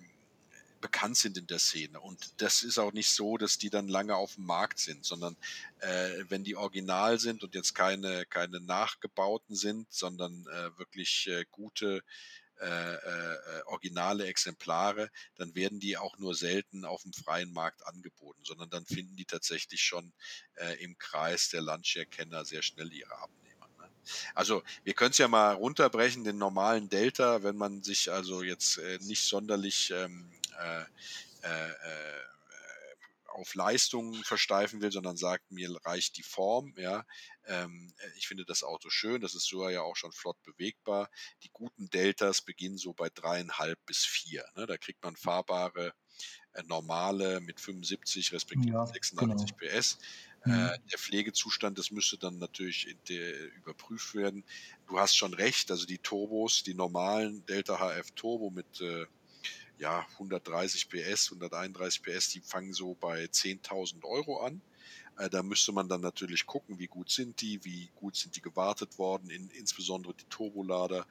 bekannt 0.81 1.17
sind 1.17 1.37
in 1.37 1.47
der 1.47 1.59
Szene. 1.59 1.99
Und 1.99 2.41
das 2.41 2.63
ist 2.63 2.77
auch 2.77 2.93
nicht 2.93 3.09
so, 3.09 3.37
dass 3.37 3.57
die 3.57 3.69
dann 3.69 3.87
lange 3.87 4.15
auf 4.15 4.35
dem 4.35 4.45
Markt 4.45 4.79
sind, 4.79 5.05
sondern 5.05 5.35
äh, 5.79 6.23
wenn 6.29 6.43
die 6.43 6.55
original 6.55 7.19
sind 7.19 7.43
und 7.43 7.55
jetzt 7.55 7.73
keine, 7.73 8.25
keine 8.25 8.59
nachgebauten 8.59 9.55
sind, 9.55 9.91
sondern 9.91 10.45
äh, 10.47 10.77
wirklich 10.77 11.27
äh, 11.27 11.45
gute 11.51 12.03
äh, 12.59 12.95
äh, 12.95 13.61
originale 13.67 14.25
Exemplare, 14.25 15.11
dann 15.35 15.53
werden 15.53 15.79
die 15.79 15.95
auch 15.95 16.17
nur 16.17 16.33
selten 16.33 16.85
auf 16.85 17.03
dem 17.03 17.13
freien 17.13 17.53
Markt 17.53 17.85
angeboten, 17.85 18.41
sondern 18.43 18.69
dann 18.71 18.85
finden 18.85 19.15
die 19.15 19.25
tatsächlich 19.25 19.83
schon 19.83 20.11
äh, 20.55 20.83
im 20.83 20.97
Kreis 20.97 21.49
der 21.49 21.61
Landshare-Kenner 21.61 22.45
sehr 22.45 22.63
schnell 22.63 22.91
ihre 22.91 23.15
Abnehmer. 23.15 23.46
Also 24.33 24.63
wir 24.83 24.93
können 24.93 25.11
es 25.11 25.17
ja 25.17 25.27
mal 25.27 25.53
runterbrechen, 25.53 26.23
den 26.23 26.37
normalen 26.37 26.89
Delta, 26.89 27.43
wenn 27.43 27.57
man 27.57 27.83
sich 27.83 28.11
also 28.11 28.43
jetzt 28.43 28.77
äh, 28.77 28.99
nicht 29.01 29.23
sonderlich 29.23 29.91
ähm, 29.91 30.31
äh, 30.59 30.81
äh, 31.41 31.73
auf 33.37 33.53
Leistung 33.53 34.15
versteifen 34.23 34.81
will, 34.81 34.91
sondern 34.91 35.15
sagt, 35.15 35.51
mir 35.51 35.69
reicht 35.85 36.17
die 36.17 36.23
Form. 36.23 36.73
Ja, 36.75 37.05
ähm, 37.45 37.93
ich 38.15 38.27
finde 38.27 38.45
das 38.45 38.63
Auto 38.63 38.89
schön. 38.89 39.21
Das 39.21 39.35
ist 39.35 39.45
so 39.45 39.69
ja 39.69 39.81
auch 39.81 39.95
schon 39.95 40.11
flott 40.11 40.41
bewegbar. 40.43 41.09
Die 41.43 41.51
guten 41.53 41.89
Deltas 41.89 42.41
beginnen 42.41 42.77
so 42.77 42.93
bei 42.93 43.09
dreieinhalb 43.09 43.79
bis 43.85 44.05
vier. 44.05 44.43
Ne? 44.55 44.65
Da 44.65 44.77
kriegt 44.77 45.03
man 45.03 45.15
fahrbare 45.15 45.93
äh, 46.53 46.63
normale 46.63 47.39
mit 47.39 47.61
75 47.61 48.33
respektive 48.33 48.73
ja, 48.73 48.85
86 48.87 49.55
genau. 49.55 49.71
PS. 49.71 49.99
Mhm. 50.45 50.53
Äh, 50.53 50.77
der 50.91 50.99
Pflegezustand, 50.99 51.77
das 51.77 51.91
müsste 51.91 52.17
dann 52.17 52.37
natürlich 52.37 52.95
überprüft 53.57 54.15
werden. 54.15 54.43
Du 54.87 54.99
hast 54.99 55.15
schon 55.15 55.33
recht, 55.33 55.71
also 55.71 55.85
die 55.85 55.97
Turbos, 55.97 56.63
die 56.63 56.73
normalen 56.73 57.45
Delta 57.45 57.77
HF 57.77 58.11
Turbo 58.11 58.49
mit 58.49 58.81
äh, 58.81 59.05
ja, 59.79 60.05
130 60.13 60.89
PS, 60.89 61.31
131 61.31 62.01
PS, 62.01 62.29
die 62.29 62.41
fangen 62.41 62.73
so 62.73 62.95
bei 62.95 63.25
10.000 63.25 64.03
Euro 64.03 64.41
an. 64.41 64.61
Äh, 65.17 65.29
da 65.29 65.43
müsste 65.43 65.71
man 65.71 65.89
dann 65.89 66.01
natürlich 66.01 66.45
gucken, 66.45 66.79
wie 66.79 66.87
gut 66.87 67.09
sind 67.09 67.41
die, 67.41 67.63
wie 67.63 67.89
gut 67.95 68.15
sind 68.15 68.35
die 68.35 68.41
gewartet 68.41 68.97
worden, 68.97 69.29
in, 69.29 69.49
insbesondere 69.51 70.13
die 70.13 70.25
Turbolader. 70.29 71.05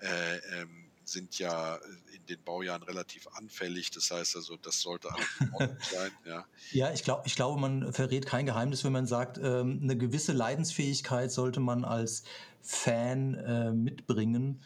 Äh, 0.00 0.36
ähm, 0.60 0.91
sind 1.12 1.38
ja 1.38 1.76
in 2.14 2.26
den 2.26 2.42
Baujahren 2.42 2.82
relativ 2.82 3.28
anfällig. 3.28 3.90
Das 3.90 4.10
heißt 4.10 4.36
also, 4.36 4.56
das 4.56 4.80
sollte 4.80 5.12
alles 5.12 5.52
Ordnung 5.52 5.76
sein. 5.92 6.10
Ja, 6.24 6.46
ja 6.72 6.92
ich, 6.92 7.04
glaub, 7.04 7.26
ich 7.26 7.36
glaube, 7.36 7.60
man 7.60 7.92
verrät 7.92 8.26
kein 8.26 8.46
Geheimnis, 8.46 8.84
wenn 8.84 8.92
man 8.92 9.06
sagt, 9.06 9.38
ähm, 9.38 9.80
eine 9.82 9.96
gewisse 9.96 10.32
Leidensfähigkeit 10.32 11.30
sollte 11.30 11.60
man 11.60 11.84
als 11.84 12.24
Fan 12.62 13.34
äh, 13.34 13.72
mitbringen, 13.72 14.60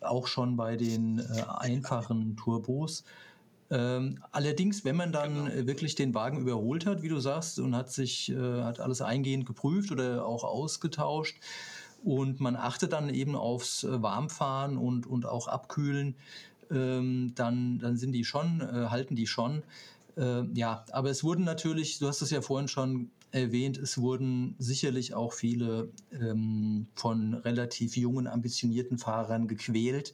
auch 0.00 0.26
schon 0.26 0.56
bei 0.56 0.76
den 0.76 1.18
äh, 1.18 1.42
einfachen 1.48 2.36
Turbos. 2.36 3.04
Ähm, 3.70 4.18
allerdings, 4.32 4.84
wenn 4.84 4.96
man 4.96 5.12
dann 5.12 5.46
genau. 5.46 5.66
wirklich 5.66 5.94
den 5.94 6.12
Wagen 6.12 6.40
überholt 6.40 6.86
hat, 6.86 7.02
wie 7.02 7.08
du 7.08 7.20
sagst, 7.20 7.60
und 7.60 7.76
hat 7.76 7.92
sich 7.92 8.30
äh, 8.30 8.62
hat 8.62 8.80
alles 8.80 9.00
eingehend 9.00 9.46
geprüft 9.46 9.92
oder 9.92 10.26
auch 10.26 10.42
ausgetauscht, 10.42 11.36
und 12.02 12.40
man 12.40 12.56
achtet 12.56 12.92
dann 12.92 13.08
eben 13.08 13.36
aufs 13.36 13.84
äh, 13.84 14.02
Warmfahren 14.02 14.76
und, 14.76 15.06
und 15.06 15.26
auch 15.26 15.48
Abkühlen, 15.48 16.14
ähm, 16.70 17.32
dann, 17.34 17.78
dann 17.78 17.96
sind 17.96 18.12
die 18.12 18.24
schon, 18.24 18.60
äh, 18.60 18.86
halten 18.88 19.16
die 19.16 19.26
schon. 19.26 19.62
Äh, 20.16 20.42
ja, 20.54 20.84
aber 20.92 21.10
es 21.10 21.24
wurden 21.24 21.44
natürlich, 21.44 21.98
du 21.98 22.08
hast 22.08 22.22
es 22.22 22.30
ja 22.30 22.42
vorhin 22.42 22.68
schon 22.68 23.10
erwähnt, 23.32 23.78
es 23.78 23.98
wurden 23.98 24.54
sicherlich 24.58 25.14
auch 25.14 25.32
viele 25.32 25.90
ähm, 26.12 26.88
von 26.94 27.34
relativ 27.34 27.96
jungen, 27.96 28.26
ambitionierten 28.26 28.98
Fahrern 28.98 29.46
gequält. 29.46 30.12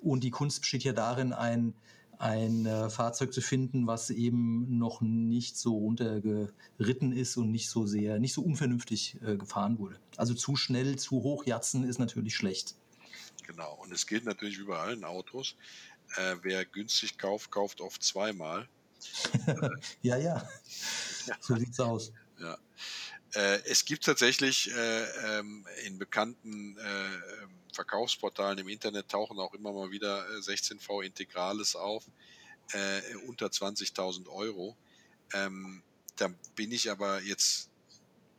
Und 0.00 0.24
die 0.24 0.30
Kunst 0.30 0.60
besteht 0.60 0.84
ja 0.84 0.92
darin, 0.92 1.32
ein 1.32 1.74
ein 2.22 2.66
äh, 2.66 2.88
Fahrzeug 2.88 3.32
zu 3.32 3.40
finden, 3.40 3.88
was 3.88 4.10
eben 4.10 4.78
noch 4.78 5.00
nicht 5.00 5.56
so 5.56 5.76
runtergeritten 5.76 7.12
ist 7.12 7.36
und 7.36 7.50
nicht 7.50 7.68
so 7.68 7.84
sehr, 7.84 8.20
nicht 8.20 8.32
so 8.32 8.42
unvernünftig 8.42 9.18
äh, 9.26 9.36
gefahren 9.36 9.80
wurde. 9.80 9.98
Also 10.16 10.32
zu 10.32 10.54
schnell, 10.54 10.96
zu 10.96 11.24
hoch 11.24 11.44
jatzen 11.46 11.82
ist 11.82 11.98
natürlich 11.98 12.36
schlecht. 12.36 12.76
Genau, 13.44 13.76
und 13.82 13.90
es 13.92 14.06
gilt 14.06 14.24
natürlich 14.24 14.60
wie 14.60 14.64
bei 14.64 14.78
allen 14.78 15.02
Autos, 15.02 15.56
äh, 16.14 16.36
wer 16.42 16.64
günstig 16.64 17.18
kauft, 17.18 17.50
kauft 17.50 17.80
oft 17.80 18.04
zweimal. 18.04 18.68
ja, 20.02 20.16
ja, 20.16 20.48
so 21.40 21.56
sieht's 21.56 21.80
aus. 21.80 22.12
Ja. 22.38 22.58
Äh, 23.34 23.62
es 23.64 23.84
gibt 23.84 24.04
tatsächlich 24.04 24.70
äh, 24.70 25.38
ähm, 25.38 25.66
in 25.84 25.98
bekannten 25.98 26.76
äh, 26.78 26.82
ähm, 26.82 27.50
Verkaufsportalen 27.72 28.58
im 28.58 28.68
Internet 28.68 29.08
tauchen 29.08 29.38
auch 29.38 29.54
immer 29.54 29.72
mal 29.72 29.90
wieder 29.90 30.26
16V 30.40 31.02
äh, 31.02 31.06
Integrales 31.06 31.74
auf, 31.74 32.04
äh, 32.72 33.00
unter 33.26 33.46
20.000 33.46 34.28
Euro. 34.28 34.76
Ähm, 35.32 35.82
da 36.16 36.28
bin 36.54 36.72
ich 36.72 36.90
aber 36.90 37.22
jetzt 37.22 37.70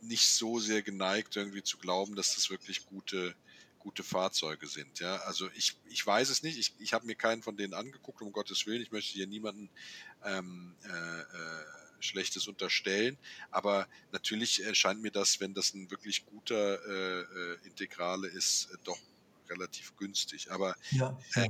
nicht 0.02 0.30
so 0.30 0.60
sehr 0.60 0.82
geneigt, 0.82 1.36
irgendwie 1.36 1.64
zu 1.64 1.78
glauben, 1.78 2.16
dass 2.16 2.36
das 2.36 2.50
wirklich 2.50 2.86
gute, 2.86 3.36
gute 3.80 4.04
Fahrzeuge 4.04 4.68
sind. 4.68 5.00
Ja, 5.00 5.18
also 5.22 5.50
ich, 5.56 5.78
ich 5.90 6.06
weiß 6.06 6.30
es 6.30 6.44
nicht. 6.44 6.58
Ich, 6.58 6.74
ich 6.80 6.94
habe 6.94 7.06
mir 7.06 7.16
keinen 7.16 7.42
von 7.42 7.58
denen 7.58 7.74
angeguckt, 7.74 8.22
um 8.22 8.32
Gottes 8.32 8.66
Willen. 8.68 8.82
Ich 8.82 8.92
möchte 8.92 9.14
hier 9.14 9.28
niemanden 9.28 9.70
ähm, 10.24 10.76
äh, 10.84 10.90
äh, 10.90 11.66
Schlechtes 12.04 12.48
unterstellen. 12.48 13.18
Aber 13.52 13.88
natürlich 14.12 14.64
erscheint 14.64 15.02
mir 15.02 15.12
das, 15.12 15.40
wenn 15.40 15.54
das 15.54 15.74
ein 15.74 15.90
wirklich 15.92 16.26
guter 16.26 16.80
äh, 16.86 17.22
äh 17.22 17.58
Integrale 17.66 18.28
ist, 18.28 18.70
äh, 18.72 18.78
doch 18.84 19.00
relativ 19.50 19.96
günstig. 19.98 20.52
Aber 20.52 20.76
ja. 20.92 21.18
Äh, 21.36 21.50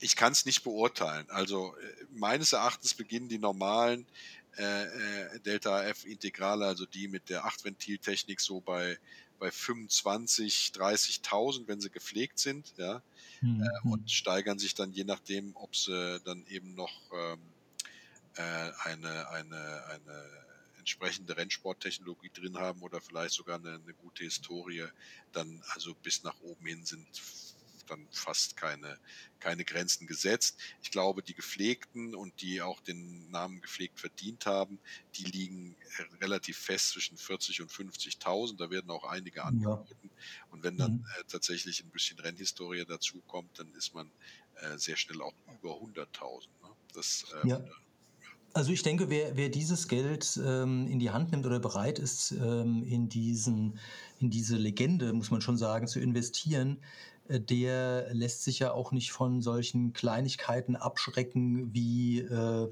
ich 0.00 0.14
kann 0.14 0.32
es 0.32 0.46
nicht 0.46 0.62
beurteilen. 0.62 1.28
Also 1.30 1.74
äh, 1.76 2.04
meines 2.12 2.52
Erachtens 2.52 2.94
beginnen 2.94 3.28
die 3.28 3.38
normalen 3.38 4.06
äh, 4.56 4.84
äh 4.84 5.40
Delta 5.40 5.82
F 5.84 6.04
Integrale, 6.04 6.66
also 6.66 6.86
die 6.86 7.08
mit 7.08 7.28
der 7.28 7.44
8-Ventil-Technik 7.44 8.40
so 8.40 8.60
bei 8.60 8.98
bei 9.38 9.50
25, 9.50 10.72
30.000, 10.74 11.68
wenn 11.68 11.80
sie 11.80 11.90
gepflegt 11.90 12.38
sind, 12.38 12.72
ja, 12.76 13.02
mhm. 13.40 13.62
äh, 13.62 13.88
und 13.88 14.10
steigern 14.10 14.58
sich 14.58 14.74
dann 14.74 14.92
je 14.92 15.04
nachdem, 15.04 15.52
ob 15.54 15.76
sie 15.76 16.20
dann 16.24 16.44
eben 16.48 16.74
noch 16.74 16.92
ähm, 17.12 17.38
äh, 17.38 17.57
eine, 18.38 19.28
eine, 19.30 19.84
eine 19.86 20.46
entsprechende 20.78 21.36
Rennsporttechnologie 21.36 22.30
drin 22.30 22.56
haben 22.56 22.82
oder 22.82 23.00
vielleicht 23.00 23.34
sogar 23.34 23.56
eine, 23.56 23.74
eine 23.74 23.94
gute 23.94 24.24
Historie, 24.24 24.86
dann 25.32 25.62
also 25.74 25.94
bis 25.94 26.22
nach 26.22 26.40
oben 26.40 26.66
hin 26.66 26.84
sind 26.84 27.06
dann 27.88 28.06
fast 28.10 28.56
keine, 28.56 28.98
keine 29.40 29.64
Grenzen 29.64 30.06
gesetzt. 30.06 30.58
Ich 30.82 30.90
glaube, 30.90 31.22
die 31.22 31.34
Gepflegten 31.34 32.14
und 32.14 32.40
die 32.40 32.62
auch 32.62 32.80
den 32.80 33.30
Namen 33.30 33.60
gepflegt 33.60 33.98
verdient 33.98 34.46
haben, 34.46 34.78
die 35.16 35.24
liegen 35.24 35.76
relativ 36.20 36.58
fest 36.58 36.90
zwischen 36.90 37.16
40 37.16 37.62
und 37.62 37.70
50.000. 37.70 38.56
Da 38.56 38.70
werden 38.70 38.90
auch 38.90 39.04
einige 39.04 39.44
angeboten. 39.44 39.96
Ja. 40.02 40.10
Und 40.50 40.62
wenn 40.62 40.76
dann 40.76 40.92
mhm. 40.92 41.06
äh, 41.18 41.24
tatsächlich 41.28 41.82
ein 41.82 41.90
bisschen 41.90 42.18
Rennhistorie 42.18 42.84
dazu 42.86 43.20
kommt, 43.22 43.58
dann 43.58 43.72
ist 43.74 43.94
man 43.94 44.10
äh, 44.56 44.76
sehr 44.78 44.96
schnell 44.96 45.22
auch 45.22 45.34
über 45.60 45.72
100.000. 45.72 46.46
Ne? 46.62 46.68
Das 46.94 47.26
äh, 47.42 47.48
ja. 47.48 47.64
Also 48.54 48.72
ich 48.72 48.82
denke, 48.82 49.10
wer, 49.10 49.36
wer 49.36 49.50
dieses 49.50 49.88
Geld 49.88 50.40
ähm, 50.44 50.86
in 50.88 50.98
die 50.98 51.10
Hand 51.10 51.30
nimmt 51.30 51.46
oder 51.46 51.60
bereit 51.60 51.98
ist, 51.98 52.32
ähm, 52.32 52.82
in, 52.82 53.08
diesen, 53.08 53.78
in 54.20 54.30
diese 54.30 54.56
Legende, 54.56 55.12
muss 55.12 55.30
man 55.30 55.40
schon 55.40 55.56
sagen, 55.56 55.86
zu 55.86 56.00
investieren, 56.00 56.78
äh, 57.28 57.40
der 57.40 58.12
lässt 58.12 58.44
sich 58.44 58.58
ja 58.58 58.72
auch 58.72 58.90
nicht 58.90 59.12
von 59.12 59.42
solchen 59.42 59.92
Kleinigkeiten 59.92 60.76
abschrecken 60.76 61.72
wie 61.74 62.20
äh, 62.20 62.68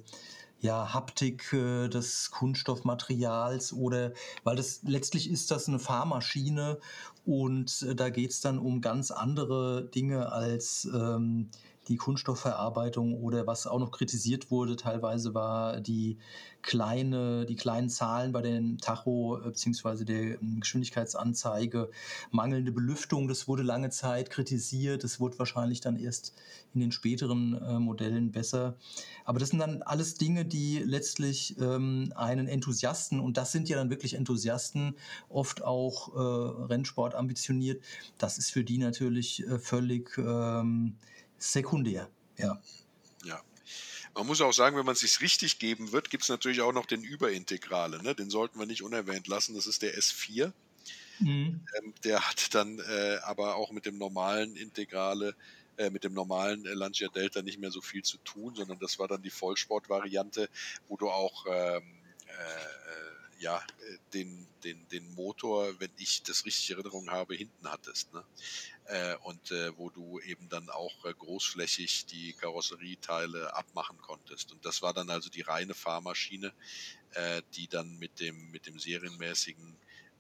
ja, 0.61 0.93
Haptik 0.95 1.53
äh, 1.53 1.89
des 1.89 2.31
Kunststoffmaterials 2.31 3.73
oder 3.73 4.13
weil 4.43 4.57
das 4.57 4.81
letztlich 4.83 5.31
ist 5.31 5.51
das 5.51 5.69
eine 5.69 5.79
Fahrmaschine 5.79 6.79
und 7.25 7.83
äh, 7.83 7.95
da 7.95 8.09
geht 8.09 8.31
es 8.31 8.41
dann 8.41 8.59
um 8.59 8.81
ganz 8.81 9.11
andere 9.11 9.89
Dinge 9.95 10.33
als 10.33 10.89
ähm, 10.93 11.51
die 11.89 11.97
Kunststoffverarbeitung 11.97 13.15
oder 13.15 13.47
was 13.47 13.67
auch 13.67 13.79
noch 13.79 13.91
kritisiert 13.91 14.51
wurde, 14.51 14.77
teilweise 14.77 15.35
war 15.35 15.81
die 15.81 16.19
kleine, 16.63 17.47
die 17.47 17.55
kleinen 17.55 17.89
Zahlen 17.89 18.33
bei 18.33 18.43
den 18.43 18.79
Tacho 18.79 19.39
äh, 19.39 19.51
bzw. 19.51 20.05
der 20.05 20.43
ähm, 20.43 20.61
Geschwindigkeitsanzeige, 20.61 21.91
mangelnde 22.31 22.73
Belüftung, 22.73 23.29
das 23.29 23.47
wurde 23.47 23.63
lange 23.63 23.91
Zeit 23.91 24.31
kritisiert, 24.31 25.05
das 25.05 25.21
wurde 25.21 25.39
wahrscheinlich 25.39 25.81
dann 25.81 25.97
erst 25.97 26.35
in 26.75 26.81
den 26.81 26.93
späteren 26.93 27.55
äh, 27.63 27.79
Modellen 27.79 28.33
besser. 28.33 28.77
Aber 29.25 29.39
das 29.39 29.51
sind 29.51 29.61
dann 29.61 29.83
alles 29.83 30.15
Dinge, 30.15 30.45
die 30.45 30.79
letztlich 30.79 31.57
ähm, 31.61 32.13
einen 32.17 32.49
Enthusiasten, 32.49 33.21
und 33.21 33.37
das 33.37 33.53
sind 33.53 33.69
ja 33.69 33.77
dann 33.77 33.91
wirklich 33.91 34.15
Enthusiasten, 34.15 34.97
oft 35.29 35.65
auch 35.65 36.15
äh, 36.15 36.65
Rennsport 36.65 37.15
ambitioniert, 37.15 37.83
das 38.19 38.39
ist 38.39 38.51
für 38.51 38.65
die 38.65 38.79
natürlich 38.79 39.47
äh, 39.47 39.59
völlig 39.59 40.19
ähm, 40.19 40.97
sekundär, 41.39 42.11
ja. 42.37 42.61
Ja. 43.25 43.43
Man 44.15 44.27
muss 44.27 44.41
auch 44.41 44.53
sagen, 44.53 44.77
wenn 44.79 44.87
man 44.87 44.95
es 44.95 45.01
sich 45.01 45.21
richtig 45.21 45.59
geben 45.59 45.93
wird, 45.93 46.09
gibt 46.09 46.23
es 46.23 46.31
natürlich 46.31 46.63
auch 46.63 46.73
noch 46.73 46.87
den 46.87 47.03
Überintegrale. 47.03 48.03
Ne? 48.03 48.15
Den 48.15 48.31
sollten 48.31 48.59
wir 48.59 48.65
nicht 48.65 48.83
unerwähnt 48.83 49.29
lassen. 49.29 49.55
Das 49.55 49.67
ist 49.67 49.83
der 49.83 49.99
S4. 49.99 50.53
Mhm. 51.19 51.61
Ähm, 51.79 51.95
der 52.05 52.27
hat 52.27 52.55
dann 52.55 52.79
äh, 52.79 53.19
aber 53.25 53.57
auch 53.57 53.73
mit 53.73 53.85
dem 53.85 53.99
normalen 53.99 54.57
Integrale, 54.57 55.35
äh, 55.77 55.91
mit 55.91 56.05
dem 56.05 56.15
normalen 56.15 56.65
äh, 56.65 56.73
Lancia 56.73 57.09
Delta 57.09 57.43
nicht 57.43 57.59
mehr 57.59 57.71
so 57.71 57.83
viel 57.83 58.03
zu 58.03 58.17
tun, 58.19 58.55
sondern 58.55 58.79
das 58.79 58.99
war 58.99 59.09
dann 59.09 59.23
die 59.23 59.31
Vollsport-Variante, 59.31 60.49
wo 60.89 60.97
du 60.97 61.11
auch 61.11 61.45
ähm, 61.49 61.83
äh, 62.27 63.43
ja, 63.43 63.59
äh, 63.59 63.99
den, 64.15 64.47
den, 64.65 64.87
den 64.89 65.15
Motor, 65.15 65.79
wenn 65.79 65.91
ich 65.99 66.23
das 66.23 66.47
richtig 66.47 66.71
in 66.71 66.77
Erinnerung 66.77 67.11
habe, 67.11 67.35
hinten 67.35 67.71
hattest. 67.71 68.13
Ne? 68.15 68.25
Äh, 68.89 69.17
und 69.25 69.51
äh, 69.51 69.77
wo 69.77 69.91
du 69.91 70.21
eben 70.21 70.49
dann 70.49 70.71
auch 70.71 71.05
äh, 71.05 71.13
großflächig 71.13 72.07
die 72.07 72.35
Karosserieteile 72.35 73.57
abmachen 73.57 73.99
konntest. 74.01 74.53
Und 74.53 74.65
das 74.65 74.81
war 74.81 74.95
dann 74.95 75.11
also 75.11 75.29
die 75.29 75.43
reine 75.43 75.75
Fahrmaschine, 75.75 76.53
die 77.55 77.67
dann 77.67 77.99
mit 77.99 78.21
dem, 78.21 78.51
mit 78.51 78.67
dem 78.67 78.79
serienmäßigen 78.79 79.79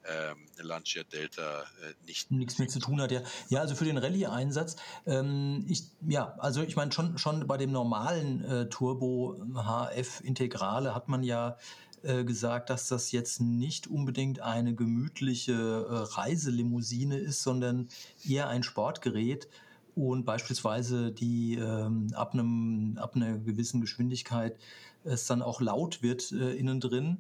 ähm, 0.09 0.37
Lancia 0.59 1.03
Delta 1.05 1.63
äh, 1.63 1.95
nicht 2.07 2.31
nichts 2.31 2.59
mehr 2.59 2.69
zu 2.69 2.79
tun 2.79 3.01
hat. 3.01 3.11
Ja, 3.11 3.23
ja 3.49 3.61
also 3.61 3.75
für 3.75 3.85
den 3.85 3.99
Rallye-Einsatz, 3.99 4.77
ähm, 5.07 5.65
ich, 5.69 5.85
ja, 6.07 6.35
also 6.39 6.63
ich 6.63 6.77
meine 6.77 6.93
schon, 6.93 7.19
schon 7.19 7.47
bei 7.47 7.57
dem 7.57 7.73
normalen 7.73 8.45
äh, 8.45 8.69
Turbo 8.69 9.37
HF 9.55 10.21
Integrale 10.23 10.95
hat 10.95 11.09
man 11.09 11.23
ja 11.23 11.59
äh, 12.03 12.25
gesagt, 12.25 12.71
dass 12.71 12.89
das 12.89 13.13
jetzt 13.13 13.41
nicht 13.41 13.87
unbedingt 13.87 14.41
eine 14.41 14.75
gemütliche 14.75 15.53
äh, 15.53 16.15
Reiselimousine 16.15 17.19
ist, 17.19 17.43
sondern 17.43 17.89
eher 18.27 18.49
ein 18.49 18.63
Sportgerät 18.63 19.49
und 19.97 20.25
beispielsweise 20.25 21.11
die 21.11 21.55
ähm, 21.55 22.09
ab, 22.15 22.35
einem, 22.35 22.99
ab 23.01 23.17
einer 23.17 23.39
gewissen 23.39 23.81
Geschwindigkeit 23.81 24.57
es 25.05 25.27
dann 25.27 25.41
auch 25.41 25.61
laut 25.61 26.03
wird 26.03 26.33
äh, 26.33 26.53
innen 26.53 26.81
drin. 26.81 27.19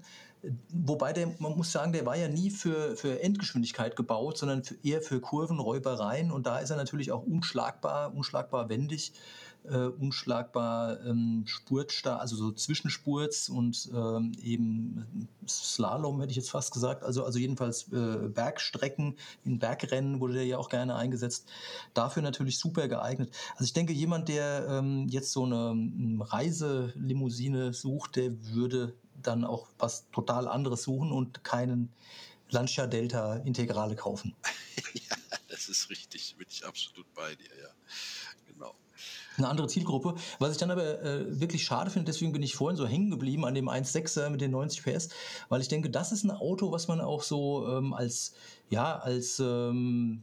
Wobei 0.68 1.12
der, 1.12 1.34
man 1.38 1.56
muss 1.56 1.72
sagen, 1.72 1.92
der 1.92 2.04
war 2.04 2.16
ja 2.16 2.28
nie 2.28 2.50
für, 2.50 2.96
für 2.96 3.22
Endgeschwindigkeit 3.22 3.96
gebaut, 3.96 4.38
sondern 4.38 4.62
für, 4.62 4.76
eher 4.84 5.00
für 5.00 5.20
Kurvenräubereien. 5.20 6.30
Und 6.30 6.46
da 6.46 6.58
ist 6.58 6.70
er 6.70 6.76
natürlich 6.76 7.10
auch 7.10 7.22
unschlagbar, 7.22 8.14
unschlagbar 8.14 8.68
wendig, 8.68 9.12
äh, 9.70 9.86
unschlagbar 9.86 11.04
ähm, 11.04 11.44
spurtstark, 11.46 12.20
also 12.20 12.36
so 12.36 12.52
Zwischenspurts 12.52 13.48
und 13.48 13.88
ähm, 13.94 14.32
eben 14.42 15.28
Slalom, 15.48 16.20
hätte 16.20 16.30
ich 16.30 16.36
jetzt 16.36 16.50
fast 16.50 16.72
gesagt. 16.72 17.02
Also, 17.02 17.24
also 17.24 17.38
jedenfalls 17.38 17.92
äh, 17.92 18.28
Bergstrecken, 18.28 19.16
in 19.44 19.58
Bergrennen 19.58 20.20
wurde 20.20 20.34
der 20.34 20.46
ja 20.46 20.58
auch 20.58 20.68
gerne 20.68 20.96
eingesetzt. 20.96 21.48
Dafür 21.94 22.22
natürlich 22.22 22.58
super 22.58 22.88
geeignet. 22.88 23.30
Also 23.52 23.64
ich 23.64 23.72
denke, 23.72 23.92
jemand, 23.92 24.28
der 24.28 24.66
ähm, 24.68 25.06
jetzt 25.08 25.32
so 25.32 25.44
eine 25.44 25.76
Reiselimousine 26.20 27.72
sucht, 27.72 28.16
der 28.16 28.32
würde 28.52 28.94
dann 29.22 29.44
auch 29.44 29.68
was 29.78 30.06
total 30.10 30.48
anderes 30.48 30.82
suchen 30.82 31.12
und 31.12 31.44
keinen 31.44 31.92
Lancia 32.50 32.86
Delta 32.86 33.36
Integrale 33.36 33.96
kaufen. 33.96 34.34
ja, 34.94 35.16
das 35.48 35.68
ist 35.68 35.90
richtig, 35.90 36.36
bin 36.36 36.46
ich 36.48 36.64
absolut 36.64 37.12
bei 37.14 37.34
dir, 37.34 37.50
ja. 37.60 37.68
Eine 39.37 39.49
andere 39.49 39.66
Zielgruppe. 39.66 40.14
Was 40.39 40.53
ich 40.53 40.59
dann 40.59 40.70
aber 40.70 41.03
äh, 41.03 41.41
wirklich 41.41 41.64
schade 41.64 41.91
finde, 41.91 42.07
deswegen 42.11 42.32
bin 42.32 42.43
ich 42.43 42.57
vorhin 42.57 42.76
so 42.76 42.87
hängen 42.87 43.11
geblieben 43.11 43.45
an 43.45 43.55
dem 43.55 43.68
1.6er 43.68 44.30
mit 44.30 44.41
den 44.41 44.51
90 44.51 44.82
PS, 44.82 45.09
weil 45.49 45.61
ich 45.61 45.68
denke, 45.68 45.91
das 45.91 46.12
ist 46.12 46.24
ein 46.24 46.30
Auto, 46.30 46.72
was 46.72 46.89
man 46.89 47.01
auch 47.01 47.22
so 47.22 47.68
ähm, 47.68 47.93
als, 47.93 48.32
ja, 48.70 48.97
als 48.99 49.41
ähm, 49.41 50.22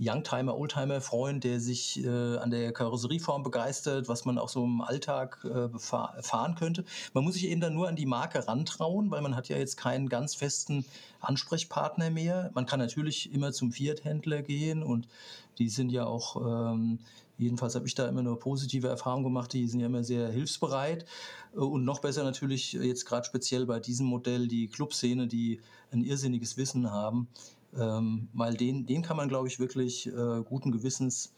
Youngtimer, 0.00 0.56
Oldtimer-Freund, 0.56 1.42
der 1.42 1.58
sich 1.58 2.04
äh, 2.04 2.36
an 2.36 2.50
der 2.50 2.72
Karosserieform 2.72 3.42
begeistert, 3.42 4.08
was 4.08 4.24
man 4.24 4.38
auch 4.38 4.48
so 4.48 4.64
im 4.64 4.80
Alltag 4.80 5.44
äh, 5.44 5.68
fahren 5.76 6.54
könnte. 6.54 6.84
Man 7.14 7.24
muss 7.24 7.34
sich 7.34 7.48
eben 7.48 7.60
dann 7.60 7.74
nur 7.74 7.88
an 7.88 7.96
die 7.96 8.06
Marke 8.06 8.46
rantrauen, 8.46 9.10
weil 9.10 9.22
man 9.22 9.34
hat 9.34 9.48
ja 9.48 9.56
jetzt 9.56 9.76
keinen 9.76 10.08
ganz 10.08 10.36
festen 10.36 10.84
Ansprechpartner 11.20 12.10
mehr. 12.10 12.50
Man 12.54 12.64
kann 12.64 12.78
natürlich 12.78 13.32
immer 13.32 13.52
zum 13.52 13.72
Fiat-Händler 13.72 14.42
gehen 14.42 14.84
und 14.84 15.08
die 15.58 15.68
sind 15.68 15.90
ja 15.90 16.06
auch, 16.06 16.36
ähm, 16.36 17.00
jedenfalls 17.38 17.74
habe 17.74 17.86
ich 17.86 17.94
da 17.94 18.08
immer 18.08 18.22
nur 18.22 18.38
positive 18.38 18.88
Erfahrungen 18.88 19.24
gemacht, 19.24 19.52
die 19.52 19.66
sind 19.66 19.80
ja 19.80 19.86
immer 19.86 20.04
sehr 20.04 20.28
hilfsbereit. 20.28 21.06
Äh, 21.54 21.60
und 21.60 21.84
noch 21.84 22.00
besser 22.00 22.24
natürlich 22.24 22.74
jetzt 22.74 23.06
gerade 23.06 23.24
speziell 23.24 23.66
bei 23.66 23.80
diesem 23.80 24.06
Modell 24.06 24.48
die 24.48 24.68
Clubszene, 24.68 25.26
die 25.26 25.60
ein 25.90 26.02
irrsinniges 26.02 26.56
Wissen 26.56 26.90
haben 26.90 27.28
ähm, 27.76 28.28
weil 28.32 28.54
den, 28.54 28.86
den 28.86 29.02
kann 29.02 29.16
man, 29.16 29.28
glaube 29.28 29.48
ich, 29.48 29.58
wirklich 29.58 30.06
äh, 30.06 30.42
guten 30.44 30.72
Gewissens 30.72 31.34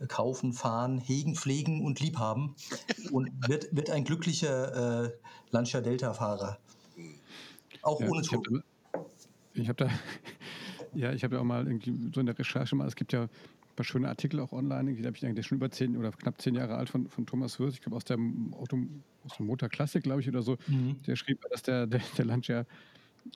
äh, 0.00 0.06
kaufen, 0.06 0.52
fahren, 0.52 0.98
hegen, 0.98 1.34
pflegen 1.34 1.84
und 1.84 2.00
liebhaben 2.00 2.54
und 3.10 3.30
wird, 3.48 3.74
wird 3.74 3.90
ein 3.90 4.04
glücklicher 4.04 5.04
äh, 5.04 5.12
Lancia 5.50 5.80
Delta-Fahrer. 5.80 6.58
Auch 7.82 8.00
ja, 8.00 8.08
ohne 8.08 8.22
Druck. 8.22 8.46
Ich 9.54 9.68
habe 9.68 9.84
da, 9.84 9.90
ja, 10.94 11.12
ich 11.12 11.24
habe 11.24 11.34
ja 11.34 11.40
auch 11.40 11.46
mal 11.46 11.66
irgendwie 11.66 12.10
so 12.14 12.20
in 12.20 12.26
der 12.26 12.38
Recherche 12.38 12.76
mal, 12.76 12.86
es 12.86 12.96
gibt 12.96 13.12
ja 13.12 13.28
paar 13.76 13.84
schöne 13.84 14.08
Artikel 14.08 14.40
auch 14.40 14.52
online, 14.52 14.94
die 14.94 15.06
habe 15.06 15.16
ich 15.16 15.24
eigentlich 15.24 15.46
schon 15.46 15.56
über 15.56 15.70
zehn 15.70 15.96
oder 15.96 16.12
knapp 16.12 16.40
zehn 16.40 16.54
Jahre 16.54 16.76
alt 16.76 16.90
von, 16.90 17.08
von 17.08 17.26
Thomas 17.26 17.58
Hürth, 17.58 17.74
ich 17.74 17.80
glaube 17.80 17.96
aus 17.96 18.04
der 18.04 18.18
Auto, 18.52 18.78
aus 19.24 19.36
der 19.36 19.46
Motor 19.46 19.68
Classic, 19.68 20.02
glaube 20.02 20.20
ich, 20.20 20.28
oder 20.28 20.42
so. 20.42 20.56
Mhm. 20.66 20.96
Der 21.06 21.16
schrieb, 21.16 21.40
dass 21.50 21.62
der, 21.62 21.86
der, 21.88 22.00
der 22.16 22.24
Lancia 22.24 22.66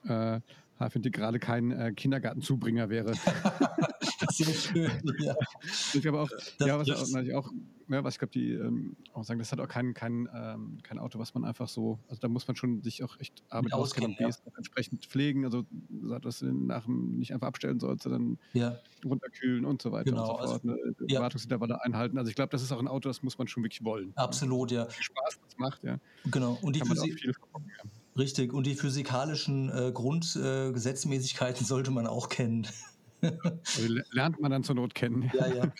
äh, 0.07 0.39
finde 0.89 1.11
gerade 1.11 1.39
kein 1.39 1.71
äh, 1.71 1.91
Kindergartenzubringer 1.95 2.89
wäre. 2.89 3.13
Sehr 4.29 4.53
schön, 4.53 4.91
ja. 5.19 5.35
Ich 5.93 6.01
glaube 6.01 6.21
auch, 6.21 6.29
das, 6.29 6.55
ja, 6.59 6.77
was, 6.77 6.87
das, 6.87 7.13
auch, 7.13 7.45
auch 7.45 7.51
ja, 7.89 8.03
was 8.03 8.15
ich 8.15 8.19
glaube, 8.19 8.31
die 8.31 8.53
ähm, 8.53 8.95
auch 9.13 9.23
sagen, 9.23 9.39
das 9.39 9.51
hat 9.51 9.59
auch 9.59 9.67
kein, 9.67 9.93
kein, 9.93 10.27
ähm, 10.33 10.77
kein 10.83 10.99
Auto, 10.99 11.19
was 11.19 11.33
man 11.33 11.45
einfach 11.45 11.67
so, 11.69 11.99
also 12.07 12.19
da 12.19 12.27
muss 12.27 12.47
man 12.47 12.55
schon 12.55 12.81
sich 12.81 13.03
auch 13.03 13.19
echt 13.19 13.43
Arbeit 13.49 13.73
auskennen 13.73 14.11
und 14.11 14.19
ja. 14.19 14.29
entsprechend 14.55 15.05
pflegen, 15.05 15.45
also 15.45 15.65
dass 16.21 16.39
du 16.39 16.51
nach 16.51 16.85
dem 16.85 17.17
nicht 17.17 17.33
einfach 17.33 17.47
abstellen 17.47 17.79
sollst, 17.79 18.03
sondern 18.03 18.37
ja. 18.53 18.77
runterkühlen 19.05 19.65
und 19.65 19.81
so 19.81 19.91
weiter 19.91 20.11
genau, 20.11 20.21
und 20.21 20.27
so 20.27 20.47
fort. 20.47 20.65
Also, 20.65 20.67
ne? 20.67 20.95
ja. 21.07 21.21
Wartungsintervalle 21.21 21.83
einhalten. 21.83 22.17
Also 22.17 22.29
ich 22.29 22.35
glaube, 22.35 22.49
das 22.49 22.61
ist 22.61 22.71
auch 22.71 22.79
ein 22.79 22.87
Auto, 22.87 23.09
das 23.09 23.23
muss 23.23 23.37
man 23.37 23.47
schon 23.47 23.63
wirklich 23.63 23.83
wollen. 23.83 24.11
Absolut, 24.15 24.71
ja. 24.71 24.89
Spaß 24.89 25.39
das 25.43 25.57
macht, 25.57 25.83
ja. 25.83 25.97
Genau. 26.25 26.57
Und 26.61 26.75
die 26.75 26.79
Kann 26.79 26.89
man 26.89 26.99
auch 26.99 27.03
viel 27.03 27.33
verbocken, 27.33 27.69
ja. 27.69 27.89
Richtig, 28.17 28.51
und 28.51 28.65
die 28.65 28.73
physikalischen 28.73 29.69
äh, 29.69 29.91
Grundgesetzmäßigkeiten 29.91 31.63
äh, 31.63 31.67
sollte 31.67 31.91
man 31.91 32.07
auch 32.07 32.29
kennen. 32.29 32.67
also 33.21 33.93
lernt 34.11 34.39
man 34.39 34.51
dann 34.51 34.63
zur 34.63 34.75
Not 34.75 34.95
kennen. 34.95 35.31
Ja, 35.33 35.47
ja. 35.47 35.71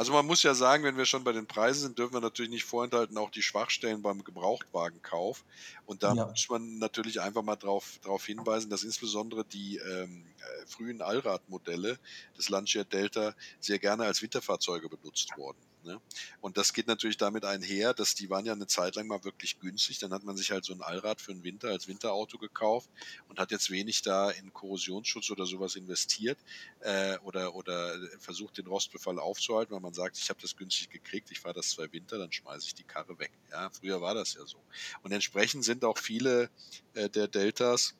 Also 0.00 0.14
man 0.14 0.24
muss 0.24 0.42
ja 0.42 0.54
sagen, 0.54 0.82
wenn 0.84 0.96
wir 0.96 1.04
schon 1.04 1.24
bei 1.24 1.32
den 1.32 1.46
Preisen 1.46 1.82
sind, 1.82 1.98
dürfen 1.98 2.14
wir 2.14 2.22
natürlich 2.22 2.50
nicht 2.50 2.64
vorenthalten, 2.64 3.18
auch 3.18 3.28
die 3.28 3.42
Schwachstellen 3.42 4.00
beim 4.00 4.24
Gebrauchtwagenkauf. 4.24 5.44
Und 5.84 6.02
da 6.02 6.14
ja. 6.14 6.24
muss 6.24 6.48
man 6.48 6.78
natürlich 6.78 7.20
einfach 7.20 7.42
mal 7.42 7.56
darauf 7.56 7.98
drauf 7.98 8.24
hinweisen, 8.24 8.70
dass 8.70 8.82
insbesondere 8.82 9.44
die 9.44 9.76
ähm, 9.76 10.24
äh, 10.38 10.66
frühen 10.66 11.02
Allradmodelle 11.02 11.98
des 12.38 12.48
Lancia 12.48 12.82
Delta 12.82 13.34
sehr 13.58 13.78
gerne 13.78 14.04
als 14.04 14.22
Winterfahrzeuge 14.22 14.88
benutzt 14.88 15.36
wurden. 15.36 15.58
Ne? 15.82 16.00
Und 16.40 16.56
das 16.56 16.72
geht 16.72 16.86
natürlich 16.86 17.16
damit 17.16 17.44
einher, 17.44 17.94
dass 17.94 18.14
die 18.14 18.28
waren 18.30 18.44
ja 18.44 18.52
eine 18.52 18.66
Zeit 18.66 18.96
lang 18.96 19.06
mal 19.06 19.24
wirklich 19.24 19.58
günstig. 19.60 19.98
Dann 19.98 20.12
hat 20.12 20.24
man 20.24 20.36
sich 20.36 20.50
halt 20.50 20.64
so 20.64 20.72
ein 20.72 20.82
Allrad 20.82 21.20
für 21.20 21.32
den 21.32 21.42
Winter 21.42 21.68
als 21.68 21.88
Winterauto 21.88 22.38
gekauft 22.38 22.90
und 23.28 23.38
hat 23.38 23.50
jetzt 23.50 23.70
wenig 23.70 24.02
da 24.02 24.30
in 24.30 24.52
Korrosionsschutz 24.52 25.30
oder 25.30 25.46
sowas 25.46 25.76
investiert 25.76 26.38
äh, 26.80 27.18
oder, 27.18 27.54
oder 27.54 27.96
versucht, 28.18 28.58
den 28.58 28.66
Rostbefall 28.66 29.18
aufzuhalten, 29.18 29.74
weil 29.74 29.80
man 29.80 29.94
sagt, 29.94 30.18
ich 30.18 30.28
habe 30.28 30.40
das 30.40 30.56
günstig 30.56 30.90
gekriegt, 30.90 31.30
ich 31.30 31.40
fahre 31.40 31.54
das 31.54 31.70
zwei 31.70 31.90
Winter, 31.92 32.18
dann 32.18 32.32
schmeiße 32.32 32.66
ich 32.66 32.74
die 32.74 32.84
Karre 32.84 33.18
weg. 33.18 33.32
Ja, 33.50 33.70
früher 33.70 34.00
war 34.00 34.14
das 34.14 34.34
ja 34.34 34.44
so. 34.46 34.58
Und 35.02 35.12
entsprechend 35.12 35.64
sind 35.64 35.84
auch 35.84 35.98
viele 35.98 36.50
äh, 36.94 37.08
der 37.08 37.28
Deltas 37.28 37.94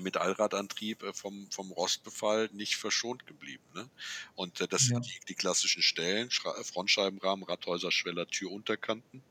mit 0.00 0.16
Allradantrieb 0.16 1.02
äh, 1.02 1.12
vom, 1.12 1.50
vom 1.50 1.70
Rostbefall 1.72 2.48
nicht 2.52 2.76
verschont 2.76 3.26
geblieben. 3.26 3.64
Ne? 3.74 3.88
Und 4.34 4.60
äh, 4.60 4.68
das 4.68 4.88
ja. 4.88 4.94
sind 4.94 5.06
die, 5.06 5.20
die, 5.28 5.34
klassischen 5.34 5.82
Stellen, 5.82 6.30
Frontscheibenrahmen, 6.30 7.44
Radhäuserschweller, 7.44 8.26
Türunterkanten. 8.26 9.22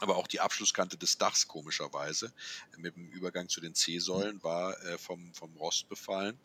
Aber 0.00 0.16
auch 0.16 0.26
die 0.26 0.40
Abschlusskante 0.40 0.96
des 0.98 1.16
Dachs, 1.16 1.46
komischerweise, 1.46 2.32
mit 2.76 2.96
dem 2.96 3.08
Übergang 3.08 3.48
zu 3.48 3.60
den 3.60 3.74
C-Säulen, 3.74 4.42
war 4.42 4.78
äh, 4.84 4.98
vom, 4.98 5.32
vom 5.32 5.56
Rost 5.56 5.88
befallen. 5.88 6.38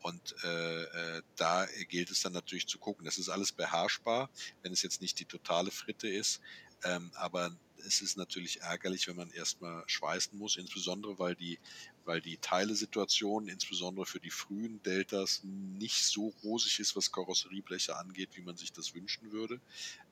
Und 0.00 0.34
äh, 0.44 0.82
äh, 0.82 1.22
da 1.36 1.66
gilt 1.88 2.10
es 2.10 2.22
dann 2.22 2.32
natürlich 2.32 2.66
zu 2.66 2.78
gucken. 2.78 3.04
Das 3.04 3.18
ist 3.18 3.28
alles 3.28 3.52
beherrschbar, 3.52 4.30
wenn 4.62 4.72
es 4.72 4.82
jetzt 4.82 5.00
nicht 5.00 5.18
die 5.20 5.26
totale 5.26 5.70
Fritte 5.70 6.08
ist. 6.08 6.40
Ähm, 6.84 7.10
aber 7.14 7.54
es 7.86 8.00
ist 8.00 8.16
natürlich 8.16 8.60
ärgerlich, 8.62 9.08
wenn 9.08 9.16
man 9.16 9.30
erstmal 9.30 9.82
schweißen 9.86 10.38
muss, 10.38 10.56
insbesondere 10.56 11.18
weil 11.18 11.34
die 11.34 11.58
weil 12.04 12.20
die 12.20 12.38
Teilesituation 12.38 13.48
insbesondere 13.48 14.06
für 14.06 14.20
die 14.20 14.30
frühen 14.30 14.82
Deltas 14.82 15.42
nicht 15.44 16.04
so 16.04 16.34
rosig 16.42 16.80
ist, 16.80 16.96
was 16.96 17.12
Karosseriebleche 17.12 17.96
angeht, 17.96 18.30
wie 18.34 18.42
man 18.42 18.56
sich 18.56 18.72
das 18.72 18.94
wünschen 18.94 19.32
würde. 19.32 19.60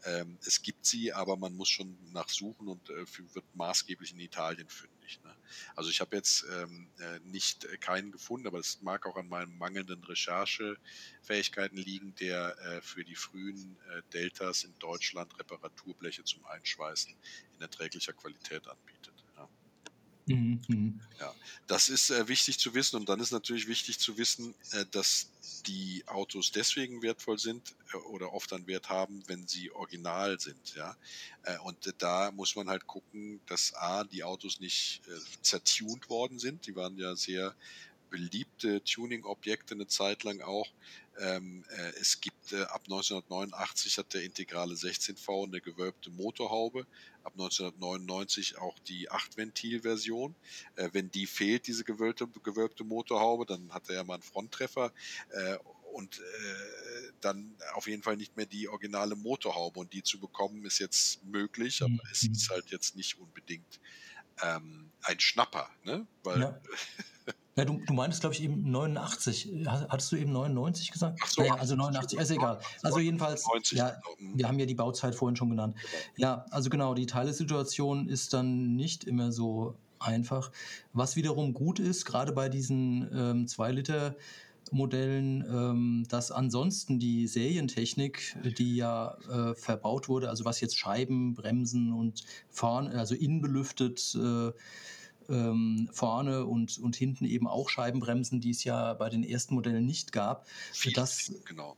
Ähm, 0.05 0.39
es 0.45 0.63
gibt 0.63 0.87
sie, 0.87 1.13
aber 1.13 1.37
man 1.37 1.55
muss 1.55 1.69
schon 1.69 1.97
nachsuchen 2.13 2.69
und 2.69 2.91
äh, 2.91 3.05
wird 3.35 3.45
maßgeblich 3.55 4.13
in 4.13 4.21
Italien 4.21 4.69
fündig. 4.69 5.21
Ne? 5.25 5.35
Also 5.75 5.91
ich 5.91 6.01
habe 6.01 6.17
jetzt 6.17 6.45
ähm, 6.53 6.91
äh, 6.99 7.21
nicht 7.21 7.65
äh, 7.65 7.77
keinen 7.79 8.13
gefunden, 8.13 8.47
aber 8.47 8.59
es 8.59 8.81
mag 8.83 9.07
auch 9.07 9.17
an 9.17 9.29
meinen 9.29 9.57
mangelnden 9.57 10.05
Recherchefähigkeiten 10.05 11.79
liegen, 11.79 12.15
der 12.17 12.57
äh, 12.59 12.81
für 12.83 13.05
die 13.05 13.15
frühen 13.15 13.77
äh, 13.91 14.03
Deltas 14.13 14.65
in 14.65 14.79
Deutschland 14.79 15.39
Reparaturbleche 15.39 16.25
zum 16.25 16.45
Einschweißen 16.47 17.15
in 17.55 17.61
erträglicher 17.61 18.13
Qualität 18.13 18.67
anbietet. 18.69 19.18
Mhm, 20.29 20.61
mhm. 20.69 21.01
Ja, 21.19 21.35
das 21.67 21.89
ist 21.89 22.11
äh, 22.11 22.29
wichtig 22.29 22.59
zu 22.59 22.75
wissen 22.75 22.97
und 22.97 23.09
dann 23.09 23.19
ist 23.19 23.31
natürlich 23.31 23.67
wichtig 23.67 23.99
zu 23.99 24.19
wissen, 24.19 24.55
äh, 24.73 24.85
dass 24.91 25.33
die 25.67 26.05
Autos 26.07 26.53
deswegen 26.53 27.01
wertvoll 27.01 27.39
sind 27.39 27.75
äh, 27.95 27.97
oder 27.97 28.35
oft 28.35 28.53
einen 28.53 28.67
Wert 28.67 28.91
haben, 28.91 29.27
wenn 29.27 29.47
sie 29.47 29.71
original 29.73 30.39
sind. 30.39 30.75
Ja, 30.75 30.99
äh, 31.45 31.57
und 31.61 31.95
da 31.99 32.31
muss 32.31 32.57
man 32.57 32.69
halt 32.69 32.87
gucken, 32.87 33.41
dass 33.47 33.73
a 33.75 34.05
die 34.05 34.23
Autos 34.23 34.61
nicht 34.61 35.01
äh, 35.07 35.19
zertuned 35.41 36.11
worden 36.11 36.39
sind. 36.39 36.67
Die 36.67 36.77
waren 36.77 36.99
ja 36.99 37.17
sehr 37.17 37.57
beliebte 38.11 38.83
Tuning-Objekte 38.85 39.75
eine 39.75 39.87
Zeit 39.87 40.25
lang 40.25 40.41
auch. 40.41 40.69
Ähm, 41.19 41.65
äh, 41.71 41.93
es 42.01 42.21
gibt 42.21 42.53
äh, 42.53 42.63
ab 42.63 42.83
1989 42.85 43.99
hat 43.99 44.15
der 44.15 44.23
Integrale 44.23 44.75
16V 44.75 45.47
eine 45.47 45.61
gewölbte 45.61 46.11
Motorhaube, 46.11 46.87
ab 47.25 47.33
1999 47.33 48.59
auch 48.59 48.79
die 48.81 49.11
8-Ventil-Version. 49.11 50.35
Äh, 50.77 50.91
wenn 50.93 51.11
die 51.11 51.27
fehlt, 51.27 51.67
diese 51.67 51.85
gewölbte, 51.85 52.29
gewölbte 52.45 52.85
Motorhaube, 52.85 53.47
dann 53.47 53.73
hat 53.73 53.89
er 53.89 53.97
ja 53.97 54.05
mal 54.05 54.15
einen 54.15 54.23
Fronttreffer 54.23 54.93
äh, 55.31 55.59
und 55.93 56.19
äh, 56.19 57.13
dann 57.21 57.57
auf 57.75 57.89
jeden 57.89 58.05
Fall 58.05 58.17
nicht 58.17 58.37
mehr 58.37 58.47
die 58.47 58.69
originale 58.69 59.17
Motorhaube 59.17 59.81
und 59.81 59.93
die 59.93 60.05
zu 60.05 60.21
bekommen 60.21 60.65
ist 60.65 60.79
jetzt 60.79 61.25
möglich, 61.25 61.83
aber 61.83 61.95
mhm. 61.95 62.01
es 62.13 62.23
ist 62.23 62.51
halt 62.51 62.71
jetzt 62.71 62.95
nicht 62.95 63.19
unbedingt 63.19 63.81
ähm, 64.43 64.91
ein 65.03 65.19
Schnapper, 65.19 65.69
ne? 65.83 66.07
Weil 66.23 66.41
Ja. 66.41 66.61
Ja, 67.59 67.65
du, 67.65 67.81
du 67.85 67.93
meintest, 67.93 68.21
glaube 68.21 68.37
ich, 68.37 68.43
eben 68.45 68.71
89. 68.71 69.67
Hattest 69.67 70.13
du 70.13 70.17
eben 70.17 70.31
99 70.31 70.93
gesagt? 70.93 71.19
Ach 71.21 71.27
so, 71.27 71.43
naja, 71.43 71.57
also 71.57 71.75
89, 71.75 72.17
ist 72.17 72.31
egal. 72.31 72.61
Also 72.85 73.01
jedenfalls, 73.01 73.45
90, 73.49 73.77
ja, 73.77 73.89
genau. 73.89 74.01
Mhm. 74.21 74.39
wir 74.39 74.47
haben 74.47 74.61
ja 74.61 74.67
die 74.67 74.77
Bauzeit 74.77 75.17
vorhin 75.17 75.35
schon 75.35 75.51
genannt. 75.51 75.75
Ja, 76.17 76.47
also 76.51 76.71
genau, 76.71 76.95
die 76.95 77.07
Teilesituation 77.07 78.09
ist 78.09 78.33
dann 78.33 78.77
nicht 78.77 79.03
immer 79.03 79.33
so 79.33 79.75
einfach. 79.99 80.53
Was 80.93 81.17
wiederum 81.17 81.53
gut 81.53 81.81
ist, 81.81 82.05
gerade 82.05 82.31
bei 82.31 82.49
diesen 82.49 83.11
ähm, 83.13 83.47
2-Liter-Modellen, 83.47 85.45
ähm, 85.51 86.07
dass 86.09 86.31
ansonsten 86.31 87.01
die 87.01 87.27
Serientechnik, 87.27 88.37
die 88.57 88.77
ja 88.77 89.17
äh, 89.29 89.57
verbaut 89.57 90.09
wurde, 90.09 90.31
also 90.31 90.45
was 90.45 90.61
jetzt 90.61 90.79
Scheiben, 90.79 91.35
Bremsen 91.35 91.93
und 91.93 92.23
vorne, 92.51 92.97
also 92.97 93.17
innenbelüftet, 93.17 94.15
äh, 94.15 94.53
ähm, 95.29 95.89
vorne 95.93 96.45
und, 96.45 96.79
und 96.79 96.97
hinten 96.97 97.25
eben 97.25 97.47
auch 97.47 97.69
Scheibenbremsen, 97.69 98.41
die 98.41 98.51
es 98.51 98.65
ja 98.65 98.95
bei 98.95 99.09
den 99.09 99.25
ersten 99.25 99.55
Modellen 99.55 99.87
nicht 99.87 100.13
gab. 100.13 100.49
Viel, 100.73 100.93
Das, 100.93 101.33
genau. 101.45 101.77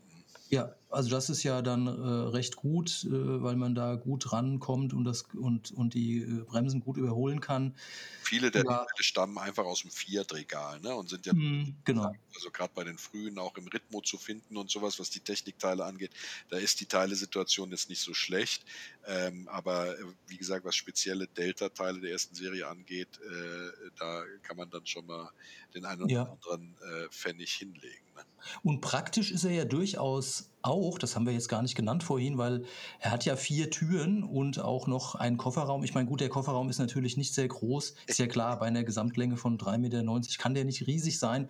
ja, 0.49 0.75
also 0.91 1.11
das 1.11 1.31
ist 1.31 1.43
ja 1.43 1.63
dann 1.63 1.87
äh, 1.87 1.91
recht 1.91 2.57
gut, 2.57 3.05
äh, 3.05 3.43
weil 3.43 3.57
man 3.57 3.75
da 3.75 3.95
gut 3.97 4.33
rankommt 4.33 4.93
und, 4.95 5.05
das, 5.05 5.23
und, 5.35 5.71
und 5.73 5.95
die 5.95 6.19
äh, 6.23 6.45
Bremsen 6.45 6.81
gut 6.81 6.97
überholen 6.97 7.41
kann. 7.41 7.77
Viele 8.19 8.51
der. 8.51 8.65
Modelle 8.65 9.03
stammen 9.03 9.39
einfach 9.39 9.65
aus 9.65 9.83
dem 9.83 9.91
Fiat-Regal 9.91 10.81
ne? 10.81 10.95
und 10.95 11.09
sind 11.09 11.27
ja 11.27 11.33
Mhm, 11.33 11.81
genau. 11.85 12.21
also 12.35 12.51
gerade 12.53 12.73
bei 12.75 12.85
den 12.85 12.99
frühen 12.99 13.39
auch 13.39 13.57
im 13.57 13.67
Ritmo 13.69 14.01
zu 14.03 14.19
finden 14.19 14.57
und 14.57 14.71
sowas, 14.71 14.99
was 15.01 15.11
die 15.11 15.21
Technikteile 15.21 15.85
angeht, 15.85 16.15
da 16.49 16.59
ist 16.59 16.81
die 16.81 16.87
Teilesituation 16.87 17.71
jetzt 17.73 17.89
nicht 17.91 18.03
so 18.03 18.15
schlecht. 18.15 18.65
Ähm, 19.05 19.49
aber 19.49 19.99
äh, 19.99 20.05
wie 20.27 20.39
gesagt, 20.39 20.65
was 20.65 20.77
spezielle 20.77 21.29
Delta-Teile 21.29 22.01
der 22.01 22.13
ersten 22.13 22.35
Serie 22.35 22.69
angeht, 22.69 23.19
äh, 23.21 23.91
da 23.99 24.25
kann 24.43 24.57
man 24.57 24.71
dann 24.71 24.87
schon 24.87 25.07
mal 25.07 25.31
den 25.75 25.85
einen 25.87 26.03
oder 26.03 26.13
Ja. 26.13 26.27
anderen 26.31 26.77
äh, 26.81 27.09
Pfennig 27.11 27.53
hinlegen. 27.55 28.13
Ne? 28.15 28.25
Und 28.63 28.81
praktisch 28.81 29.31
ist 29.31 29.45
er 29.45 29.53
ja 29.53 29.65
durchaus 29.65 30.53
auch, 30.63 30.99
das 30.99 31.17
haben 31.17 31.27
wir 31.27 31.33
jetzt 31.33 31.49
gar 31.49 31.63
nicht 31.63 31.75
genannt 31.75 32.03
vorhin, 32.03 32.39
weil 32.39 32.65
er 33.01 33.11
hat 33.11 33.25
ja 33.25 33.37
vier 33.37 33.71
Türen 33.71 34.23
und 34.23 34.59
auch 34.61 34.87
noch 34.87 35.15
einen 35.15 35.37
Kofferraum. 35.37 35.85
Ich 35.85 35.95
meine, 35.95 36.09
gut, 36.09 36.21
der 36.21 36.29
Kofferraum 36.29 36.69
ist 36.69 36.79
natürlich 36.79 37.17
nicht 37.17 37.35
sehr 37.35 37.49
groß, 37.49 37.95
ist 38.07 38.19
ja 38.19 38.27
klar, 38.27 38.59
bei 38.59 38.67
einer 38.67 38.85
Gesamtlänge 38.85 39.37
von 39.37 39.59
3,90 39.59 39.79
Meter 39.79 40.03
kann 40.39 40.55
der 40.55 40.65
nicht 40.65 40.87
riesig 40.87 41.19
sein. 41.19 41.49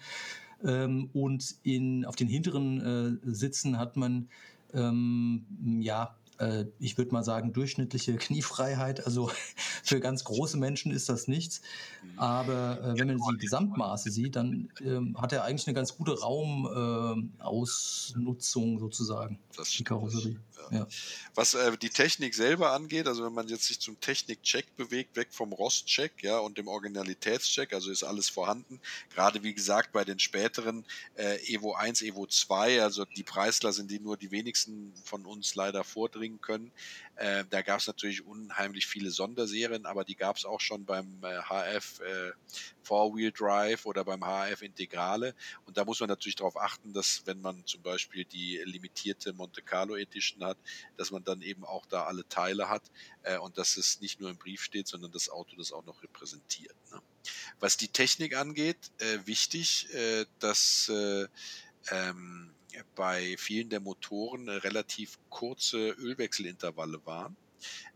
Ähm, 0.65 1.11
und 1.13 1.57
in, 1.63 2.05
auf 2.05 2.17
den 2.17 2.29
hinteren 2.29 3.21
äh, 3.25 3.33
Sitzen 3.33 3.79
hat 3.79 3.97
man, 3.97 4.29
ähm, 4.75 5.47
ja, 5.81 6.17
äh, 6.41 6.67
ich 6.79 6.97
würde 6.99 7.13
mal 7.13 7.23
sagen, 7.23 7.53
durchschnittliche 7.53 8.17
Kniefreiheit. 8.17 9.07
Also 9.07 9.31
für 9.83 10.01
ganz 10.01 10.25
große 10.25 10.57
Menschen 10.57 10.91
ist 10.93 11.09
das 11.09 11.29
nichts. 11.29 11.61
Aber 12.17 12.81
äh, 12.83 12.99
wenn 12.99 13.17
man 13.17 13.35
die 13.35 13.41
Gesamtmaße 13.45 14.11
sieht, 14.11 14.35
dann 14.37 14.71
ähm, 14.81 15.17
hat 15.21 15.33
er 15.33 15.45
eigentlich 15.45 15.69
eine 15.69 15.75
ganz 15.75 15.97
gute 15.97 16.19
Raumausnutzung 16.19 18.79
sozusagen, 18.79 19.39
Das 19.57 19.71
die. 19.71 19.85
Karosserie. 19.85 20.37
Ja. 20.71 20.87
Was 21.35 21.55
äh, 21.55 21.77
die 21.79 21.91
Technik 21.91 22.35
selber 22.35 22.73
angeht, 22.73 23.07
also 23.07 23.25
wenn 23.25 23.33
man 23.33 23.49
jetzt 23.49 23.67
sich 23.67 23.81
zum 23.81 24.01
Technikcheck 24.01 24.77
bewegt, 24.77 25.17
weg 25.17 25.29
vom 25.31 25.53
Rostcheck 25.53 26.13
ja, 26.23 26.39
und 26.39 26.59
dem 26.59 26.69
Originalitätscheck, 26.69 27.73
also 27.73 27.91
ist 27.91 28.03
alles 28.03 28.29
vorhanden. 28.29 28.81
Gerade 29.15 29.43
wie 29.43 29.55
gesagt 29.55 29.93
bei 29.93 30.05
den 30.05 30.19
späteren 30.19 30.85
äh, 31.15 31.37
Evo 31.53 31.75
1, 31.75 32.03
Evo 32.03 32.27
2, 32.27 32.83
also 32.83 33.05
die 33.05 33.23
Preisklasse, 33.23 33.83
in 33.83 33.89
die 33.89 34.01
nur 34.01 34.17
die 34.17 34.31
wenigsten 34.31 34.93
von 35.05 35.27
uns 35.27 35.55
leider 35.55 35.85
vordringen 35.85 36.41
können. 36.41 36.73
Äh, 37.21 37.45
da 37.51 37.61
gab 37.61 37.81
es 37.81 37.87
natürlich 37.87 38.25
unheimlich 38.25 38.87
viele 38.87 39.11
Sonderserien, 39.11 39.85
aber 39.85 40.05
die 40.05 40.15
gab 40.15 40.39
es 40.39 40.47
auch 40.47 40.59
schon 40.61 40.87
beim 40.87 41.23
äh, 41.23 41.43
HF 41.43 42.01
äh, 42.01 42.33
Four-Wheel 42.83 43.31
Drive 43.31 43.85
oder 43.85 44.07
beim 44.07 44.23
HF 44.23 44.63
Integrale. 44.63 45.35
Und 45.67 45.77
da 45.77 45.85
muss 45.85 46.01
man 46.01 46.09
natürlich 46.09 46.37
darauf 46.37 46.57
achten, 46.57 46.95
dass 46.95 47.21
wenn 47.27 47.43
man 47.43 47.67
zum 47.67 47.83
Beispiel 47.83 48.25
die 48.25 48.63
limitierte 48.65 49.35
Monte 49.35 49.61
Carlo 49.61 49.97
Edition 49.97 50.43
hat, 50.43 50.57
dass 50.97 51.11
man 51.11 51.23
dann 51.23 51.43
eben 51.43 51.63
auch 51.63 51.85
da 51.85 52.05
alle 52.05 52.27
Teile 52.27 52.71
hat 52.71 52.85
äh, 53.25 53.37
und 53.37 53.59
dass 53.59 53.77
es 53.77 54.01
nicht 54.01 54.19
nur 54.19 54.31
im 54.31 54.39
Brief 54.39 54.63
steht, 54.63 54.89
sondern 54.89 55.13
das 55.13 55.29
Auto 55.29 55.57
das 55.57 55.73
auch 55.73 55.85
noch 55.85 56.03
repräsentiert. 56.03 56.75
Ne? 56.91 57.03
Was 57.59 57.77
die 57.77 57.89
Technik 57.89 58.35
angeht, 58.35 58.79
äh, 58.97 59.19
wichtig, 59.27 59.93
äh, 59.93 60.25
dass 60.39 60.89
äh, 60.89 61.29
ähm, 61.91 62.55
bei 62.95 63.37
vielen 63.39 63.71
der 63.71 63.81
Motoren 63.81 64.49
äh, 64.49 64.53
relativ 64.53 65.19
kurze 65.29 65.91
Ölwechselintervalle 65.91 67.05
waren 67.05 67.39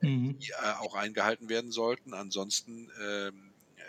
Mhm. 0.02 0.34
die 0.40 0.50
äh, 0.50 0.72
auch 0.78 0.94
eingehalten 0.94 1.48
werden 1.48 1.70
sollten. 1.72 2.14
Ansonsten 2.14 2.90
ähm, 3.00 3.54
äh, 3.76 3.82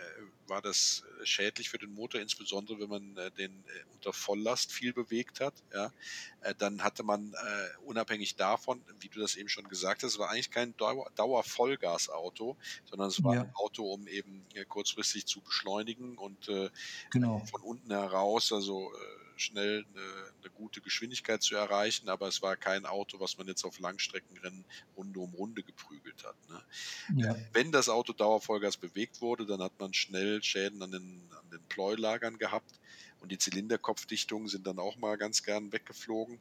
war 0.48 0.62
das 0.62 1.02
äh, 1.20 1.26
schädlich 1.26 1.68
für 1.70 1.78
den 1.78 1.92
Motor, 1.92 2.20
insbesondere 2.20 2.78
wenn 2.80 2.88
man 2.88 3.16
äh, 3.16 3.30
den 3.32 3.64
äh, 3.66 3.84
unter 3.92 4.12
Volllast 4.12 4.72
viel 4.72 4.92
bewegt 4.92 5.40
hat. 5.40 5.62
Ja, 5.72 5.92
äh, 6.40 6.54
dann 6.56 6.82
hatte 6.82 7.02
man 7.02 7.32
äh, 7.34 7.68
unabhängig 7.82 8.36
davon, 8.36 8.84
wie 9.00 9.08
du 9.08 9.20
das 9.20 9.36
eben 9.36 9.48
schon 9.48 9.68
gesagt 9.68 10.02
hast, 10.02 10.12
es 10.12 10.18
war 10.18 10.30
eigentlich 10.30 10.50
kein 10.50 10.76
Dauer, 10.76 11.10
Dauer-Vollgas-Auto, 11.14 12.56
sondern 12.84 13.08
es 13.08 13.22
war 13.24 13.32
Ja. 13.32 13.42
ein 13.42 13.50
Auto, 13.54 13.92
um 13.92 14.06
eben 14.06 14.48
äh, 14.54 14.64
kurzfristig 14.64 15.26
zu 15.26 15.42
beschleunigen 15.42 16.16
und 16.18 16.48
äh, 16.48 16.70
Genau. 17.10 17.50
von 17.50 17.62
unten 17.62 17.90
heraus, 17.92 18.52
also 18.52 18.92
äh, 18.92 19.25
schnell 19.36 19.86
eine, 19.94 20.32
eine 20.40 20.50
gute 20.50 20.80
Geschwindigkeit 20.80 21.42
zu 21.42 21.56
erreichen, 21.56 22.08
aber 22.08 22.28
es 22.28 22.42
war 22.42 22.56
kein 22.56 22.86
Auto, 22.86 23.20
was 23.20 23.38
man 23.38 23.46
jetzt 23.46 23.64
auf 23.64 23.78
Langstreckenrennen 23.78 24.64
Runde 24.96 25.20
um 25.20 25.34
Runde 25.34 25.62
geprügelt 25.62 26.24
hat. 26.24 26.36
Ne? 26.48 27.22
Ja. 27.22 27.36
Wenn 27.52 27.72
das 27.72 27.88
Auto 27.88 28.12
Dauervollgas 28.12 28.76
bewegt 28.76 29.20
wurde, 29.20 29.46
dann 29.46 29.62
hat 29.62 29.78
man 29.78 29.94
schnell 29.94 30.42
Schäden 30.42 30.82
an 30.82 30.92
den, 30.92 31.30
an 31.32 31.50
den 31.50 31.62
Pleulagern 31.68 32.38
gehabt 32.38 32.80
und 33.20 33.32
die 33.32 33.38
Zylinderkopfdichtungen 33.38 34.48
sind 34.48 34.66
dann 34.66 34.78
auch 34.78 34.96
mal 34.96 35.16
ganz 35.16 35.42
gern 35.42 35.72
weggeflogen. 35.72 36.40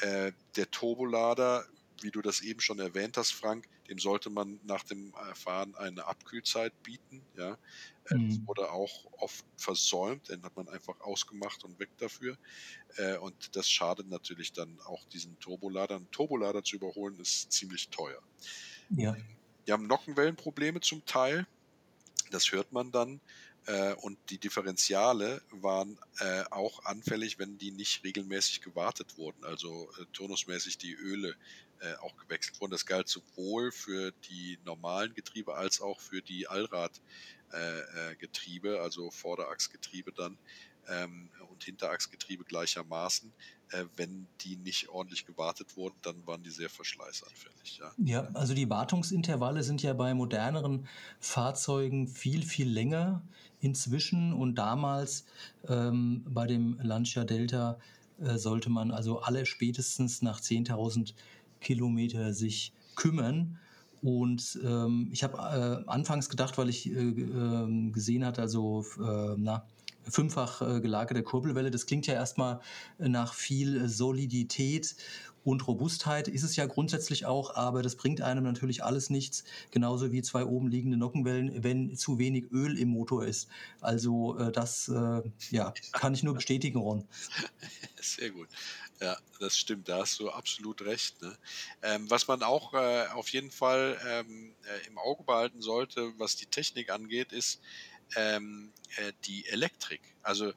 Äh, 0.00 0.32
der 0.56 0.70
Turbolader, 0.70 1.66
wie 2.02 2.10
du 2.10 2.22
das 2.22 2.40
eben 2.40 2.60
schon 2.60 2.78
erwähnt 2.78 3.16
hast, 3.16 3.32
Frank, 3.32 3.68
dem 3.88 3.98
sollte 3.98 4.30
man 4.30 4.60
nach 4.64 4.82
dem 4.84 5.14
Fahren 5.34 5.74
eine 5.76 6.06
Abkühlzeit 6.06 6.72
bieten. 6.82 7.22
Ja. 7.36 7.52
Äh, 8.04 8.18
Das 8.26 8.38
Mhm. 8.38 8.46
wurde 8.46 8.70
auch 8.70 9.06
oft 9.18 9.44
versäumt, 9.56 10.28
den 10.28 10.42
hat 10.44 10.56
man 10.56 10.68
einfach 10.68 11.00
ausgemacht 11.00 11.64
und 11.64 11.78
weg 11.78 11.90
dafür. 11.98 12.36
Äh, 12.96 13.16
Und 13.18 13.56
das 13.56 13.68
schadet 13.70 14.08
natürlich 14.08 14.52
dann 14.52 14.80
auch 14.80 15.04
diesen 15.06 15.38
Turbolader. 15.40 15.96
Einen 15.96 16.10
Turbolader 16.10 16.62
zu 16.64 16.76
überholen 16.76 17.18
ist 17.20 17.52
ziemlich 17.52 17.88
teuer. 17.90 18.22
Ja. 18.90 19.16
Die 19.66 19.72
haben 19.72 19.86
Nockenwellenprobleme 19.86 20.80
zum 20.80 21.04
Teil. 21.06 21.46
Das 22.30 22.52
hört 22.52 22.72
man 22.72 22.92
dann. 22.92 23.20
Äh, 23.66 23.94
und 23.94 24.18
die 24.30 24.38
Differentiale 24.38 25.42
waren 25.50 25.98
äh, 26.20 26.44
auch 26.50 26.84
anfällig, 26.84 27.38
wenn 27.38 27.58
die 27.58 27.72
nicht 27.72 28.04
regelmäßig 28.04 28.60
gewartet 28.60 29.16
wurden. 29.18 29.44
Also 29.44 29.90
äh, 30.00 30.04
turnusmäßig 30.12 30.78
die 30.78 30.92
Öle 30.94 31.34
äh, 31.80 31.94
auch 31.96 32.16
gewechselt 32.16 32.60
wurden. 32.60 32.72
Das 32.72 32.86
galt 32.86 33.08
sowohl 33.08 33.72
für 33.72 34.12
die 34.28 34.58
normalen 34.64 35.14
Getriebe 35.14 35.54
als 35.54 35.80
auch 35.80 36.00
für 36.00 36.22
die 36.22 36.48
Allradgetriebe, 36.48 38.80
also 38.80 39.10
Vorderachsgetriebe 39.10 40.12
dann 40.12 40.38
ähm, 40.88 41.30
und 41.50 41.64
Hinterachsgetriebe 41.64 42.44
gleichermaßen. 42.44 43.32
Äh, 43.70 43.84
wenn 43.96 44.28
die 44.42 44.56
nicht 44.56 44.88
ordentlich 44.88 45.26
gewartet 45.26 45.76
wurden, 45.76 45.96
dann 46.02 46.26
waren 46.26 46.42
die 46.42 46.50
sehr 46.50 46.70
verschleißanfällig. 46.70 47.78
Ja. 47.78 47.92
Ja, 47.98 48.28
also 48.34 48.54
die 48.54 48.70
Wartungsintervalle 48.70 49.62
sind 49.62 49.82
ja 49.82 49.92
bei 49.92 50.14
moderneren 50.14 50.86
Fahrzeugen 51.18 52.06
viel, 52.06 52.44
viel 52.44 52.68
länger 52.68 53.22
inzwischen 53.60 54.32
und 54.32 54.54
damals 54.54 55.24
ähm, 55.68 56.24
bei 56.28 56.46
dem 56.46 56.78
Lancia 56.80 57.24
Delta 57.24 57.78
äh, 58.20 58.38
sollte 58.38 58.70
man 58.70 58.92
also 58.92 59.20
alle 59.20 59.46
spätestens 59.46 60.22
nach 60.22 60.40
10.000 60.40 61.14
Kilometer 61.60 62.32
sich 62.32 62.72
kümmern. 62.94 63.58
Und 64.02 64.58
ähm, 64.64 65.08
ich 65.12 65.24
habe 65.24 65.38
äh, 65.86 65.90
anfangs 65.90 66.28
gedacht, 66.28 66.58
weil 66.58 66.68
ich 66.68 66.90
äh, 66.90 66.92
äh, 66.92 67.90
gesehen 67.90 68.24
hatte, 68.24 68.42
also 68.42 68.84
äh, 68.98 69.34
na, 69.36 69.66
fünffach 70.02 70.62
äh, 70.62 70.80
gelagerte 70.80 71.22
Kurbelwelle, 71.22 71.70
das 71.70 71.86
klingt 71.86 72.06
ja 72.06 72.14
erstmal 72.14 72.60
nach 72.98 73.34
viel 73.34 73.88
Solidität 73.88 74.94
und 75.46 75.64
Robustheit 75.68 76.26
ist 76.26 76.42
es 76.42 76.56
ja 76.56 76.66
grundsätzlich 76.66 77.24
auch, 77.24 77.54
aber 77.54 77.80
das 77.80 77.94
bringt 77.94 78.20
einem 78.20 78.42
natürlich 78.42 78.82
alles 78.82 79.10
nichts, 79.10 79.44
genauso 79.70 80.10
wie 80.10 80.20
zwei 80.20 80.44
oben 80.44 80.66
liegende 80.66 80.96
Nockenwellen, 80.96 81.62
wenn 81.62 81.94
zu 81.96 82.18
wenig 82.18 82.50
Öl 82.50 82.76
im 82.76 82.88
Motor 82.88 83.24
ist. 83.24 83.46
Also 83.80 84.36
äh, 84.38 84.50
das 84.50 84.88
äh, 84.88 85.22
ja, 85.52 85.72
kann 85.92 86.14
ich 86.14 86.24
nur 86.24 86.34
bestätigen, 86.34 86.78
Ron. 86.78 87.04
Sehr 88.00 88.30
gut. 88.30 88.48
Ja, 89.00 89.18
das 89.40 89.58
stimmt, 89.58 89.88
da 89.90 89.98
hast 89.98 90.18
du 90.20 90.30
absolut 90.30 90.80
recht. 90.82 91.20
Ne? 91.20 91.36
Ähm, 91.82 92.10
was 92.10 92.28
man 92.28 92.42
auch 92.42 92.72
äh, 92.72 93.06
auf 93.08 93.28
jeden 93.28 93.50
Fall 93.50 94.00
ähm, 94.06 94.56
äh, 94.64 94.86
im 94.86 94.96
Auge 94.98 95.22
behalten 95.24 95.60
sollte, 95.60 96.12
was 96.18 96.36
die 96.36 96.46
Technik 96.46 96.88
angeht, 96.90 97.30
ist, 97.32 97.60
ähm, 98.14 98.72
äh, 98.96 99.12
die 99.24 99.46
Elektrik. 99.48 100.00
Also 100.22 100.52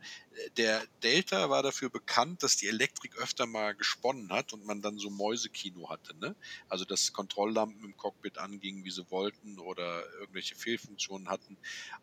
der 0.58 0.86
Delta 1.04 1.50
war 1.50 1.64
dafür 1.64 1.90
bekannt, 1.90 2.44
dass 2.44 2.56
die 2.56 2.68
Elektrik 2.68 3.18
öfter 3.18 3.46
mal 3.46 3.76
gesponnen 3.76 4.32
hat 4.32 4.54
und 4.54 4.66
man 4.66 4.82
dann 4.82 4.98
so 4.98 5.10
Mäusekino 5.10 5.90
hatte. 5.90 6.16
Ne? 6.18 6.36
Also 6.68 6.86
dass 6.86 7.14
Kontrolllampen 7.14 7.84
im 7.84 7.98
Cockpit 7.98 8.38
angingen, 8.38 8.84
wie 8.84 8.92
sie 8.92 9.10
wollten 9.10 9.60
oder 9.60 10.04
irgendwelche 10.20 10.56
Fehlfunktionen 10.56 11.30
hatten. 11.30 11.58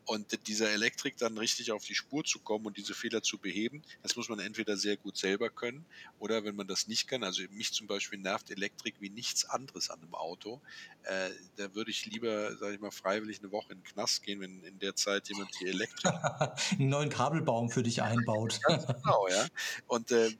Und 0.05 0.47
dieser 0.47 0.71
Elektrik 0.71 1.17
dann 1.17 1.39
richtig 1.39 1.73
auf 1.73 1.85
die 1.85 1.95
Spur 1.95 2.25
zu 2.25 2.39
kommen 2.41 2.67
und 2.67 2.77
diese 2.77 2.95
Fehler 2.95 3.23
zu 3.23 3.39
beheben, 3.39 3.83
das 4.03 4.17
muss 4.17 4.29
man 4.29 4.39
entweder 4.39 4.77
sehr 4.77 4.97
gut 4.97 5.17
selber 5.17 5.51
können 5.51 5.87
oder 6.19 6.45
wenn 6.45 6.57
man 6.57 6.67
das 6.67 6.87
nicht 6.87 7.09
kann, 7.09 7.25
also 7.25 7.43
mich 7.51 7.73
zum 7.73 7.87
Beispiel 7.87 8.19
nervt 8.19 8.51
Elektrik 8.51 8.97
wie 9.01 9.11
nichts 9.11 9.45
anderes 9.45 9.91
an 9.91 10.03
einem 10.03 10.15
Auto, 10.15 10.61
äh, 11.05 11.31
da 11.57 11.75
würde 11.75 11.91
ich 11.91 12.07
lieber, 12.07 12.57
sage 12.57 12.75
ich 12.75 12.81
mal, 12.81 12.91
freiwillig 12.91 13.41
eine 13.41 13.53
Woche 13.53 13.73
in 13.73 13.79
den 13.79 13.85
Knast 13.85 14.23
gehen, 14.23 14.41
wenn 14.41 14.63
in 14.63 14.79
der 14.79 14.95
Zeit 14.95 15.29
jemand 15.29 15.51
die 15.61 15.67
Elektrik... 15.67 16.13
einen 16.79 16.89
neuen 16.89 17.11
Kabelbaum 17.11 17.71
für 17.71 17.83
dich 17.83 18.03
einbaut 18.03 18.26
aufgebaut. 18.29 18.61
genau, 18.67 19.29
ja. 19.29 19.47
Und 19.87 20.11
äh, 20.11 20.31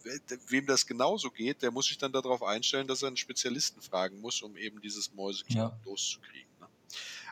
wem 0.49 0.67
das 0.67 0.87
genauso 0.87 1.31
geht, 1.31 1.63
der 1.63 1.71
muss 1.71 1.87
sich 1.87 1.99
dann 1.99 2.13
darauf 2.13 2.43
einstellen, 2.43 2.87
dass 2.87 3.03
er 3.03 3.09
einen 3.09 3.17
Spezialisten 3.17 3.81
fragen 3.81 4.21
muss, 4.21 4.43
um 4.43 4.57
eben 4.57 4.81
dieses 4.81 5.13
Mäusekino 5.15 5.65
ja. 5.65 5.81
loszukriegen. 5.85 6.51
Ne? 6.61 6.67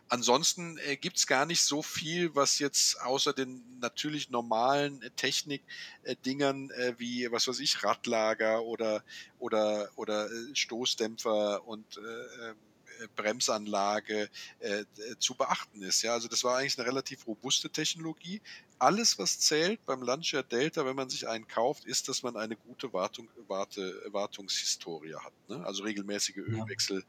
Ansonsten 0.09 0.79
äh, 0.79 0.97
gibt 0.97 1.17
es 1.17 1.27
gar 1.27 1.47
nicht 1.47 1.63
so 1.63 1.83
viel, 1.83 2.35
was 2.35 2.59
jetzt 2.59 3.01
außer 3.01 3.33
den 3.33 3.63
natürlich 3.81 4.31
normalen 4.31 5.03
äh, 5.03 5.11
Technik-Dingern 5.11 6.71
äh, 6.71 6.95
wie, 6.99 7.31
was 7.33 7.49
weiß 7.49 7.61
ich, 7.61 7.83
Radlager 7.83 8.63
oder, 8.63 9.03
oder, 9.39 9.89
oder 9.97 10.27
äh, 10.27 10.55
Stoßdämpfer 10.55 11.67
und 11.67 11.97
äh, 11.97 12.51
ähm, 12.51 12.57
äh, 13.01 13.09
Bremsanlage 13.17 14.29
äh, 14.61 14.85
zu 15.19 15.35
beachten 15.35 15.83
ist. 15.83 16.03
Ja, 16.03 16.13
also 16.13 16.29
das 16.29 16.45
war 16.45 16.59
eigentlich 16.59 16.79
eine 16.79 16.87
relativ 16.87 17.27
robuste 17.27 17.71
Technologie. 17.71 18.41
Alles, 18.79 19.19
was 19.19 19.39
zählt 19.41 19.85
beim 19.87 20.03
Lancia 20.03 20.43
Delta, 20.43 20.85
wenn 20.85 20.97
man 20.97 21.09
sich 21.09 21.29
einen 21.29 21.47
kauft, 21.47 21.85
ist, 21.85 22.09
dass 22.09 22.23
man 22.23 22.37
eine 22.37 22.57
gute 22.57 22.93
Wartung, 22.93 23.29
Warte, 23.47 24.03
Wartungshistorie 24.11 25.15
hat. 25.15 25.33
Ne? 25.49 25.65
Also 25.65 25.85
regelmäßige 25.85 26.39
Ölwechsel, 26.39 27.05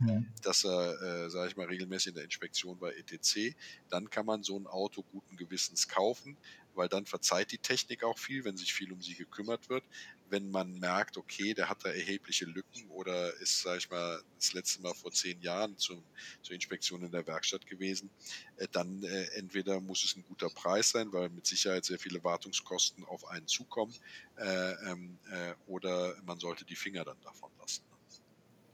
ja. 0.00 0.22
dass 0.42 0.64
er, 0.64 1.02
äh, 1.02 1.30
sage 1.30 1.50
ich 1.50 1.56
mal, 1.56 1.66
regelmäßig 1.66 2.08
in 2.08 2.14
der 2.14 2.24
Inspektion 2.24 2.78
bei 2.78 2.92
ETC. 2.92 3.56
Dann 3.90 4.08
kann 4.10 4.26
man 4.26 4.42
so 4.42 4.58
ein 4.58 4.66
Auto 4.66 5.02
guten 5.12 5.36
Gewissens 5.36 5.88
kaufen 5.88 6.36
weil 6.78 6.88
dann 6.88 7.04
verzeiht 7.04 7.50
die 7.50 7.58
Technik 7.58 8.04
auch 8.04 8.16
viel, 8.16 8.44
wenn 8.44 8.56
sich 8.56 8.72
viel 8.72 8.92
um 8.92 9.02
sie 9.02 9.14
gekümmert 9.14 9.68
wird. 9.68 9.84
Wenn 10.30 10.50
man 10.50 10.78
merkt, 10.78 11.16
okay, 11.16 11.52
der 11.52 11.68
hat 11.68 11.84
da 11.84 11.88
erhebliche 11.88 12.44
Lücken 12.44 12.88
oder 12.90 13.34
ist, 13.40 13.62
sag 13.62 13.78
ich 13.78 13.90
mal, 13.90 14.22
das 14.36 14.52
letzte 14.52 14.80
Mal 14.80 14.94
vor 14.94 15.10
zehn 15.10 15.40
Jahren 15.42 15.76
zum, 15.76 16.02
zur 16.40 16.54
Inspektion 16.54 17.02
in 17.02 17.10
der 17.10 17.26
Werkstatt 17.26 17.66
gewesen, 17.66 18.10
äh, 18.58 18.68
dann 18.70 19.02
äh, 19.02 19.24
entweder 19.34 19.80
muss 19.80 20.04
es 20.04 20.16
ein 20.16 20.24
guter 20.28 20.50
Preis 20.50 20.90
sein, 20.90 21.07
weil 21.12 21.28
mit 21.30 21.46
Sicherheit 21.46 21.84
sehr 21.84 21.98
viele 21.98 22.22
Wartungskosten 22.24 23.04
auf 23.04 23.26
einen 23.28 23.46
zukommen, 23.46 23.94
äh, 24.36 24.72
ähm, 24.90 25.18
äh, 25.30 25.54
oder 25.66 26.14
man 26.24 26.38
sollte 26.38 26.64
die 26.64 26.76
Finger 26.76 27.04
dann 27.04 27.20
davon 27.22 27.50
lassen. 27.60 27.82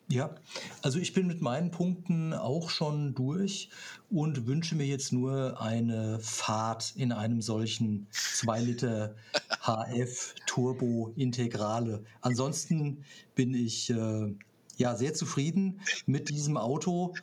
Ja, 0.09 0.35
also 0.83 0.99
ich 0.99 1.15
bin 1.15 1.27
mit 1.27 1.41
meinen 1.41 1.71
Punkten 1.71 2.35
auch 2.35 2.69
schon 2.69 3.15
durch 3.15 3.71
und 4.11 4.47
wünsche 4.47 4.75
mir 4.75 4.87
jetzt 4.87 5.15
nur 5.15 5.61
eine 5.63 6.21
Fahrt 6.21 6.93
in 6.95 7.11
einem 7.11 7.41
solchen 7.41 8.07
2 8.11 8.61
Liter 8.61 9.15
HF 9.63 10.35
Turbo 10.47 11.15
Integrale. 11.17 12.05
Ansonsten 12.21 13.03
bin 13.35 13.55
ich 13.55 13.89
äh, 13.89 14.35
ja 14.77 14.95
sehr 14.95 15.15
zufrieden 15.15 15.81
mit 16.05 16.29
diesem 16.29 16.59
Auto 16.59 17.15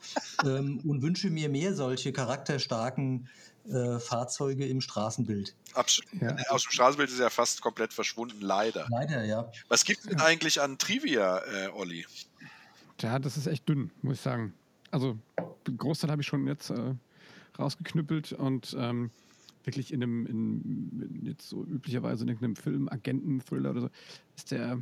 ähm, 0.44 0.80
und 0.84 1.04
wünsche 1.04 1.30
mir 1.30 1.50
mehr 1.50 1.76
solche 1.76 2.12
charakterstarken 2.12 3.30
äh, 3.70 4.00
Fahrzeuge 4.00 4.66
im 4.66 4.82
Straßenbild. 4.82 5.56
Absolut. 5.74 6.22
Ja. 6.22 6.36
Aus 6.50 6.64
dem 6.64 6.72
Straßenbild 6.72 7.10
ist 7.10 7.20
er 7.20 7.26
ja 7.26 7.30
fast 7.30 7.62
komplett 7.62 7.94
verschwunden, 7.94 8.42
leider. 8.42 8.88
Leider, 8.90 9.24
ja. 9.24 9.52
Was 9.68 9.86
gibt 9.86 10.00
es 10.00 10.08
denn 10.08 10.20
eigentlich 10.20 10.62
an 10.62 10.78
Trivia, 10.78 11.40
äh, 11.40 11.70
Olli? 11.70 12.06
Ja, 13.00 13.20
das 13.20 13.38
ist 13.38 13.48
echt 13.48 13.68
dünn, 13.68 13.92
muss 14.02 14.16
ich 14.16 14.22
sagen. 14.22 14.54
Also, 14.92 15.18
den 15.68 15.78
Großteil 15.78 16.12
habe 16.12 16.22
ich 16.22 16.28
schon 16.28 16.48
jetzt 16.48 16.70
äh, 16.70 16.96
rausgeknüppelt 17.58 18.34
und 18.34 18.76
ähm, 18.78 19.12
wirklich 19.64 19.94
in 19.94 20.04
einem, 20.04 20.26
in, 20.26 21.22
jetzt 21.26 21.50
so 21.50 21.64
üblicherweise 21.64 22.24
in 22.24 22.30
irgendeinem 22.30 22.56
Film, 22.56 22.90
Agenten-Thriller 22.90 23.72
oder 23.72 23.82
so, 23.82 23.90
ist 24.36 24.52
der, 24.52 24.82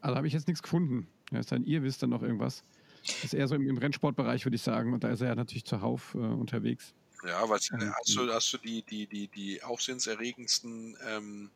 also 0.00 0.16
habe 0.16 0.26
ich 0.26 0.32
jetzt 0.32 0.48
nichts 0.48 0.62
gefunden. 0.62 1.06
Ja, 1.30 1.40
ist 1.40 1.52
dann, 1.52 1.64
ihr 1.64 1.82
wisst 1.82 2.02
dann 2.02 2.10
noch 2.10 2.22
irgendwas. 2.22 2.62
Das 3.06 3.24
ist 3.24 3.34
eher 3.34 3.48
so 3.48 3.54
im, 3.54 3.68
im 3.68 3.76
Rennsportbereich, 3.76 4.44
würde 4.44 4.56
ich 4.56 4.62
sagen. 4.62 4.92
Und 4.92 5.04
da 5.04 5.08
ist 5.08 5.20
er 5.20 5.28
ja 5.28 5.34
natürlich 5.34 5.64
zuhauf 5.64 6.14
äh, 6.14 6.18
unterwegs. 6.18 6.94
Ja, 7.26 7.48
was, 7.48 7.70
äh, 7.70 7.90
hast, 7.98 8.16
du, 8.16 8.32
hast 8.32 8.52
du 8.52 8.58
die, 8.58 8.82
die, 8.82 9.06
die, 9.06 9.28
die 9.28 9.62
aufsehenserregendsten 9.62 10.96
ähm, 11.08 11.50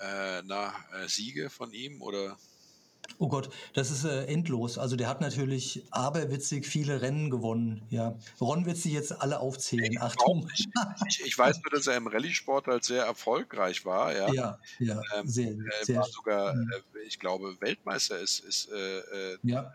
äh, 0.00 0.42
na, 0.44 0.72
äh, 0.92 1.08
Siege 1.08 1.50
von 1.50 1.72
ihm 1.72 2.02
oder? 2.02 2.36
Oh 3.18 3.28
Gott, 3.28 3.50
das 3.72 3.90
ist 3.90 4.04
äh, 4.04 4.26
endlos. 4.26 4.76
Also 4.76 4.94
der 4.94 5.08
hat 5.08 5.20
natürlich 5.20 5.82
aberwitzig 5.90 6.66
viele 6.66 7.00
Rennen 7.00 7.30
gewonnen. 7.30 7.82
Ja, 7.88 8.16
Ron 8.40 8.66
wird 8.66 8.76
sie 8.76 8.92
jetzt 8.92 9.22
alle 9.22 9.40
aufzählen. 9.40 9.92
Nee, 9.92 9.98
Achtung. 9.98 10.48
Ich, 11.08 11.24
ich, 11.24 11.38
weiß 11.38 11.60
nur, 11.62 11.70
dass 11.70 11.86
er 11.86 11.96
im 11.96 12.06
Rallye-Sport 12.06 12.66
halt 12.66 12.84
sehr 12.84 13.04
erfolgreich 13.04 13.84
war. 13.84 14.14
Ja, 14.14 14.32
ja, 14.32 14.58
ja 14.78 15.00
ähm, 15.16 15.26
sehr, 15.26 15.52
äh, 15.52 15.96
war 15.96 16.04
sogar, 16.04 16.54
äh, 16.54 16.80
ich 17.06 17.18
glaube, 17.18 17.56
Weltmeister 17.60 18.18
ist, 18.18 18.40
ist 18.40 18.68
ja 19.42 19.72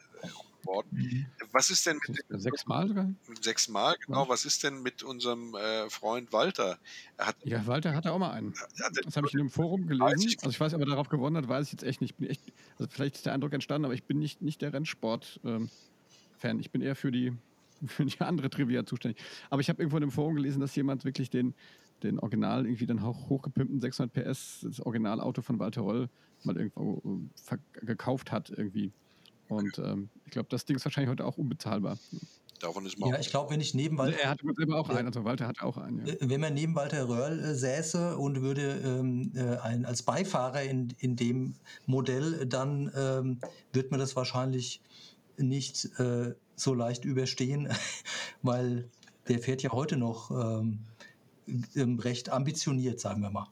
worden. 0.65 0.87
Mhm. 0.91 1.25
Was 1.51 1.69
ist 1.69 1.85
denn 1.85 1.99
mit 2.07 2.41
sechsmal 2.41 2.87
sogar? 2.87 3.09
Sechsmal, 3.41 3.95
genau. 4.05 4.27
Was 4.29 4.45
ist 4.45 4.63
denn 4.63 4.81
mit 4.81 5.03
unserem 5.03 5.55
äh, 5.55 5.89
Freund 5.89 6.31
Walter? 6.31 6.77
Hat, 7.17 7.35
ja, 7.43 7.65
Walter 7.67 7.95
hatte 7.95 8.11
auch 8.11 8.19
mal 8.19 8.31
einen. 8.31 8.53
Das 9.03 9.17
habe 9.17 9.27
ich 9.27 9.33
in 9.33 9.41
einem 9.41 9.49
Forum 9.49 9.87
gelesen. 9.87 10.37
Also 10.39 10.49
ich 10.49 10.59
weiß, 10.59 10.73
ob 10.73 10.81
er 10.81 10.87
darauf 10.87 11.09
gewonnen 11.09 11.37
hat, 11.37 11.47
weiß 11.47 11.67
ich 11.67 11.73
jetzt 11.73 11.83
echt 11.83 12.01
nicht. 12.01 12.19
Echt, 12.21 12.41
also 12.77 12.89
vielleicht 12.89 13.15
ist 13.15 13.25
der 13.25 13.33
Eindruck 13.33 13.53
entstanden, 13.53 13.85
aber 13.85 13.93
ich 13.93 14.03
bin 14.03 14.19
nicht, 14.19 14.41
nicht 14.41 14.61
der 14.61 14.73
Rennsport-Fan. 14.73 15.69
Ähm, 16.43 16.59
ich 16.59 16.71
bin 16.71 16.81
eher 16.81 16.95
für 16.95 17.11
die, 17.11 17.33
für 17.85 18.05
die 18.05 18.19
andere 18.21 18.49
Trivia 18.49 18.85
zuständig. 18.85 19.23
Aber 19.49 19.61
ich 19.61 19.69
habe 19.69 19.81
irgendwo 19.81 19.97
in 19.97 20.03
einem 20.03 20.11
Forum 20.11 20.35
gelesen, 20.35 20.59
dass 20.59 20.75
jemand 20.75 21.05
wirklich 21.05 21.29
den, 21.29 21.53
den 22.03 22.19
Original, 22.19 22.65
irgendwie 22.65 22.85
dann 22.85 23.03
hoch, 23.03 23.29
hochgepimpten 23.29 23.79
600 23.79 24.13
PS, 24.13 24.61
das 24.63 24.79
Originalauto 24.81 25.41
von 25.41 25.59
Walter 25.59 25.81
Roll 25.81 26.09
mal 26.43 26.57
irgendwo 26.57 27.01
äh, 27.51 27.85
gekauft 27.85 28.31
hat 28.31 28.49
irgendwie. 28.49 28.91
Und 29.55 29.77
ähm, 29.79 30.09
ich 30.25 30.31
glaube, 30.31 30.49
das 30.49 30.65
Ding 30.65 30.75
ist 30.75 30.85
wahrscheinlich 30.85 31.09
heute 31.09 31.25
auch 31.25 31.37
unbezahlbar. 31.37 31.97
Davon 32.63 32.85
ist 32.85 32.97
man 32.97 33.09
ja, 33.09 33.19
ich 33.19 33.29
glaube, 33.29 33.51
wenn 33.51 33.59
ich 33.59 33.73
neben 33.73 33.97
Walter. 33.97 34.17
Er 34.17 34.29
hat 34.29 34.39
selber 34.55 34.77
auch 34.77 34.87
einen, 34.87 35.07
also 35.07 35.25
Walter 35.25 35.47
hat 35.47 35.61
auch 35.61 35.77
einen. 35.77 36.05
Ja. 36.05 36.13
Äh, 36.13 36.17
wenn 36.21 36.39
man 36.39 36.53
neben 36.53 36.75
Walter 36.75 37.09
Röhrl 37.09 37.39
äh, 37.39 37.55
säße 37.55 38.17
und 38.17 38.41
würde 38.41 38.81
ähm, 38.85 39.33
äh, 39.35 39.57
ein, 39.57 39.85
als 39.85 40.03
Beifahrer 40.03 40.63
in, 40.63 40.93
in 40.99 41.17
dem 41.17 41.55
Modell, 41.85 42.45
dann 42.45 42.89
ähm, 42.95 43.39
wird 43.73 43.91
man 43.91 43.99
das 43.99 44.15
wahrscheinlich 44.15 44.79
nicht 45.37 45.85
äh, 45.99 46.33
so 46.55 46.73
leicht 46.73 47.03
überstehen, 47.03 47.67
weil 48.43 48.89
der 49.27 49.39
fährt 49.39 49.61
ja 49.61 49.71
heute 49.71 49.97
noch 49.97 50.31
ähm, 50.31 50.79
ähm 51.75 51.99
recht 51.99 52.29
ambitioniert, 52.29 52.99
sagen 52.99 53.21
wir 53.21 53.29
mal. 53.29 53.47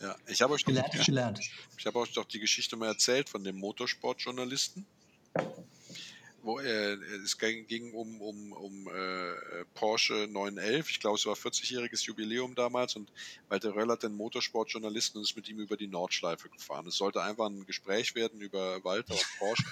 Ja, 0.00 0.16
ich 0.26 0.40
habe 0.40 0.54
euch, 0.54 0.64
gelernt, 0.64 0.94
ich 1.78 1.86
hab 1.86 1.94
euch 1.96 2.12
doch 2.12 2.24
die 2.24 2.40
Geschichte 2.40 2.76
mal 2.76 2.86
erzählt 2.86 3.28
von 3.28 3.44
dem 3.44 3.58
Motorsportjournalisten 3.58 4.86
Thank 5.36 5.50
you. 5.58 5.71
Wo 6.42 6.58
äh, 6.58 6.94
es 7.24 7.38
ging 7.38 7.92
um, 7.92 8.20
um, 8.20 8.52
um 8.52 8.88
äh, 8.88 9.64
Porsche 9.74 10.28
911. 10.30 10.90
Ich 10.90 11.00
glaube, 11.00 11.16
es 11.16 11.26
war 11.26 11.34
40-jähriges 11.34 12.04
Jubiläum 12.04 12.54
damals 12.54 12.96
und 12.96 13.10
Walter 13.48 13.74
Röll 13.74 13.88
hat 13.88 14.02
den 14.02 14.16
Motorsportjournalisten 14.16 15.18
und 15.18 15.24
ist 15.24 15.36
mit 15.36 15.48
ihm 15.48 15.60
über 15.60 15.76
die 15.76 15.86
Nordschleife 15.86 16.48
gefahren. 16.48 16.86
Es 16.86 16.96
sollte 16.96 17.22
einfach 17.22 17.46
ein 17.46 17.64
Gespräch 17.66 18.14
werden 18.14 18.40
über 18.40 18.82
Walter 18.84 19.14
und 19.14 19.26
Porsche. 19.38 19.64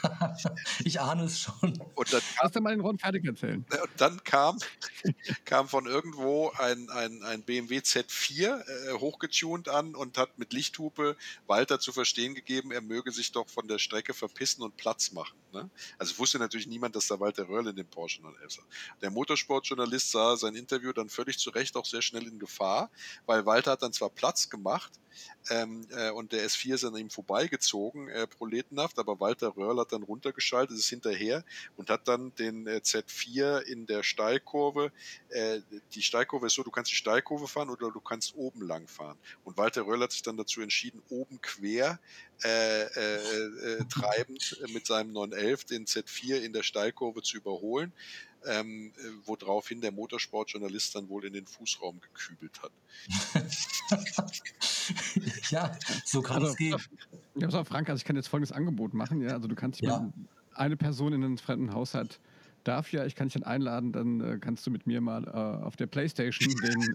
ich 0.84 1.00
ahne 1.00 1.24
es 1.24 1.40
schon. 1.40 1.80
Und 1.94 2.12
dann 2.12 2.20
kam, 2.20 2.38
Lass 2.42 2.52
dir 2.52 2.60
mal 2.60 2.70
den 2.70 2.80
Ron 2.80 2.98
fertig 2.98 3.24
erzählen. 3.24 3.64
Und 3.70 3.90
dann 3.96 4.22
kam, 4.24 4.58
kam 5.44 5.68
von 5.68 5.86
irgendwo 5.86 6.50
ein, 6.58 6.88
ein, 6.90 7.22
ein 7.22 7.42
BMW 7.42 7.78
Z4 7.78 8.44
äh, 8.44 8.92
hochgetunt 8.98 9.68
an 9.68 9.94
und 9.94 10.18
hat 10.18 10.38
mit 10.38 10.52
Lichthupe 10.52 11.16
Walter 11.46 11.80
zu 11.80 11.92
verstehen 11.92 12.34
gegeben, 12.34 12.70
er 12.70 12.80
möge 12.80 13.12
sich 13.12 13.32
doch 13.32 13.48
von 13.48 13.68
der 13.68 13.78
Strecke 13.78 14.14
verpissen 14.14 14.62
und 14.62 14.76
Platz 14.76 15.12
machen. 15.12 15.36
Ne? 15.52 15.68
Also 15.98 16.18
wusste 16.18 16.38
natürlich 16.38 16.59
niemand, 16.66 16.96
dass 16.96 17.06
da 17.06 17.20
Walter 17.20 17.48
Röhrl 17.48 17.68
in 17.68 17.76
dem 17.76 17.86
Porsche 17.86 18.22
911 18.22 18.46
ist. 18.46 18.60
Der 19.02 19.10
Motorsportjournalist 19.10 20.10
sah 20.10 20.36
sein 20.36 20.54
Interview 20.54 20.92
dann 20.92 21.08
völlig 21.08 21.38
zu 21.38 21.50
Recht 21.50 21.76
auch 21.76 21.86
sehr 21.86 22.02
schnell 22.02 22.26
in 22.26 22.38
Gefahr, 22.38 22.90
weil 23.26 23.46
Walter 23.46 23.72
hat 23.72 23.82
dann 23.82 23.92
zwar 23.92 24.10
Platz 24.10 24.48
gemacht, 24.48 24.92
ähm, 25.50 25.86
äh, 25.90 26.10
und 26.10 26.32
der 26.32 26.46
S4 26.46 26.74
ist 26.74 26.84
an 26.84 26.96
ihm 26.96 27.10
vorbeigezogen, 27.10 28.08
äh, 28.08 28.26
proletenhaft, 28.26 28.98
aber 28.98 29.20
Walter 29.20 29.56
Röhrl 29.56 29.80
hat 29.80 29.92
dann 29.92 30.02
runtergeschaltet, 30.02 30.76
ist 30.76 30.88
hinterher 30.88 31.44
und 31.76 31.90
hat 31.90 32.06
dann 32.08 32.34
den 32.36 32.66
äh, 32.66 32.80
Z4 32.82 33.60
in 33.62 33.86
der 33.86 34.02
Steilkurve, 34.02 34.92
äh, 35.30 35.60
die 35.94 36.02
Steilkurve 36.02 36.46
ist 36.46 36.54
so, 36.54 36.62
du 36.62 36.70
kannst 36.70 36.90
die 36.90 36.96
Steilkurve 36.96 37.48
fahren 37.48 37.70
oder 37.70 37.90
du 37.90 38.00
kannst 38.00 38.34
oben 38.36 38.62
lang 38.62 38.86
fahren. 38.86 39.18
Und 39.44 39.56
Walter 39.56 39.86
Röhrl 39.86 40.02
hat 40.02 40.12
sich 40.12 40.22
dann 40.22 40.36
dazu 40.36 40.60
entschieden, 40.60 41.02
oben 41.08 41.40
quer 41.40 41.98
äh, 42.44 42.82
äh, 42.82 43.84
treibend 43.88 44.62
mit 44.72 44.86
seinem 44.86 45.12
911 45.12 45.64
den 45.64 45.86
Z4 45.86 46.36
in 46.36 46.52
der 46.52 46.62
Steilkurve 46.62 47.22
zu 47.22 47.36
überholen 47.36 47.92
ähm, 48.46 48.92
äh, 48.96 49.26
woraufhin 49.26 49.80
der 49.80 49.92
Motorsportjournalist 49.92 50.94
dann 50.94 51.08
wohl 51.08 51.24
in 51.24 51.32
den 51.32 51.46
Fußraum 51.46 52.00
gekübelt 52.00 52.60
hat. 52.62 52.72
ja, 55.50 55.76
so 56.04 56.22
kann 56.22 56.38
also, 56.38 56.48
es 56.48 56.56
gehen. 56.56 56.76
Ja, 57.34 57.46
pass 57.46 57.54
auf, 57.54 57.68
Frank, 57.68 57.88
also 57.88 58.00
ich 58.00 58.04
kann 58.04 58.16
jetzt 58.16 58.28
folgendes 58.28 58.52
Angebot 58.52 58.94
machen. 58.94 59.22
Ja, 59.22 59.30
also 59.30 59.48
du 59.48 59.54
kannst 59.54 59.80
ja. 59.80 60.10
eine 60.54 60.76
Person 60.76 61.12
in 61.12 61.24
einem 61.24 61.38
fremden 61.38 61.72
Haushalt 61.72 62.20
darf 62.64 62.92
ja, 62.92 63.04
ich 63.06 63.14
kann 63.14 63.28
dich 63.28 63.34
dann 63.34 63.42
einladen, 63.42 63.92
dann 63.92 64.20
äh, 64.20 64.38
kannst 64.38 64.66
du 64.66 64.70
mit 64.70 64.86
mir 64.86 65.00
mal 65.00 65.24
äh, 65.24 65.64
auf 65.64 65.76
der 65.76 65.86
Playstation 65.86 66.52
den, 66.62 66.94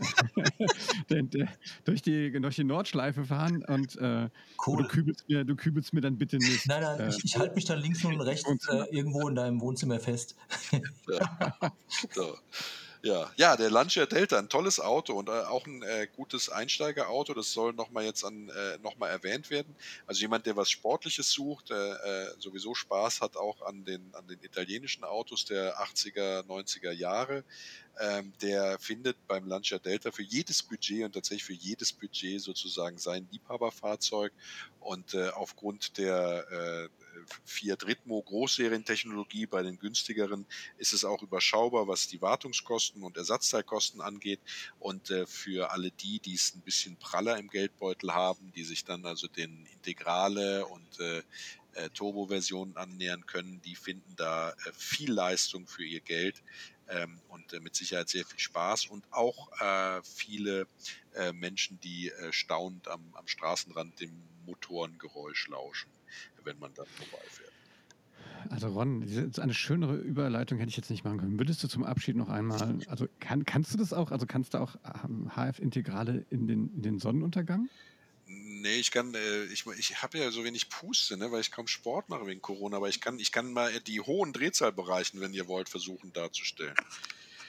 den, 1.09 1.29
den, 1.29 1.49
durch, 1.83 2.01
die, 2.01 2.31
durch 2.31 2.55
die 2.55 2.63
Nordschleife 2.63 3.25
fahren 3.25 3.63
und 3.65 3.95
äh, 3.97 4.29
cool. 4.67 4.83
du, 4.83 4.87
kübelst 4.87 5.27
mir, 5.29 5.43
du 5.43 5.55
kübelst 5.55 5.93
mir 5.93 6.01
dann 6.01 6.17
bitte 6.17 6.37
nicht. 6.37 6.67
Nein, 6.67 6.81
nein, 6.81 7.09
ich, 7.09 7.23
ich 7.23 7.37
halte 7.37 7.55
mich 7.55 7.65
dann 7.65 7.79
links 7.79 8.03
und 8.03 8.19
rechts 8.21 8.67
äh, 8.69 8.83
irgendwo 8.91 9.27
in 9.27 9.35
deinem 9.35 9.61
Wohnzimmer 9.61 9.99
fest. 9.99 10.35
so. 12.11 12.35
Ja, 13.05 13.31
ja, 13.37 13.55
der 13.55 13.69
Lancia 13.69 14.07
Delta, 14.07 14.39
ein 14.39 14.49
tolles 14.49 14.79
Auto 14.79 15.13
und 15.13 15.29
äh, 15.29 15.31
auch 15.31 15.67
ein 15.67 15.83
äh, 15.83 16.07
gutes 16.15 16.49
Einsteigerauto. 16.49 17.35
Das 17.35 17.51
soll 17.51 17.71
nochmal 17.73 18.03
jetzt 18.03 18.23
an, 18.23 18.49
äh, 18.49 18.79
nochmal 18.79 19.11
erwähnt 19.11 19.51
werden. 19.51 19.75
Also 20.07 20.21
jemand, 20.21 20.47
der 20.47 20.55
was 20.55 20.71
Sportliches 20.71 21.29
sucht, 21.29 21.69
äh, 21.69 21.75
äh, 21.75 22.33
sowieso 22.39 22.73
Spaß 22.73 23.21
hat 23.21 23.37
auch 23.37 23.61
an 23.61 23.85
den, 23.85 24.01
an 24.15 24.25
den 24.25 24.41
italienischen 24.41 25.03
Autos 25.03 25.45
der 25.45 25.79
80er, 25.79 26.47
90er 26.47 26.89
Jahre, 26.93 27.43
ähm, 27.99 28.33
der 28.41 28.79
findet 28.79 29.17
beim 29.27 29.45
Lancia 29.47 29.77
Delta 29.77 30.11
für 30.11 30.23
jedes 30.23 30.63
Budget 30.63 31.05
und 31.05 31.11
tatsächlich 31.11 31.43
für 31.43 31.53
jedes 31.53 31.93
Budget 31.93 32.41
sozusagen 32.41 32.97
sein 32.97 33.27
Liebhaberfahrzeug. 33.31 34.33
Und 34.79 35.13
äh, 35.13 35.29
aufgrund 35.29 35.99
der 35.99 36.89
äh, 36.89 37.04
Fiat 37.45 37.85
Ritmo 37.85 38.21
Großserientechnologie. 38.21 39.45
Bei 39.45 39.63
den 39.63 39.79
günstigeren 39.79 40.45
ist 40.77 40.93
es 40.93 41.05
auch 41.05 41.21
überschaubar, 41.21 41.87
was 41.87 42.07
die 42.07 42.21
Wartungskosten 42.21 43.03
und 43.03 43.17
Ersatzteilkosten 43.17 44.01
angeht. 44.01 44.39
Und 44.79 45.09
äh, 45.11 45.25
für 45.25 45.71
alle 45.71 45.91
die, 45.91 46.19
die 46.19 46.35
es 46.35 46.55
ein 46.55 46.61
bisschen 46.61 46.97
praller 46.97 47.37
im 47.37 47.49
Geldbeutel 47.49 48.13
haben, 48.13 48.51
die 48.55 48.63
sich 48.63 48.85
dann 48.85 49.05
also 49.05 49.27
den 49.27 49.65
Integrale 49.73 50.65
und 50.65 50.99
äh, 50.99 51.23
äh, 51.73 51.89
Turbo-Versionen 51.89 52.77
annähern 52.77 53.25
können, 53.25 53.61
die 53.63 53.75
finden 53.75 54.15
da 54.15 54.53
viel 54.73 55.11
Leistung 55.11 55.67
für 55.67 55.83
ihr 55.83 55.99
Geld 55.99 56.41
ähm, 56.87 57.19
und 57.29 57.53
äh, 57.53 57.59
mit 57.59 57.75
Sicherheit 57.75 58.09
sehr 58.09 58.25
viel 58.25 58.39
Spaß. 58.39 58.87
Und 58.87 59.05
auch 59.11 59.51
äh, 59.61 60.01
viele 60.03 60.67
äh, 61.13 61.33
Menschen, 61.33 61.79
die 61.81 62.11
staunend 62.31 62.87
am, 62.87 63.01
am 63.13 63.27
Straßenrand 63.27 63.99
dem 63.99 64.23
Motorengeräusch 64.45 65.47
lauschen, 65.47 65.89
wenn 66.43 66.59
man 66.59 66.73
dann 66.73 66.85
vorbeifährt. 66.85 67.51
Also 68.49 68.67
Ron, 68.67 69.03
eine 69.39 69.53
schönere 69.53 69.95
Überleitung 69.95 70.59
hätte 70.59 70.69
ich 70.69 70.77
jetzt 70.77 70.89
nicht 70.89 71.03
machen 71.03 71.19
können. 71.19 71.39
Würdest 71.39 71.63
du 71.63 71.67
zum 71.67 71.83
Abschied 71.83 72.15
noch 72.15 72.29
einmal, 72.29 72.79
also 72.87 73.07
kann, 73.19 73.45
kannst 73.45 73.73
du 73.73 73.77
das 73.77 73.93
auch, 73.93 74.11
also 74.11 74.25
kannst 74.25 74.53
du 74.53 74.59
auch 74.59 74.75
HF-Integrale 75.35 76.11
ähm, 76.11 76.25
in 76.29 76.47
den, 76.47 76.73
in 76.75 76.81
den 76.81 76.99
Sonnenuntergang? 76.99 77.69
Nee, 78.27 78.77
ich 78.77 78.91
kann, 78.91 79.13
äh, 79.13 79.43
ich, 79.45 79.65
ich 79.77 80.01
habe 80.01 80.17
ja 80.17 80.31
so 80.31 80.43
wenig 80.43 80.69
Puste, 80.69 81.17
ne, 81.17 81.31
weil 81.31 81.41
ich 81.41 81.51
kaum 81.51 81.67
Sport 81.67 82.09
mache 82.09 82.25
wegen 82.25 82.41
Corona, 82.41 82.77
aber 82.77 82.89
ich 82.89 82.99
kann, 82.99 83.19
ich 83.19 83.31
kann 83.31 83.51
mal 83.51 83.79
die 83.81 84.01
hohen 84.01 84.33
Drehzahlbereichen, 84.33 85.21
wenn 85.21 85.33
ihr 85.33 85.47
wollt, 85.47 85.69
versuchen 85.69 86.11
darzustellen. 86.13 86.75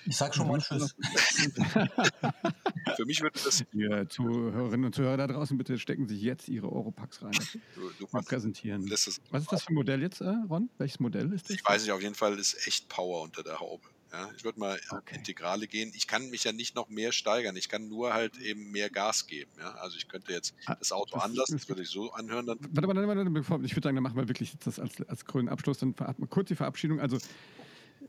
Ich 0.07 0.17
sag 0.17 0.35
schon 0.35 0.49
mal 0.49 0.61
Tschüss. 0.61 0.95
Für 2.97 3.05
mich 3.05 3.21
wird 3.21 3.35
das. 3.45 3.65
Die 3.73 4.09
Zuhörerinnen 4.09 4.87
und 4.87 4.95
Zuhörer 4.95 5.17
da 5.17 5.27
draußen, 5.27 5.59
bitte 5.59 5.79
stecken 5.79 6.07
sich 6.07 6.23
jetzt 6.23 6.49
ihre 6.49 6.71
Europax 6.71 7.23
rein. 7.23 7.33
Du, 7.75 7.91
du 7.99 8.07
mal 8.13 8.23
präsentieren. 8.23 8.89
Was 8.91 9.07
ist 9.07 9.21
das 9.51 9.65
für 9.65 9.71
ein 9.71 9.75
Modell 9.75 10.03
jetzt, 10.03 10.21
äh, 10.21 10.33
Ron? 10.49 10.71
Welches 10.79 11.01
Modell 11.01 11.33
ist 11.33 11.49
das? 11.49 11.57
Ich 11.57 11.65
weiß 11.65 11.83
nicht, 11.83 11.93
auf 11.93 12.01
jeden 12.01 12.15
Fall 12.15 12.39
ist 12.39 12.67
echt 12.67 12.89
Power 12.89 13.23
unter 13.23 13.43
der 13.43 13.59
Haube. 13.59 13.89
Ja, 14.13 14.31
ich 14.37 14.45
würde 14.45 14.61
mal 14.61 14.81
okay. 14.91 15.17
Integrale 15.17 15.67
gehen. 15.67 15.93
Ich 15.95 16.07
kann 16.07 16.31
mich 16.31 16.45
ja 16.45 16.53
nicht 16.53 16.77
noch 16.77 16.89
mehr 16.89 17.13
steigern. 17.13 17.57
Ich 17.57 17.69
kann 17.69 17.89
nur 17.89 18.15
halt 18.15 18.39
eben 18.39 18.71
mehr 18.71 18.89
Gas 18.89 19.27
geben. 19.27 19.51
Ja? 19.59 19.73
Also 19.73 19.97
ich 19.97 20.09
könnte 20.09 20.33
jetzt 20.33 20.55
ah, 20.67 20.77
das 20.77 20.93
Auto 20.93 21.17
das 21.17 21.25
anlassen, 21.25 21.59
das 21.59 21.69
würde 21.69 21.83
ich 21.83 21.89
so 21.89 22.13
anhören. 22.13 22.47
Dann 22.47 22.59
warte, 22.71 22.89
warte, 22.89 23.09
warte, 23.09 23.31
bevor, 23.31 23.61
ich 23.63 23.73
würde 23.73 23.89
sagen, 23.89 23.97
dann 23.97 24.05
machen 24.05 24.17
wir 24.17 24.29
wirklich 24.29 24.57
das 24.65 24.79
als, 24.79 25.03
als 25.03 25.25
grünen 25.25 25.49
Abschluss. 25.49 25.79
Dann 25.79 25.95
kurz 26.31 26.49
die 26.49 26.55
Verabschiedung. 26.55 27.01
Also 27.01 27.19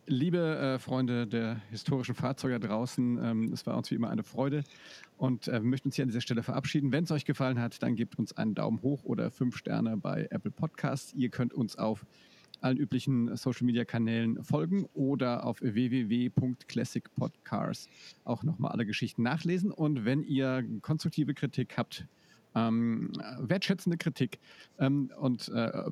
liebe 0.07 0.57
äh, 0.57 0.79
Freunde 0.79 1.27
der 1.27 1.61
historischen 1.69 2.15
Fahrzeuge 2.15 2.59
draußen, 2.59 3.19
ähm, 3.23 3.53
es 3.53 3.67
war 3.67 3.77
uns 3.77 3.91
wie 3.91 3.95
immer 3.95 4.09
eine 4.09 4.23
Freude 4.23 4.63
und 5.17 5.47
äh, 5.47 5.53
wir 5.53 5.69
möchten 5.69 5.89
uns 5.89 5.95
hier 5.95 6.03
an 6.03 6.09
dieser 6.09 6.21
Stelle 6.21 6.43
verabschieden. 6.43 6.91
Wenn 6.91 7.03
es 7.03 7.11
euch 7.11 7.25
gefallen 7.25 7.59
hat, 7.59 7.83
dann 7.83 7.95
gebt 7.95 8.17
uns 8.17 8.35
einen 8.35 8.55
Daumen 8.55 8.81
hoch 8.81 9.03
oder 9.03 9.29
fünf 9.29 9.57
Sterne 9.57 9.97
bei 9.97 10.27
Apple 10.31 10.49
Podcasts. 10.51 11.13
Ihr 11.13 11.29
könnt 11.29 11.53
uns 11.53 11.75
auf 11.75 12.05
allen 12.61 12.77
üblichen 12.77 13.35
Social 13.35 13.65
Media 13.65 13.83
Kanälen 13.85 14.43
folgen 14.43 14.85
oder 14.93 15.45
auf 15.45 15.61
www.classicpodcars 15.61 17.87
auch 18.23 18.43
nochmal 18.43 18.71
alle 18.71 18.85
Geschichten 18.85 19.23
nachlesen. 19.23 19.71
Und 19.71 20.05
wenn 20.05 20.23
ihr 20.23 20.63
konstruktive 20.81 21.35
Kritik 21.35 21.77
habt, 21.77 22.05
ähm, 22.57 23.11
wertschätzende 23.39 23.97
Kritik 23.97 24.39
ähm, 24.79 25.11
und, 25.19 25.49
äh, 25.49 25.83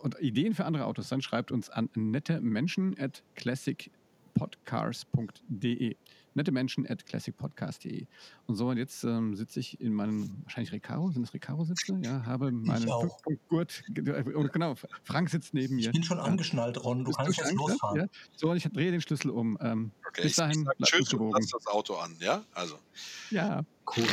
und 0.00 0.16
Ideen 0.20 0.54
für 0.54 0.64
andere 0.64 0.86
Autos, 0.86 1.08
dann 1.08 1.20
schreibt 1.22 1.52
uns 1.52 1.70
an 1.70 1.88
nette 1.94 2.40
Menschen 2.40 2.98
at 2.98 3.22
classicpodcars.de 3.34 5.96
nette 6.34 6.52
Menschen 6.52 6.88
at 6.88 7.04
classicpodcast.de. 7.06 8.06
Und 8.46 8.56
so, 8.56 8.68
und 8.68 8.78
jetzt 8.78 9.04
ähm, 9.04 9.36
sitze 9.36 9.60
ich 9.60 9.80
in 9.80 9.92
meinem, 9.92 10.42
wahrscheinlich 10.44 10.72
Recaro, 10.72 11.10
sind 11.10 11.24
es 11.24 11.34
Recaro-Sitze? 11.34 12.00
Ja, 12.02 12.24
habe 12.24 12.50
meinen 12.50 12.88
Gurt. 13.48 13.82
Und 13.88 14.52
genau, 14.52 14.74
Frank 15.04 15.30
sitzt 15.30 15.54
neben 15.54 15.76
mir. 15.76 15.86
Ich 15.86 15.92
bin 15.92 16.02
schon 16.02 16.18
angeschnallt, 16.18 16.82
Ron, 16.82 17.04
du 17.04 17.12
kannst 17.12 17.38
jetzt 17.38 17.52
losfahren. 17.52 18.00
Ja? 18.00 18.06
So, 18.36 18.50
und 18.50 18.56
ich 18.56 18.64
drehe 18.64 18.90
den 18.90 19.00
Schlüssel 19.00 19.30
um. 19.30 19.58
Ähm, 19.60 19.92
okay, 20.08 20.22
bis 20.22 20.36
dahin, 20.36 20.68
ich 20.78 20.86
tschüss 20.86 21.12
und 21.12 21.32
lass 21.32 21.50
das 21.50 21.66
Auto 21.66 21.94
an, 21.94 22.16
ja? 22.20 22.44
Also. 22.54 22.78
Ja. 23.30 23.62
Cool. 23.96 24.06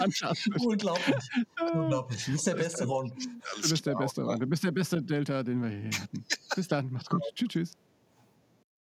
Unglaublich. 0.00 1.16
Unglaublich. 1.72 2.24
Du 2.24 2.32
bist 2.32 2.46
der 2.46 2.54
beste 2.54 2.84
Ron. 2.84 3.12
Du 3.62 3.68
bist 3.68 3.86
der 3.86 3.94
beste 3.94 4.22
Ron. 4.22 4.38
Du 4.40 4.46
bist 4.46 4.64
der 4.64 4.70
beste 4.72 5.02
Delta, 5.02 5.42
den 5.42 5.62
wir 5.62 5.68
hier 5.68 6.00
hatten. 6.00 6.24
Bis 6.54 6.68
dann. 6.68 6.90
Macht's 6.92 7.08
gut. 7.08 7.22
Tschüss, 7.34 7.48
tschüss. 7.48 7.87